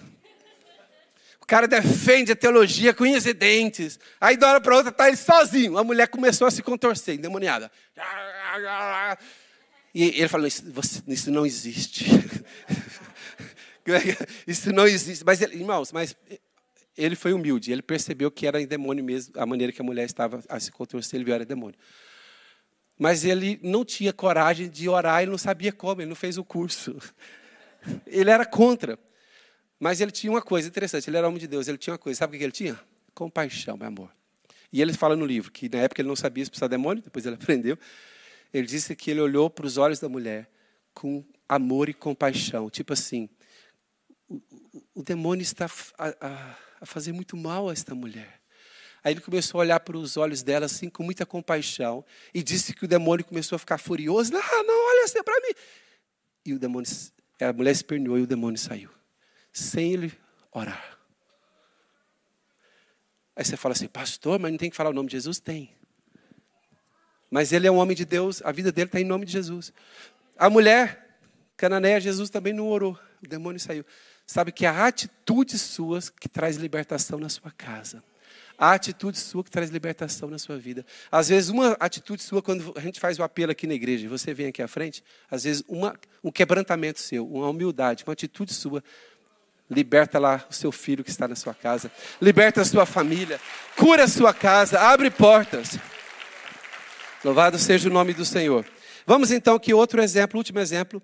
O 1.42 1.48
cara 1.48 1.68
defende 1.68 2.32
a 2.32 2.36
teologia 2.36 2.94
com 2.94 3.04
unhas 3.04 3.26
e 3.26 3.34
dentes. 3.34 4.00
Aí, 4.22 4.38
de 4.38 4.46
hora 4.46 4.62
para 4.62 4.76
outra, 4.76 4.92
está 4.92 5.08
ele 5.08 5.18
sozinho. 5.18 5.76
A 5.76 5.84
mulher 5.84 6.08
começou 6.10 6.46
a 6.46 6.52
se 6.52 6.62
contorcer, 6.62 7.16
endemoniada. 7.16 7.72
E 9.96 10.04
ele 10.04 10.28
falou: 10.28 10.46
Isso, 10.46 10.72
você, 10.72 11.02
isso 11.08 11.32
não 11.32 11.44
existe. 11.44 12.06
isso 14.46 14.72
não 14.72 14.86
existe. 14.86 15.26
Mas, 15.26 15.42
irmãos, 15.42 15.92
mas 15.92 16.16
ele 16.96 17.16
foi 17.16 17.34
humilde. 17.34 17.72
Ele 17.72 17.82
percebeu 17.82 18.30
que 18.30 18.46
era 18.46 18.64
demônio 18.64 19.04
mesmo, 19.04 19.34
a 19.42 19.46
maneira 19.48 19.74
que 19.74 19.82
a 19.82 19.84
mulher 19.84 20.06
estava 20.06 20.40
a 20.48 20.60
se 20.60 20.72
contorcer, 20.72 21.18
ele 21.18 21.26
viu 21.26 21.34
era 21.34 21.46
demônio. 21.46 21.80
Mas 23.00 23.24
ele 23.24 23.58
não 23.64 23.86
tinha 23.86 24.12
coragem 24.12 24.70
de 24.70 24.90
orar, 24.90 25.22
ele 25.22 25.32
não 25.32 25.38
sabia 25.38 25.72
como, 25.72 26.02
ele 26.02 26.10
não 26.10 26.16
fez 26.16 26.38
o 26.38 26.44
curso. 26.44 26.98
Ele 28.06 28.30
era 28.30 28.46
contra. 28.46 29.00
Mas 29.80 30.02
ele 30.02 30.12
tinha 30.12 30.30
uma 30.30 30.42
coisa 30.42 30.68
interessante, 30.68 31.10
ele 31.10 31.16
era 31.16 31.26
homem 31.26 31.40
de 31.40 31.48
Deus, 31.48 31.70
ele 31.70 31.78
tinha 31.78 31.94
uma 31.94 31.98
coisa, 31.98 32.20
sabe 32.20 32.36
o 32.36 32.38
que 32.38 32.44
ele 32.44 32.52
tinha? 32.52 32.78
Compaixão, 33.14 33.78
meu 33.78 33.88
amor. 33.88 34.12
E 34.72 34.82
ele 34.82 34.92
fala 34.92 35.16
no 35.16 35.26
livro 35.26 35.50
que 35.50 35.70
na 35.70 35.80
época 35.80 36.02
ele 36.02 36.10
não 36.10 36.16
sabia 36.16 36.44
expulsar 36.44 36.68
demônio, 36.68 37.02
depois 37.02 37.26
ele 37.26 37.36
aprendeu. 37.42 37.80
Ele 38.54 38.68
disse 38.68 38.94
que 38.98 39.10
ele 39.10 39.22
olhou 39.22 39.50
para 39.50 39.66
os 39.66 39.78
olhos 39.78 40.00
da 40.00 40.10
mulher 40.10 40.50
com 40.94 41.24
amor 41.48 41.88
e 41.88 41.94
compaixão, 41.94 42.70
tipo 42.70 42.92
assim, 42.92 43.30
o, 44.28 44.42
o 44.94 45.04
demônio 45.04 45.42
está 45.42 45.68
a, 45.98 46.08
a, 46.20 46.56
a 46.82 46.86
fazer 46.86 47.14
muito 47.14 47.38
mal 47.38 47.70
a 47.70 47.72
esta 47.72 47.96
mulher. 47.96 48.39
Aí 49.04 49.14
ele 49.14 49.22
começou 49.22 49.60
a 49.60 49.62
olhar 49.62 49.80
para 49.80 49.98
os 49.98 50.18
olhos 50.18 50.44
dela 50.44 50.66
assim 50.66 50.90
com 50.90 51.04
muita 51.04 51.26
compaixão 51.26 52.04
e 52.34 52.44
disse 52.44 52.74
que 52.74 52.86
o 52.86 52.88
demônio 52.88 53.26
começou 53.26 53.56
a 53.56 53.60
ficar 53.60 53.78
furioso. 53.78 54.36
Ah, 54.36 54.64
não, 54.64 54.88
olha 54.90 55.06
assim 55.06 55.24
para 55.24 55.40
mim. 55.42 55.54
E 56.46 56.54
o 56.54 56.60
demônio, 56.60 56.90
a 57.42 57.54
mulher 57.54 57.72
esperneou 57.72 58.18
e 58.18 58.24
o 58.24 58.28
demônio 58.28 58.58
saiu, 58.58 58.90
sem 59.54 59.94
ele 59.94 60.14
orar. 60.52 60.98
Aí 63.36 63.46
você 63.46 63.56
fala 63.56 63.74
assim, 63.74 63.88
pastor, 63.88 64.38
mas 64.38 64.52
não 64.52 64.58
tem 64.58 64.70
que 64.70 64.76
falar 64.76 64.90
o 64.90 64.94
nome 64.94 65.08
de 65.08 65.14
Jesus? 65.14 65.40
Tem. 65.40 65.74
Mas 67.32 67.54
ele 67.54 67.68
é 67.68 67.72
um 67.72 67.78
homem 67.78 67.96
de 67.96 68.04
Deus, 68.04 68.42
a 68.44 68.52
vida 68.52 68.72
dele 68.72 68.88
está 68.88 69.00
em 69.00 69.06
nome 69.06 69.26
de 69.26 69.32
Jesus. 69.32 69.72
A 70.38 70.50
mulher 70.50 71.20
cananeia, 71.56 72.02
Jesus 72.02 72.30
também 72.30 72.52
não 72.52 72.68
orou, 72.68 73.00
o 73.24 73.28
demônio 73.28 73.60
saiu. 73.60 73.86
Sabe 74.26 74.52
que 74.52 74.66
a 74.66 74.86
atitude 74.86 75.58
sua 75.58 76.00
que 76.20 76.28
traz 76.28 76.58
libertação 76.58 77.18
na 77.18 77.30
sua 77.30 77.52
casa 77.52 78.04
a 78.60 78.74
atitude 78.74 79.18
sua 79.18 79.42
que 79.42 79.50
traz 79.50 79.70
libertação 79.70 80.30
na 80.30 80.38
sua 80.38 80.58
vida. 80.58 80.86
Às 81.10 81.30
vezes, 81.30 81.50
uma 81.50 81.78
atitude 81.80 82.22
sua, 82.22 82.42
quando 82.42 82.74
a 82.76 82.82
gente 82.82 83.00
faz 83.00 83.18
o 83.18 83.24
apelo 83.24 83.54
aqui 83.54 83.66
na 83.66 83.74
igreja, 83.74 84.06
e 84.06 84.10
você 84.10 84.34
vem 84.34 84.48
aqui 84.48 84.62
à 84.62 84.68
frente, 84.68 85.02
às 85.32 85.46
vezes, 85.46 85.64
uma, 85.66 85.98
um 86.22 86.30
quebrantamento 86.30 87.00
seu, 87.00 87.26
uma 87.26 87.48
humildade, 87.48 88.04
uma 88.06 88.12
atitude 88.12 88.54
sua, 88.54 88.84
liberta 89.70 90.20
lá 90.20 90.46
o 90.50 90.54
seu 90.54 90.74
filho 90.74 91.06
que 91.06 91.10
está 91.10 91.26
na 91.26 91.36
sua 91.36 91.54
casa, 91.54 91.90
liberta 92.22 92.62
a 92.62 92.66
sua 92.66 92.86
família, 92.86 93.40
cura 93.78 94.04
a 94.04 94.08
sua 94.10 94.34
casa, 94.34 94.78
abre 94.78 95.10
portas. 95.10 95.80
Louvado 97.24 97.58
seja 97.58 97.88
o 97.88 97.94
nome 97.94 98.14
do 98.14 98.26
Senhor. 98.26 98.66
Vamos 99.06 99.32
então 99.32 99.56
aqui 99.56 99.74
outro 99.74 100.02
exemplo, 100.02 100.38
último 100.38 100.60
exemplo, 100.60 101.02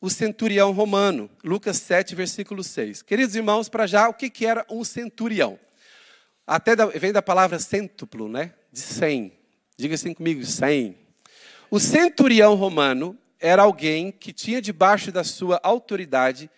o 0.00 0.08
centurião 0.08 0.70
romano, 0.72 1.28
Lucas 1.42 1.78
7, 1.78 2.14
versículo 2.14 2.62
6. 2.62 3.02
Queridos 3.02 3.34
irmãos, 3.34 3.68
para 3.68 3.86
já, 3.86 4.08
o 4.08 4.14
que, 4.14 4.30
que 4.30 4.46
era 4.46 4.64
um 4.70 4.84
centurião? 4.84 5.58
Até 6.46 6.74
da, 6.74 6.86
vem 6.86 7.12
da 7.12 7.22
palavra 7.22 7.58
cêntuplo, 7.58 8.28
né? 8.28 8.52
De 8.72 8.80
cem. 8.80 9.32
Diga 9.76 9.94
assim 9.94 10.12
comigo, 10.12 10.44
cem. 10.44 10.98
O 11.70 11.80
centurião 11.80 12.54
romano 12.54 13.18
era 13.40 13.62
alguém 13.62 14.12
que 14.12 14.32
tinha 14.32 14.60
debaixo 14.60 15.10
da 15.10 15.24
sua 15.24 15.60
autoridade 15.62 16.50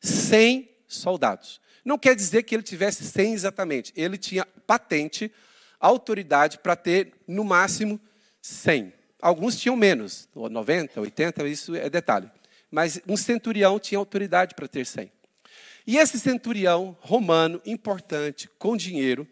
cem 0.00 0.68
soldados. 0.86 1.60
Não 1.84 1.98
quer 1.98 2.16
dizer 2.16 2.42
que 2.44 2.54
ele 2.54 2.62
tivesse 2.62 3.04
cem 3.04 3.34
exatamente. 3.34 3.92
Ele 3.94 4.16
tinha 4.16 4.46
patente, 4.66 5.30
autoridade 5.78 6.58
para 6.58 6.74
ter 6.74 7.12
no 7.28 7.44
máximo 7.44 8.00
cem. 8.40 8.92
Alguns 9.20 9.56
tinham 9.58 9.76
menos, 9.76 10.28
90, 10.34 11.00
80, 11.00 11.48
isso 11.48 11.74
é 11.74 11.88
detalhe. 11.88 12.30
Mas 12.70 13.00
um 13.06 13.16
centurião 13.16 13.78
tinha 13.78 13.98
autoridade 13.98 14.54
para 14.54 14.66
ter 14.66 14.84
cem. 14.84 15.10
E 15.86 15.98
esse 15.98 16.18
centurião 16.18 16.96
romano, 17.00 17.60
importante, 17.64 18.48
com 18.58 18.76
dinheiro, 18.76 19.28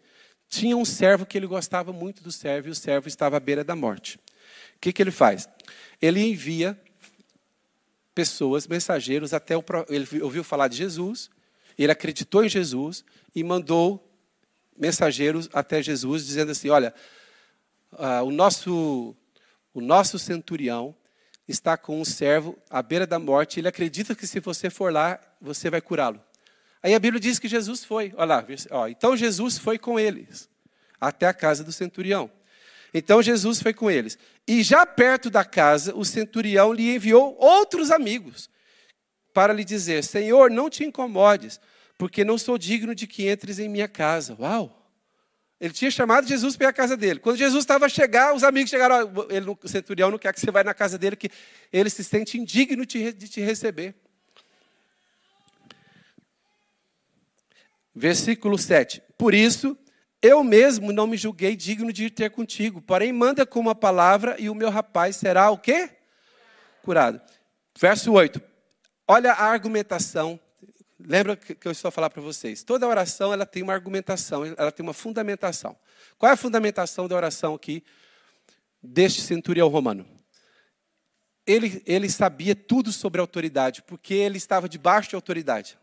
tinha 0.47 0.77
um 0.77 0.85
servo 0.85 1.25
que 1.25 1.37
ele 1.37 1.47
gostava 1.47 1.91
muito 1.91 2.21
do 2.21 2.31
servo 2.31 2.67
e 2.67 2.71
o 2.71 2.75
servo 2.75 3.07
estava 3.07 3.37
à 3.37 3.39
beira 3.39 3.63
da 3.63 3.75
morte. 3.75 4.17
O 4.75 4.79
que, 4.79 4.93
que 4.93 5.01
ele 5.01 5.09
faz? 5.09 5.49
Ele 5.99 6.19
envia 6.19 6.79
pessoas, 8.13 8.67
mensageiros, 8.67 9.33
até 9.33 9.57
o. 9.57 9.63
Ele 9.89 10.21
ouviu 10.21 10.43
falar 10.43 10.67
de 10.67 10.77
Jesus, 10.77 11.29
ele 11.77 11.91
acreditou 11.91 12.43
em 12.43 12.49
Jesus 12.49 13.03
e 13.33 13.43
mandou 13.43 14.07
mensageiros 14.77 15.49
até 15.53 15.81
Jesus, 15.81 16.25
dizendo 16.25 16.51
assim: 16.51 16.69
Olha, 16.69 16.93
uh, 17.93 18.23
o, 18.23 18.31
nosso, 18.31 19.15
o 19.73 19.81
nosso 19.81 20.19
centurião 20.19 20.95
está 21.47 21.75
com 21.77 21.99
um 21.99 22.05
servo 22.05 22.57
à 22.69 22.81
beira 22.81 23.07
da 23.07 23.17
morte, 23.17 23.59
ele 23.59 23.67
acredita 23.67 24.15
que 24.15 24.27
se 24.27 24.39
você 24.39 24.69
for 24.69 24.93
lá, 24.93 25.19
você 25.41 25.69
vai 25.69 25.81
curá-lo. 25.81 26.21
Aí 26.83 26.93
a 26.93 26.99
Bíblia 26.99 27.19
diz 27.19 27.39
que 27.39 27.47
Jesus 27.47 27.85
foi. 27.85 28.13
Olha 28.17 28.25
lá, 28.25 28.45
ó, 28.71 28.87
então 28.87 29.15
Jesus 29.15 29.57
foi 29.57 29.79
com 29.79 29.97
eles. 29.97 30.49
até 30.99 31.27
a 31.27 31.33
casa 31.33 31.63
do 31.63 31.71
centurião. 31.71 32.29
Então 32.93 33.21
Jesus 33.21 33.61
foi 33.61 33.73
com 33.73 33.89
eles. 33.89 34.17
E 34.47 34.61
já 34.61 34.85
perto 34.85 35.29
da 35.29 35.43
casa, 35.43 35.95
o 35.95 36.05
centurião 36.05 36.71
lhe 36.73 36.93
enviou 36.95 37.35
outros 37.39 37.89
amigos 37.89 38.49
para 39.33 39.53
lhe 39.53 39.63
dizer: 39.63 40.03
Senhor, 40.03 40.51
não 40.51 40.69
te 40.69 40.83
incomodes, 40.83 41.59
porque 41.97 42.23
não 42.23 42.37
sou 42.37 42.57
digno 42.57 42.93
de 42.93 43.07
que 43.07 43.29
entres 43.29 43.59
em 43.59 43.69
minha 43.69 43.87
casa. 43.87 44.35
Uau! 44.39 44.79
Ele 45.59 45.73
tinha 45.73 45.89
chamado 45.89 46.27
Jesus 46.27 46.57
para 46.57 46.67
ir 46.67 46.69
à 46.69 46.73
casa 46.73 46.97
dele. 46.97 47.19
Quando 47.19 47.37
Jesus 47.37 47.63
estava 47.63 47.85
a 47.85 47.89
chegar, 47.89 48.35
os 48.35 48.43
amigos 48.43 48.69
chegaram. 48.69 49.09
Ele, 49.29 49.49
o 49.49 49.67
centurião 49.67 50.11
não 50.11 50.17
quer 50.17 50.33
que 50.33 50.41
você 50.41 50.51
vá 50.51 50.61
na 50.63 50.73
casa 50.73 50.97
dele, 50.97 51.15
que 51.15 51.29
ele 51.71 51.89
se 51.89 52.03
sente 52.03 52.37
indigno 52.37 52.85
de 52.85 53.13
te 53.13 53.39
receber. 53.39 53.95
Versículo 57.95 58.57
7. 58.57 59.01
Por 59.17 59.33
isso, 59.33 59.77
eu 60.21 60.43
mesmo 60.43 60.91
não 60.91 61.07
me 61.07 61.17
julguei 61.17 61.55
digno 61.55 61.93
de 61.93 62.05
ir 62.05 62.09
ter 62.09 62.29
contigo. 62.31 62.81
Porém, 62.81 63.11
manda 63.11 63.45
com 63.45 63.59
uma 63.59 63.75
palavra 63.75 64.35
e 64.39 64.49
o 64.49 64.55
meu 64.55 64.69
rapaz 64.69 65.15
será 65.15 65.49
o 65.51 65.57
quê? 65.57 65.89
Curado. 66.83 67.21
Verso 67.77 68.11
8. 68.11 68.41
Olha 69.07 69.33
a 69.33 69.45
argumentação 69.45 70.39
Lembra 71.05 71.35
que 71.35 71.67
eu 71.67 71.71
estou 71.71 71.89
a 71.89 71.91
falar 71.91 72.09
para 72.09 72.21
vocês? 72.21 72.63
Toda 72.63 72.87
oração 72.87 73.33
ela 73.33 73.45
tem 73.45 73.61
uma 73.61 73.73
argumentação, 73.73 74.45
ela 74.45 74.71
tem 74.71 74.83
uma 74.83 74.93
fundamentação. 74.93 75.75
Qual 76.17 76.29
é 76.29 76.33
a 76.33 76.37
fundamentação 76.37 77.07
da 77.07 77.15
oração 77.15 77.53
aqui 77.55 77.83
deste 78.81 79.21
centurião 79.21 79.67
romano? 79.67 80.07
Ele, 81.45 81.83
ele 81.85 82.09
sabia 82.09 82.55
tudo 82.55 82.93
sobre 82.93 83.19
autoridade, 83.19 83.81
porque 83.81 84.13
ele 84.13 84.37
estava 84.37 84.69
debaixo 84.69 85.09
de 85.09 85.15
autoridade. 85.15 85.77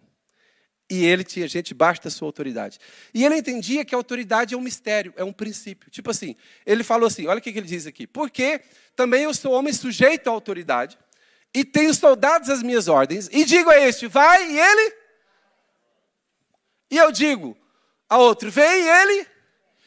E 0.90 1.04
ele 1.04 1.22
tinha 1.22 1.46
gente 1.46 1.68
debaixo 1.68 2.02
da 2.02 2.10
sua 2.10 2.26
autoridade. 2.26 2.78
E 3.14 3.24
ele 3.24 3.36
entendia 3.36 3.84
que 3.84 3.94
a 3.94 3.98
autoridade 3.98 4.54
é 4.54 4.58
um 4.58 4.60
mistério, 4.60 5.14
é 5.16 5.22
um 5.22 5.32
princípio. 5.32 5.88
Tipo 5.88 6.10
assim, 6.10 6.34
ele 6.66 6.82
falou 6.82 7.06
assim: 7.06 7.26
olha 7.28 7.38
o 7.38 7.40
que 7.40 7.50
ele 7.50 7.62
diz 7.62 7.86
aqui. 7.86 8.06
Porque 8.06 8.60
também 8.96 9.22
eu 9.22 9.32
sou 9.32 9.52
homem 9.52 9.72
sujeito 9.72 10.28
à 10.28 10.32
autoridade, 10.32 10.98
e 11.54 11.64
tenho 11.64 11.94
soldados 11.94 12.50
às 12.50 12.62
minhas 12.62 12.88
ordens, 12.88 13.28
e 13.32 13.44
digo 13.44 13.70
a 13.70 13.78
este, 13.78 14.06
vai, 14.08 14.50
e 14.50 14.58
ele 14.58 15.00
e 16.90 16.98
eu 16.98 17.12
digo 17.12 17.56
a 18.08 18.18
outro, 18.18 18.50
vem 18.50 18.88
ele, 18.88 19.26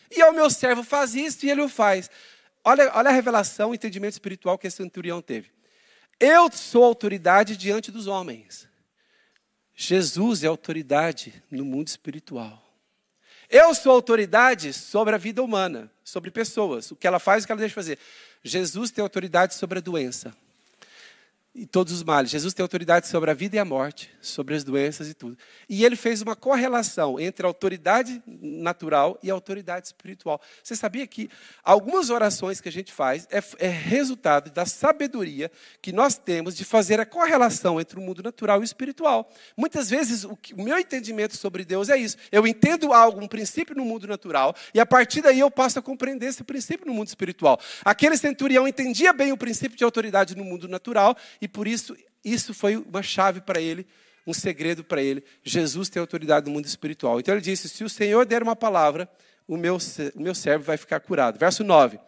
e 0.10 0.22
ao 0.22 0.32
meu 0.32 0.50
servo 0.50 0.84
faz 0.84 1.14
isso, 1.14 1.46
e 1.46 1.52
ele 1.52 1.62
o 1.62 1.68
faz. 1.68 2.10
Olha, 2.64 2.90
olha 2.96 3.10
a 3.10 3.14
revelação, 3.14 3.72
o 3.72 3.76
entendimento 3.76 4.14
espiritual 4.14 4.58
que 4.58 4.66
esse 4.66 4.78
centurião 4.78 5.22
teve. 5.22 5.52
Eu 6.18 6.50
sou 6.50 6.86
autoridade 6.86 7.58
diante 7.58 7.92
dos 7.92 8.08
homens. 8.08 8.70
Jesus 9.86 10.46
é 10.46 10.48
autoridade 10.48 11.44
no 11.52 11.66
mundo 11.66 11.90
espiritual. 11.90 12.64
Eu 13.50 13.76
sou 13.76 13.92
autoridade 13.92 14.72
sobre 14.72 15.14
a 15.14 15.18
vida 15.18 15.44
humana, 15.44 15.92
sobre 16.06 16.32
pessoas, 16.32 16.90
o 16.92 16.96
que 16.96 17.06
ela 17.06 17.20
faz 17.20 17.44
e 17.44 17.46
o 17.46 17.48
que 17.48 17.52
ela 17.52 17.60
deixa 17.60 17.72
de 17.72 17.76
fazer. 17.76 18.00
Jesus 18.42 18.92
tem 18.92 19.02
autoridade 19.02 19.56
sobre 19.56 19.80
a 19.80 19.82
doença 19.82 20.34
e 21.56 21.68
todos 21.68 21.94
os 21.94 22.04
males. 22.04 22.32
Jesus 22.32 22.52
tem 22.52 22.64
autoridade 22.64 23.08
sobre 23.08 23.30
a 23.30 23.34
vida 23.34 23.56
e 23.56 23.60
a 23.60 23.66
morte, 23.66 24.10
sobre 24.20 24.56
as 24.56 24.64
doenças 24.64 25.08
e 25.08 25.14
tudo. 25.14 25.38
E 25.70 25.86
ele 25.86 25.96
fez 25.96 26.20
uma 26.22 26.36
correlação 26.36 27.20
entre 27.20 27.46
a 27.46 27.50
autoridade 27.50 28.24
natural 28.26 29.20
e 29.22 29.30
a 29.30 29.34
autoridade 29.36 29.86
espiritual. 29.86 30.42
Você 30.64 30.76
sabia 30.76 31.06
que 31.06 31.30
algumas 31.64 32.10
orações 32.10 32.60
que 32.60 32.70
a 32.70 32.72
gente 32.72 32.92
faz 32.92 33.28
é, 33.30 33.44
é 33.60 33.68
resultado 33.68 34.50
da 34.50 34.66
sabedoria 34.66 35.52
que 35.80 35.92
nós 35.92 36.18
temos 36.18 36.56
de 36.56 36.66
fazer 36.66 37.00
a 37.00 37.06
correlação 37.06 37.80
entre 37.80 38.00
o 38.00 38.02
mundo 38.02 38.24
natural 38.24 38.60
e 38.60 38.62
o 38.62 38.64
espiritual. 38.64 39.32
Muitas 39.56 39.92
vezes 39.92 40.24
o, 40.24 40.36
que, 40.36 40.56
o 40.56 40.64
meu 40.64 40.80
entendimento 40.80 41.38
sobre 41.38 41.64
Deus 41.64 41.88
é 41.88 41.98
isso. 41.98 42.18
Eu 42.32 42.48
entendo 42.48 42.92
algo, 42.92 43.24
um 43.24 43.28
princípio 43.28 43.76
no 43.76 43.86
mundo 43.86 44.08
natural, 44.08 44.56
e 44.74 44.80
a 44.80 44.86
partir 44.88 45.22
daí 45.22 45.40
eu 45.40 45.52
passo 45.52 45.78
a 45.78 45.84
compreender 45.84 46.28
esse 46.28 46.44
princípio 46.44 46.88
no 46.88 46.94
mundo 46.94 47.10
espiritual. 47.10 47.60
Aquele 47.86 48.18
centurião 48.18 48.68
entendia 48.68 49.14
bem 49.14 49.32
o 49.32 49.38
princípio 49.38 49.78
de 49.78 49.84
autoridade 49.84 50.36
no 50.36 50.44
mundo 50.44 50.68
natural 50.68 51.16
e 51.44 51.48
por 51.50 51.68
isso, 51.68 51.94
isso 52.24 52.54
foi 52.54 52.78
uma 52.78 53.04
chave 53.04 53.42
para 53.42 53.60
ele, 53.60 53.86
um 54.26 54.34
segredo 54.34 54.82
para 54.82 55.04
ele. 55.04 55.22
Jesus 55.44 55.90
tem 55.90 56.00
autoridade 56.00 56.46
no 56.46 56.54
mundo 56.54 56.66
espiritual. 56.66 57.20
Então 57.20 57.34
ele 57.34 57.42
disse: 57.42 57.68
Se 57.68 57.84
o 57.84 57.90
Senhor 57.90 58.26
der 58.26 58.42
uma 58.42 58.56
palavra, 58.56 59.10
o 59.46 59.58
meu, 59.58 59.78
o 60.16 60.22
meu 60.22 60.34
servo 60.34 60.64
vai 60.64 60.78
ficar 60.78 61.02
curado. 61.02 61.38
Verso 61.38 61.62
9. 61.62 62.00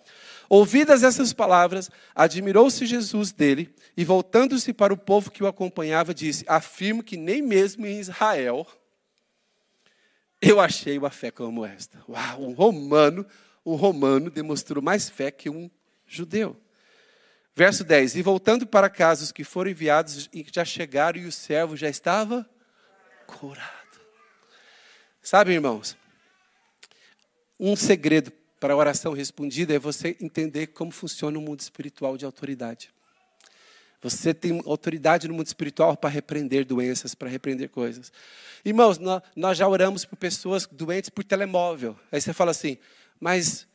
Ouvidas 0.48 1.04
essas 1.04 1.34
palavras, 1.34 1.92
admirou-se 2.16 2.86
Jesus 2.86 3.34
dele 3.34 3.76
e, 3.98 4.06
voltando-se 4.06 4.72
para 4.72 4.94
o 4.94 4.98
povo 4.98 5.30
que 5.30 5.44
o 5.44 5.48
acompanhava, 5.48 6.14
disse: 6.14 6.46
Afirmo 6.48 7.04
que 7.04 7.18
nem 7.18 7.42
mesmo 7.42 7.86
em 7.86 8.00
Israel 8.00 8.66
eu 10.42 10.62
achei 10.62 10.98
uma 10.98 11.10
fé 11.10 11.30
como 11.30 11.66
esta. 11.66 12.02
Uau, 12.08 12.44
um 12.44 12.54
romano, 12.54 13.26
um 13.66 13.76
romano 13.76 14.30
demonstrou 14.30 14.82
mais 14.82 15.10
fé 15.10 15.30
que 15.30 15.50
um 15.50 15.70
judeu. 16.08 16.56
Verso 17.56 17.84
10: 17.84 18.16
E 18.16 18.22
voltando 18.22 18.68
para 18.68 18.90
casa, 18.90 19.24
os 19.24 19.32
que 19.32 19.44
foram 19.44 19.72
enviados 19.72 20.30
já 20.52 20.66
chegaram 20.66 21.20
e 21.20 21.26
o 21.26 21.32
servo 21.32 21.78
já 21.78 21.88
estava 21.88 22.48
curado. 23.26 24.00
Sabe, 25.22 25.54
irmãos, 25.54 25.98
um 27.60 27.76
segredo 27.76 28.32
para 28.60 28.74
a 28.74 28.78
oração 28.78 29.14
respondida 29.14 29.74
é 29.74 29.80
você 29.80 30.18
entender 30.20 30.68
como 30.68 30.92
funciona 30.92 31.38
o 31.38 31.42
mundo 31.42 31.62
espiritual 31.62 32.18
de 32.18 32.26
autoridade. 32.26 32.94
Você 34.02 34.34
tem 34.34 34.62
autoridade 34.66 35.28
no 35.28 35.34
mundo 35.34 35.48
espiritual 35.48 35.98
para 35.98 36.10
repreender 36.10 36.66
doenças, 36.66 37.16
para 37.16 37.30
repreender 37.30 37.70
coisas. 37.70 38.12
Irmãos, 38.64 39.00
nós 39.36 39.58
já 39.58 39.68
oramos 39.68 40.06
por 40.06 40.16
pessoas 40.16 40.68
doentes 40.68 41.10
por 41.10 41.24
telemóvel. 41.24 41.98
Aí 42.12 42.22
você 42.22 42.34
fala 42.34 42.52
assim, 42.52 42.78
mas 43.20 43.66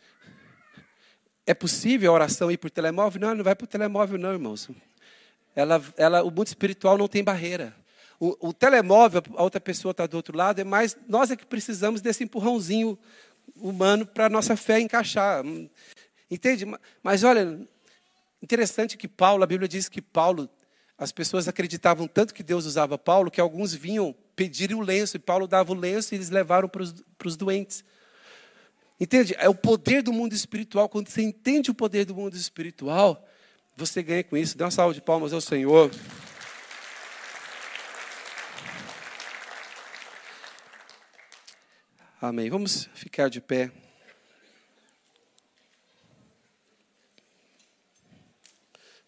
é 1.51 1.55
possível 1.55 2.13
a 2.13 2.15
oração 2.15 2.49
ir 2.49 2.59
por 2.59 2.71
telemóvel? 2.71 3.21
Não, 3.21 3.35
não 3.35 3.43
vai 3.43 3.57
por 3.57 3.67
telemóvel, 3.67 4.17
não, 4.17 4.33
irmãos. 4.33 4.71
Ela, 5.53 5.83
ela, 5.97 6.23
o 6.23 6.31
mundo 6.31 6.47
espiritual 6.47 6.97
não 6.97 7.09
tem 7.09 7.25
barreira. 7.25 7.75
O, 8.21 8.51
o 8.51 8.53
telemóvel, 8.53 9.21
a 9.37 9.43
outra 9.43 9.61
pessoa 9.61 9.91
está 9.91 10.07
do 10.07 10.17
outro 10.17 10.37
lado, 10.37 10.61
é 10.61 10.65
mais 10.65 10.97
nós 11.09 11.29
é 11.33 11.37
que 11.37 11.45
precisamos 11.45 12.01
desse 12.01 12.23
empurrãozinho 12.23 12.97
humano 13.57 14.07
para 14.07 14.27
a 14.27 14.29
nossa 14.29 14.57
fé 14.57 14.79
encaixar. 14.79 15.43
Entende? 16.31 16.67
Mas 17.03 17.25
olha, 17.25 17.59
interessante 18.41 18.97
que 18.97 19.09
Paulo, 19.09 19.43
a 19.43 19.47
Bíblia 19.47 19.67
diz 19.67 19.89
que 19.89 20.01
Paulo, 20.01 20.49
as 20.97 21.11
pessoas 21.11 21.49
acreditavam 21.49 22.07
tanto 22.07 22.33
que 22.33 22.45
Deus 22.45 22.65
usava 22.65 22.97
Paulo, 22.97 23.29
que 23.29 23.41
alguns 23.41 23.75
vinham 23.75 24.15
pedir 24.37 24.73
o 24.73 24.81
lenço, 24.81 25.17
e 25.17 25.21
Paulo 25.21 25.49
dava 25.49 25.73
o 25.73 25.75
lenço 25.75 26.15
e 26.15 26.17
eles 26.17 26.31
levaram 26.31 26.69
para 26.69 26.83
os 27.27 27.37
doentes. 27.37 27.83
Entende? 29.01 29.35
É 29.39 29.49
o 29.49 29.55
poder 29.55 30.03
do 30.03 30.13
mundo 30.13 30.35
espiritual. 30.35 30.87
Quando 30.87 31.09
você 31.09 31.23
entende 31.23 31.71
o 31.71 31.75
poder 31.75 32.05
do 32.05 32.15
mundo 32.15 32.37
espiritual, 32.37 33.27
você 33.75 34.03
ganha 34.03 34.23
com 34.23 34.37
isso. 34.37 34.59
Dê 34.59 34.63
uma 34.63 34.71
salva 34.71 34.93
de 34.93 35.01
palmas 35.01 35.33
ao 35.33 35.41
Senhor. 35.41 35.91
Amém. 42.21 42.51
Vamos 42.51 42.91
ficar 42.93 43.31
de 43.31 43.41
pé. 43.41 43.73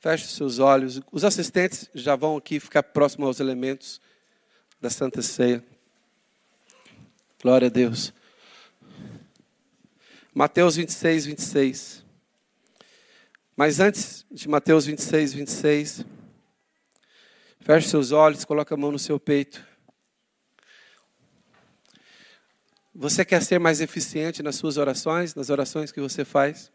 Feche 0.01 0.27
seus 0.29 0.59
olhos. 0.59 1.03
Os 1.13 1.23
assistentes 1.23 1.91
já 1.95 2.17
vão 2.17 2.39
aqui 2.39 2.59
ficar 2.59 2.83
próximos 2.83 3.27
aos 3.27 3.41
elementos 3.41 4.01
da 4.81 4.89
Santa 4.89 5.21
Ceia. 5.21 5.63
Glória 7.43 7.69
a 7.69 7.71
Deus. 7.71 8.15
Mateus 10.35 10.77
26, 10.77 11.27
26. 11.27 12.05
Mas 13.55 13.81
antes 13.81 14.25
de 14.31 14.49
Mateus 14.49 14.87
26, 14.87 15.35
26, 15.35 16.07
feche 17.61 17.89
seus 17.89 18.13
olhos, 18.13 18.43
coloque 18.43 18.73
a 18.73 18.77
mão 18.77 18.91
no 18.91 18.99
seu 18.99 19.21
peito. 19.21 19.63
Você 22.95 23.27
quer 23.27 23.43
ser 23.43 23.61
mais 23.61 23.83
eficiente 23.83 24.43
nas 24.43 24.57
suas 24.57 24.79
orações, 24.79 25.35
nas 25.35 25.51
orações 25.51 25.93
que 25.93 26.01
você 26.01 26.25
faz? 26.25 26.73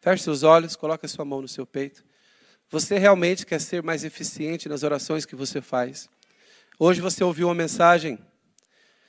Feche 0.00 0.24
seus 0.24 0.42
olhos, 0.42 0.74
coloque 0.74 1.06
a 1.06 1.08
sua 1.08 1.24
mão 1.24 1.40
no 1.40 1.48
seu 1.48 1.64
peito. 1.64 2.04
Você 2.68 2.98
realmente 2.98 3.46
quer 3.46 3.60
ser 3.60 3.80
mais 3.80 4.02
eficiente 4.02 4.68
nas 4.68 4.82
orações 4.82 5.24
que 5.24 5.36
você 5.36 5.60
faz? 5.60 6.10
Hoje 6.76 7.00
você 7.00 7.22
ouviu 7.22 7.46
uma 7.46 7.54
mensagem, 7.54 8.18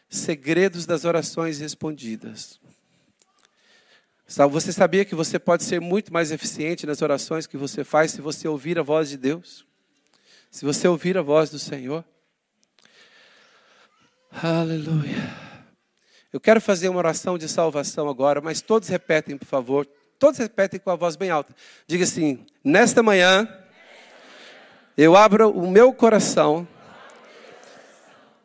segredos 0.08 0.86
das 0.86 1.06
orações 1.06 1.60
respondidas. 1.60 2.60
Você 4.30 4.72
sabia 4.72 5.04
que 5.04 5.16
você 5.16 5.40
pode 5.40 5.64
ser 5.64 5.82
muito 5.82 6.14
mais 6.14 6.32
eficiente 6.32 6.86
nas 6.86 7.02
orações 7.02 7.48
que 7.48 7.58
você 7.58 7.84
faz 7.84 8.12
se 8.12 8.22
você 8.22 8.48
ouvir 8.48 8.78
a 8.78 8.84
voz 8.84 9.10
de 9.10 9.18
Deus? 9.18 9.66
Se 10.52 10.64
você 10.64 10.88
ouvir 10.88 11.18
a 11.18 11.24
voz 11.24 11.50
do 11.50 11.58
Senhor? 11.58 12.06
Aleluia. 14.32 15.34
Eu 16.32 16.40
quero 16.40 16.62
fazer 16.62 16.90
uma 16.90 17.00
oração 17.00 17.40
de 17.40 17.50
salvação 17.50 18.08
agora, 18.08 18.40
mas 18.40 18.62
todos 18.62 18.88
repetem, 18.88 19.36
por 19.36 19.48
favor. 19.48 19.88
Todos 20.20 20.38
repetem 20.38 20.80
com 20.80 20.92
a 20.92 20.96
voz 20.96 21.16
bem 21.16 21.32
alta. 21.32 21.56
Diga 21.88 22.04
assim: 22.04 22.46
Nesta 22.64 23.02
manhã, 23.02 23.50
eu 24.96 25.16
abro 25.16 25.50
o 25.50 25.72
meu 25.72 25.92
coração 25.92 26.68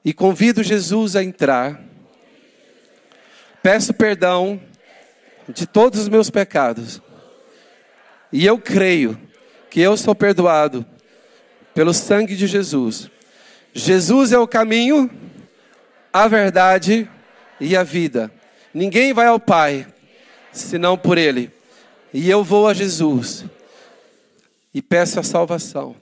e 0.02 0.14
convido 0.14 0.62
Jesus 0.62 1.14
a 1.14 1.22
entrar. 1.22 1.78
Peço 3.62 3.92
perdão 3.92 4.58
de 5.48 5.66
todos 5.66 6.00
os 6.00 6.08
meus 6.08 6.30
pecados. 6.30 7.00
E 8.32 8.44
eu 8.44 8.58
creio 8.58 9.18
que 9.70 9.80
eu 9.80 9.96
sou 9.96 10.14
perdoado 10.14 10.84
pelo 11.74 11.92
sangue 11.92 12.36
de 12.36 12.46
Jesus. 12.46 13.10
Jesus 13.72 14.32
é 14.32 14.38
o 14.38 14.46
caminho, 14.46 15.10
a 16.12 16.28
verdade 16.28 17.10
e 17.60 17.76
a 17.76 17.82
vida. 17.82 18.30
Ninguém 18.72 19.12
vai 19.12 19.26
ao 19.26 19.40
Pai 19.40 19.86
senão 20.52 20.96
por 20.96 21.18
Ele. 21.18 21.50
E 22.12 22.30
eu 22.30 22.44
vou 22.44 22.68
a 22.68 22.74
Jesus 22.74 23.44
e 24.72 24.80
peço 24.80 25.18
a 25.18 25.22
salvação. 25.22 25.96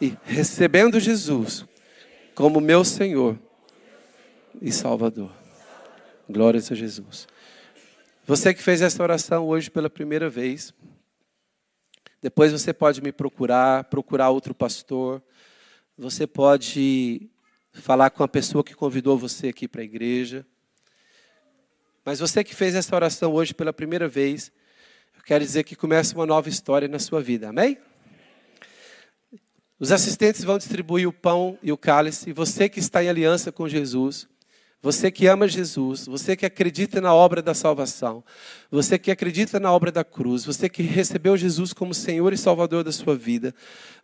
E 0.00 0.14
recebendo 0.24 1.00
Jesus 1.00 1.64
como 2.34 2.60
meu 2.60 2.84
Senhor 2.84 3.38
e 4.60 4.70
Salvador. 4.70 5.30
Glórias 6.28 6.70
a 6.70 6.74
Jesus. 6.74 7.26
Você 8.28 8.52
que 8.52 8.62
fez 8.62 8.82
essa 8.82 9.02
oração 9.02 9.46
hoje 9.46 9.70
pela 9.70 9.88
primeira 9.88 10.28
vez, 10.28 10.74
depois 12.20 12.52
você 12.52 12.74
pode 12.74 13.00
me 13.00 13.10
procurar, 13.10 13.84
procurar 13.84 14.28
outro 14.28 14.54
pastor. 14.54 15.22
Você 15.96 16.26
pode 16.26 17.30
falar 17.72 18.10
com 18.10 18.22
a 18.22 18.28
pessoa 18.28 18.62
que 18.62 18.74
convidou 18.74 19.16
você 19.16 19.48
aqui 19.48 19.66
para 19.66 19.80
a 19.80 19.84
igreja. 19.84 20.44
Mas 22.04 22.20
você 22.20 22.44
que 22.44 22.54
fez 22.54 22.74
essa 22.74 22.94
oração 22.94 23.32
hoje 23.32 23.54
pela 23.54 23.72
primeira 23.72 24.06
vez, 24.06 24.52
eu 25.16 25.22
quero 25.22 25.42
dizer 25.42 25.64
que 25.64 25.74
começa 25.74 26.14
uma 26.14 26.26
nova 26.26 26.50
história 26.50 26.86
na 26.86 26.98
sua 26.98 27.22
vida. 27.22 27.48
Amém? 27.48 27.78
Os 29.80 29.90
assistentes 29.90 30.44
vão 30.44 30.58
distribuir 30.58 31.08
o 31.08 31.14
pão 31.14 31.58
e 31.62 31.72
o 31.72 31.78
cálice. 31.78 32.30
Você 32.34 32.68
que 32.68 32.78
está 32.78 33.02
em 33.02 33.08
aliança 33.08 33.50
com 33.50 33.66
Jesus, 33.66 34.28
você 34.80 35.10
que 35.10 35.26
ama 35.26 35.48
Jesus, 35.48 36.06
você 36.06 36.36
que 36.36 36.46
acredita 36.46 37.00
na 37.00 37.12
obra 37.12 37.42
da 37.42 37.52
salvação, 37.52 38.22
você 38.70 38.96
que 38.96 39.10
acredita 39.10 39.58
na 39.58 39.72
obra 39.72 39.90
da 39.90 40.04
cruz, 40.04 40.44
você 40.44 40.68
que 40.68 40.82
recebeu 40.82 41.36
Jesus 41.36 41.72
como 41.72 41.92
Senhor 41.92 42.32
e 42.32 42.38
Salvador 42.38 42.84
da 42.84 42.92
sua 42.92 43.16
vida, 43.16 43.52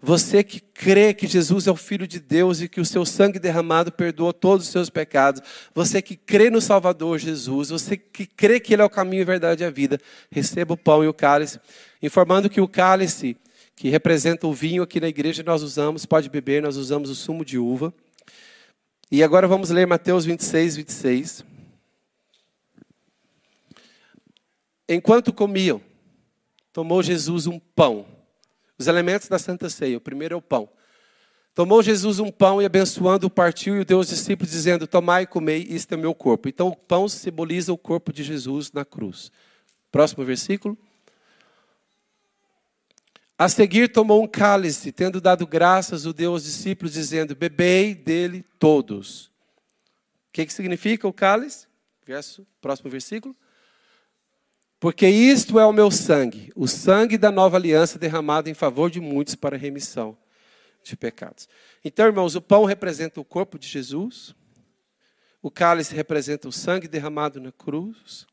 você 0.03 0.43
que 0.43 0.59
crê 0.61 1.15
que 1.15 1.29
Jesus 1.29 1.69
é 1.69 1.71
o 1.71 1.77
Filho 1.77 2.09
de 2.09 2.19
Deus 2.19 2.61
e 2.61 2.69
que 2.69 2.81
o 2.81 2.85
seu 2.85 3.07
sangue 3.07 3.39
derramado 3.39 3.93
perdoou 3.93 4.33
todos 4.33 4.67
os 4.67 4.73
seus 4.73 4.91
pecados, 4.91 5.41
você 5.73 6.03
que 6.03 6.17
crê 6.17 6.51
no 6.51 6.61
Salvador 6.61 7.21
Jesus, 7.21 7.69
você 7.69 7.97
que 7.97 8.27
crê 8.27 8.59
que 8.59 8.75
Ele 8.75 8.83
é 8.83 8.85
o 8.85 8.91
caminho, 8.91 9.23
a 9.23 9.27
verdade 9.27 9.63
e 9.63 9.67
a 9.67 9.71
vida, 9.71 10.01
receba 10.29 10.75
o 10.75 10.77
pão 10.77 11.05
e 11.05 11.09
o 11.09 11.15
cálice, 11.15 11.61
informando 12.03 12.51
que 12.51 12.61
o 12.61 12.67
cálice 12.67 13.37
que 13.77 13.89
representa 13.89 14.47
o 14.47 14.53
vinho 14.53 14.83
aqui 14.83 15.01
na 15.01 15.09
igreja 15.09 15.45
nós 15.45 15.63
usamos, 15.63 16.05
pode 16.05 16.29
beber, 16.29 16.63
nós 16.63 16.77
usamos 16.77 17.11
o 17.11 17.15
sumo 17.15 17.45
de 17.45 17.59
uva. 17.59 17.95
E 19.15 19.23
agora 19.23 19.47
vamos 19.47 19.71
ler 19.71 19.87
Mateus 19.87 20.25
26, 20.25 20.75
26. 20.75 21.45
Enquanto 24.89 25.33
comiam, 25.33 25.81
tomou 26.73 27.01
Jesus 27.01 27.47
um 27.47 27.61
pão. 27.61 28.07
Os 28.77 28.89
elementos 28.89 29.29
da 29.29 29.39
Santa 29.39 29.71
Ceia. 29.71 29.99
O 29.99 30.01
primeiro 30.01 30.35
é 30.35 30.37
o 30.37 30.43
pão. 30.43 30.69
Tomou 31.55 31.81
Jesus 31.81 32.19
um 32.19 32.29
pão 32.29 32.61
e 32.61 32.65
abençoando, 32.65 33.31
partiu 33.31 33.81
e 33.81 33.85
deu 33.85 33.99
aos 33.99 34.09
discípulos, 34.09 34.51
dizendo: 34.51 34.85
Tomai 34.85 35.23
e 35.23 35.27
comei, 35.29 35.65
isto 35.71 35.95
é 35.95 35.97
meu 35.97 36.13
corpo. 36.13 36.49
Então 36.49 36.67
o 36.67 36.77
pão 36.77 37.09
simboliza 37.09 37.73
o 37.73 37.79
corpo 37.79 38.13
de 38.13 38.25
Jesus 38.25 38.73
na 38.73 38.85
cruz. 38.85 39.31
Próximo 39.93 40.25
versículo. 40.25 40.77
A 43.37 43.49
seguir 43.49 43.89
tomou 43.89 44.23
um 44.23 44.29
cálice, 44.29 44.93
tendo 44.93 45.21
dado 45.21 45.47
graças, 45.47 46.07
o 46.07 46.13
deu 46.13 46.33
aos 46.33 46.45
discípulos, 46.45 46.93
dizendo: 46.93 47.35
Bebei 47.35 47.95
dele 47.95 48.45
todos. 48.59 49.27
O 50.29 50.33
que, 50.33 50.47
que 50.47 50.53
significa 50.53 51.09
o 51.09 51.13
cálice? 51.13 51.67
Verso, 52.07 52.47
próximo 52.61 52.91
versículo. 52.91 53.35
Porque 54.79 55.09
isto 55.09 55.59
é 55.59 55.65
o 55.65 55.73
meu 55.73 55.91
sangue, 55.91 56.53
o 56.55 56.69
sangue 56.69 57.17
da 57.17 57.33
nova 57.33 57.57
aliança 57.57 57.99
derramado 57.99 58.51
em 58.51 58.55
favor 58.55 58.91
de 58.91 59.01
muitos 59.01 59.35
para 59.35 59.57
remissão 59.57 60.17
de 60.83 60.97
pecados. 60.97 61.49
Então, 61.83 62.07
irmãos, 62.07 62.35
o 62.35 62.43
pão 62.43 62.65
representa 62.65 63.21
o 63.21 63.25
corpo 63.25 63.59
de 63.59 63.67
Jesus, 63.67 64.35
o 65.41 65.51
cálice 65.51 65.95
representa 65.95 66.49
o 66.49 66.53
sangue 66.53 66.87
derramado 66.87 67.41
na 67.41 67.51
cruz, 67.51 68.27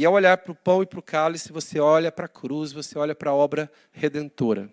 e 0.00 0.06
ao 0.06 0.14
olhar 0.14 0.38
para 0.38 0.50
o 0.50 0.54
pão 0.54 0.82
e 0.82 0.86
para 0.86 0.98
o 0.98 1.02
cálice, 1.02 1.52
você 1.52 1.78
olha 1.78 2.10
para 2.10 2.24
a 2.24 2.28
cruz, 2.28 2.72
você 2.72 2.98
olha 2.98 3.14
para 3.14 3.32
a 3.32 3.34
obra 3.34 3.70
redentora. 3.92 4.70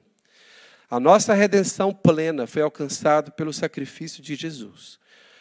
A 0.90 1.02
nossa 1.02 1.34
redenção 1.34 1.94
plena 1.94 2.48
foi 2.48 2.62
alcançada 2.62 3.30
pelo 3.30 3.52
sacrifício 3.52 4.24
de 4.24 4.36
Jesus. 4.36 4.98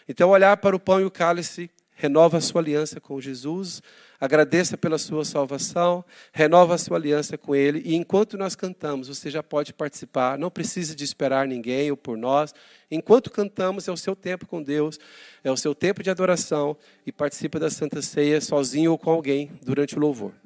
Então, 0.08 0.30
olhar 0.30 0.56
para 0.56 0.74
o 0.74 0.80
pão 0.80 1.00
e 1.00 1.04
o 1.04 1.10
cálice 1.10 1.70
renova 1.96 2.36
a 2.36 2.40
sua 2.40 2.60
aliança 2.60 3.00
com 3.00 3.18
Jesus, 3.20 3.82
agradeça 4.20 4.76
pela 4.76 4.98
sua 4.98 5.24
salvação, 5.24 6.04
renova 6.30 6.74
a 6.74 6.78
sua 6.78 6.98
aliança 6.98 7.36
com 7.38 7.56
Ele, 7.56 7.82
e 7.84 7.94
enquanto 7.94 8.36
nós 8.36 8.54
cantamos, 8.54 9.08
você 9.08 9.30
já 9.30 9.42
pode 9.42 9.72
participar, 9.72 10.38
não 10.38 10.50
precisa 10.50 10.94
de 10.94 11.02
esperar 11.02 11.48
ninguém 11.48 11.90
ou 11.90 11.96
por 11.96 12.16
nós. 12.16 12.54
Enquanto 12.90 13.30
cantamos, 13.30 13.88
é 13.88 13.92
o 13.92 13.96
seu 13.96 14.14
tempo 14.14 14.46
com 14.46 14.62
Deus, 14.62 14.98
é 15.42 15.50
o 15.50 15.56
seu 15.56 15.74
tempo 15.74 16.02
de 16.02 16.10
adoração, 16.10 16.76
e 17.06 17.10
participa 17.10 17.58
da 17.58 17.70
Santa 17.70 18.02
Ceia 18.02 18.40
sozinho 18.40 18.92
ou 18.92 18.98
com 18.98 19.10
alguém 19.10 19.50
durante 19.62 19.96
o 19.96 20.00
louvor. 20.00 20.45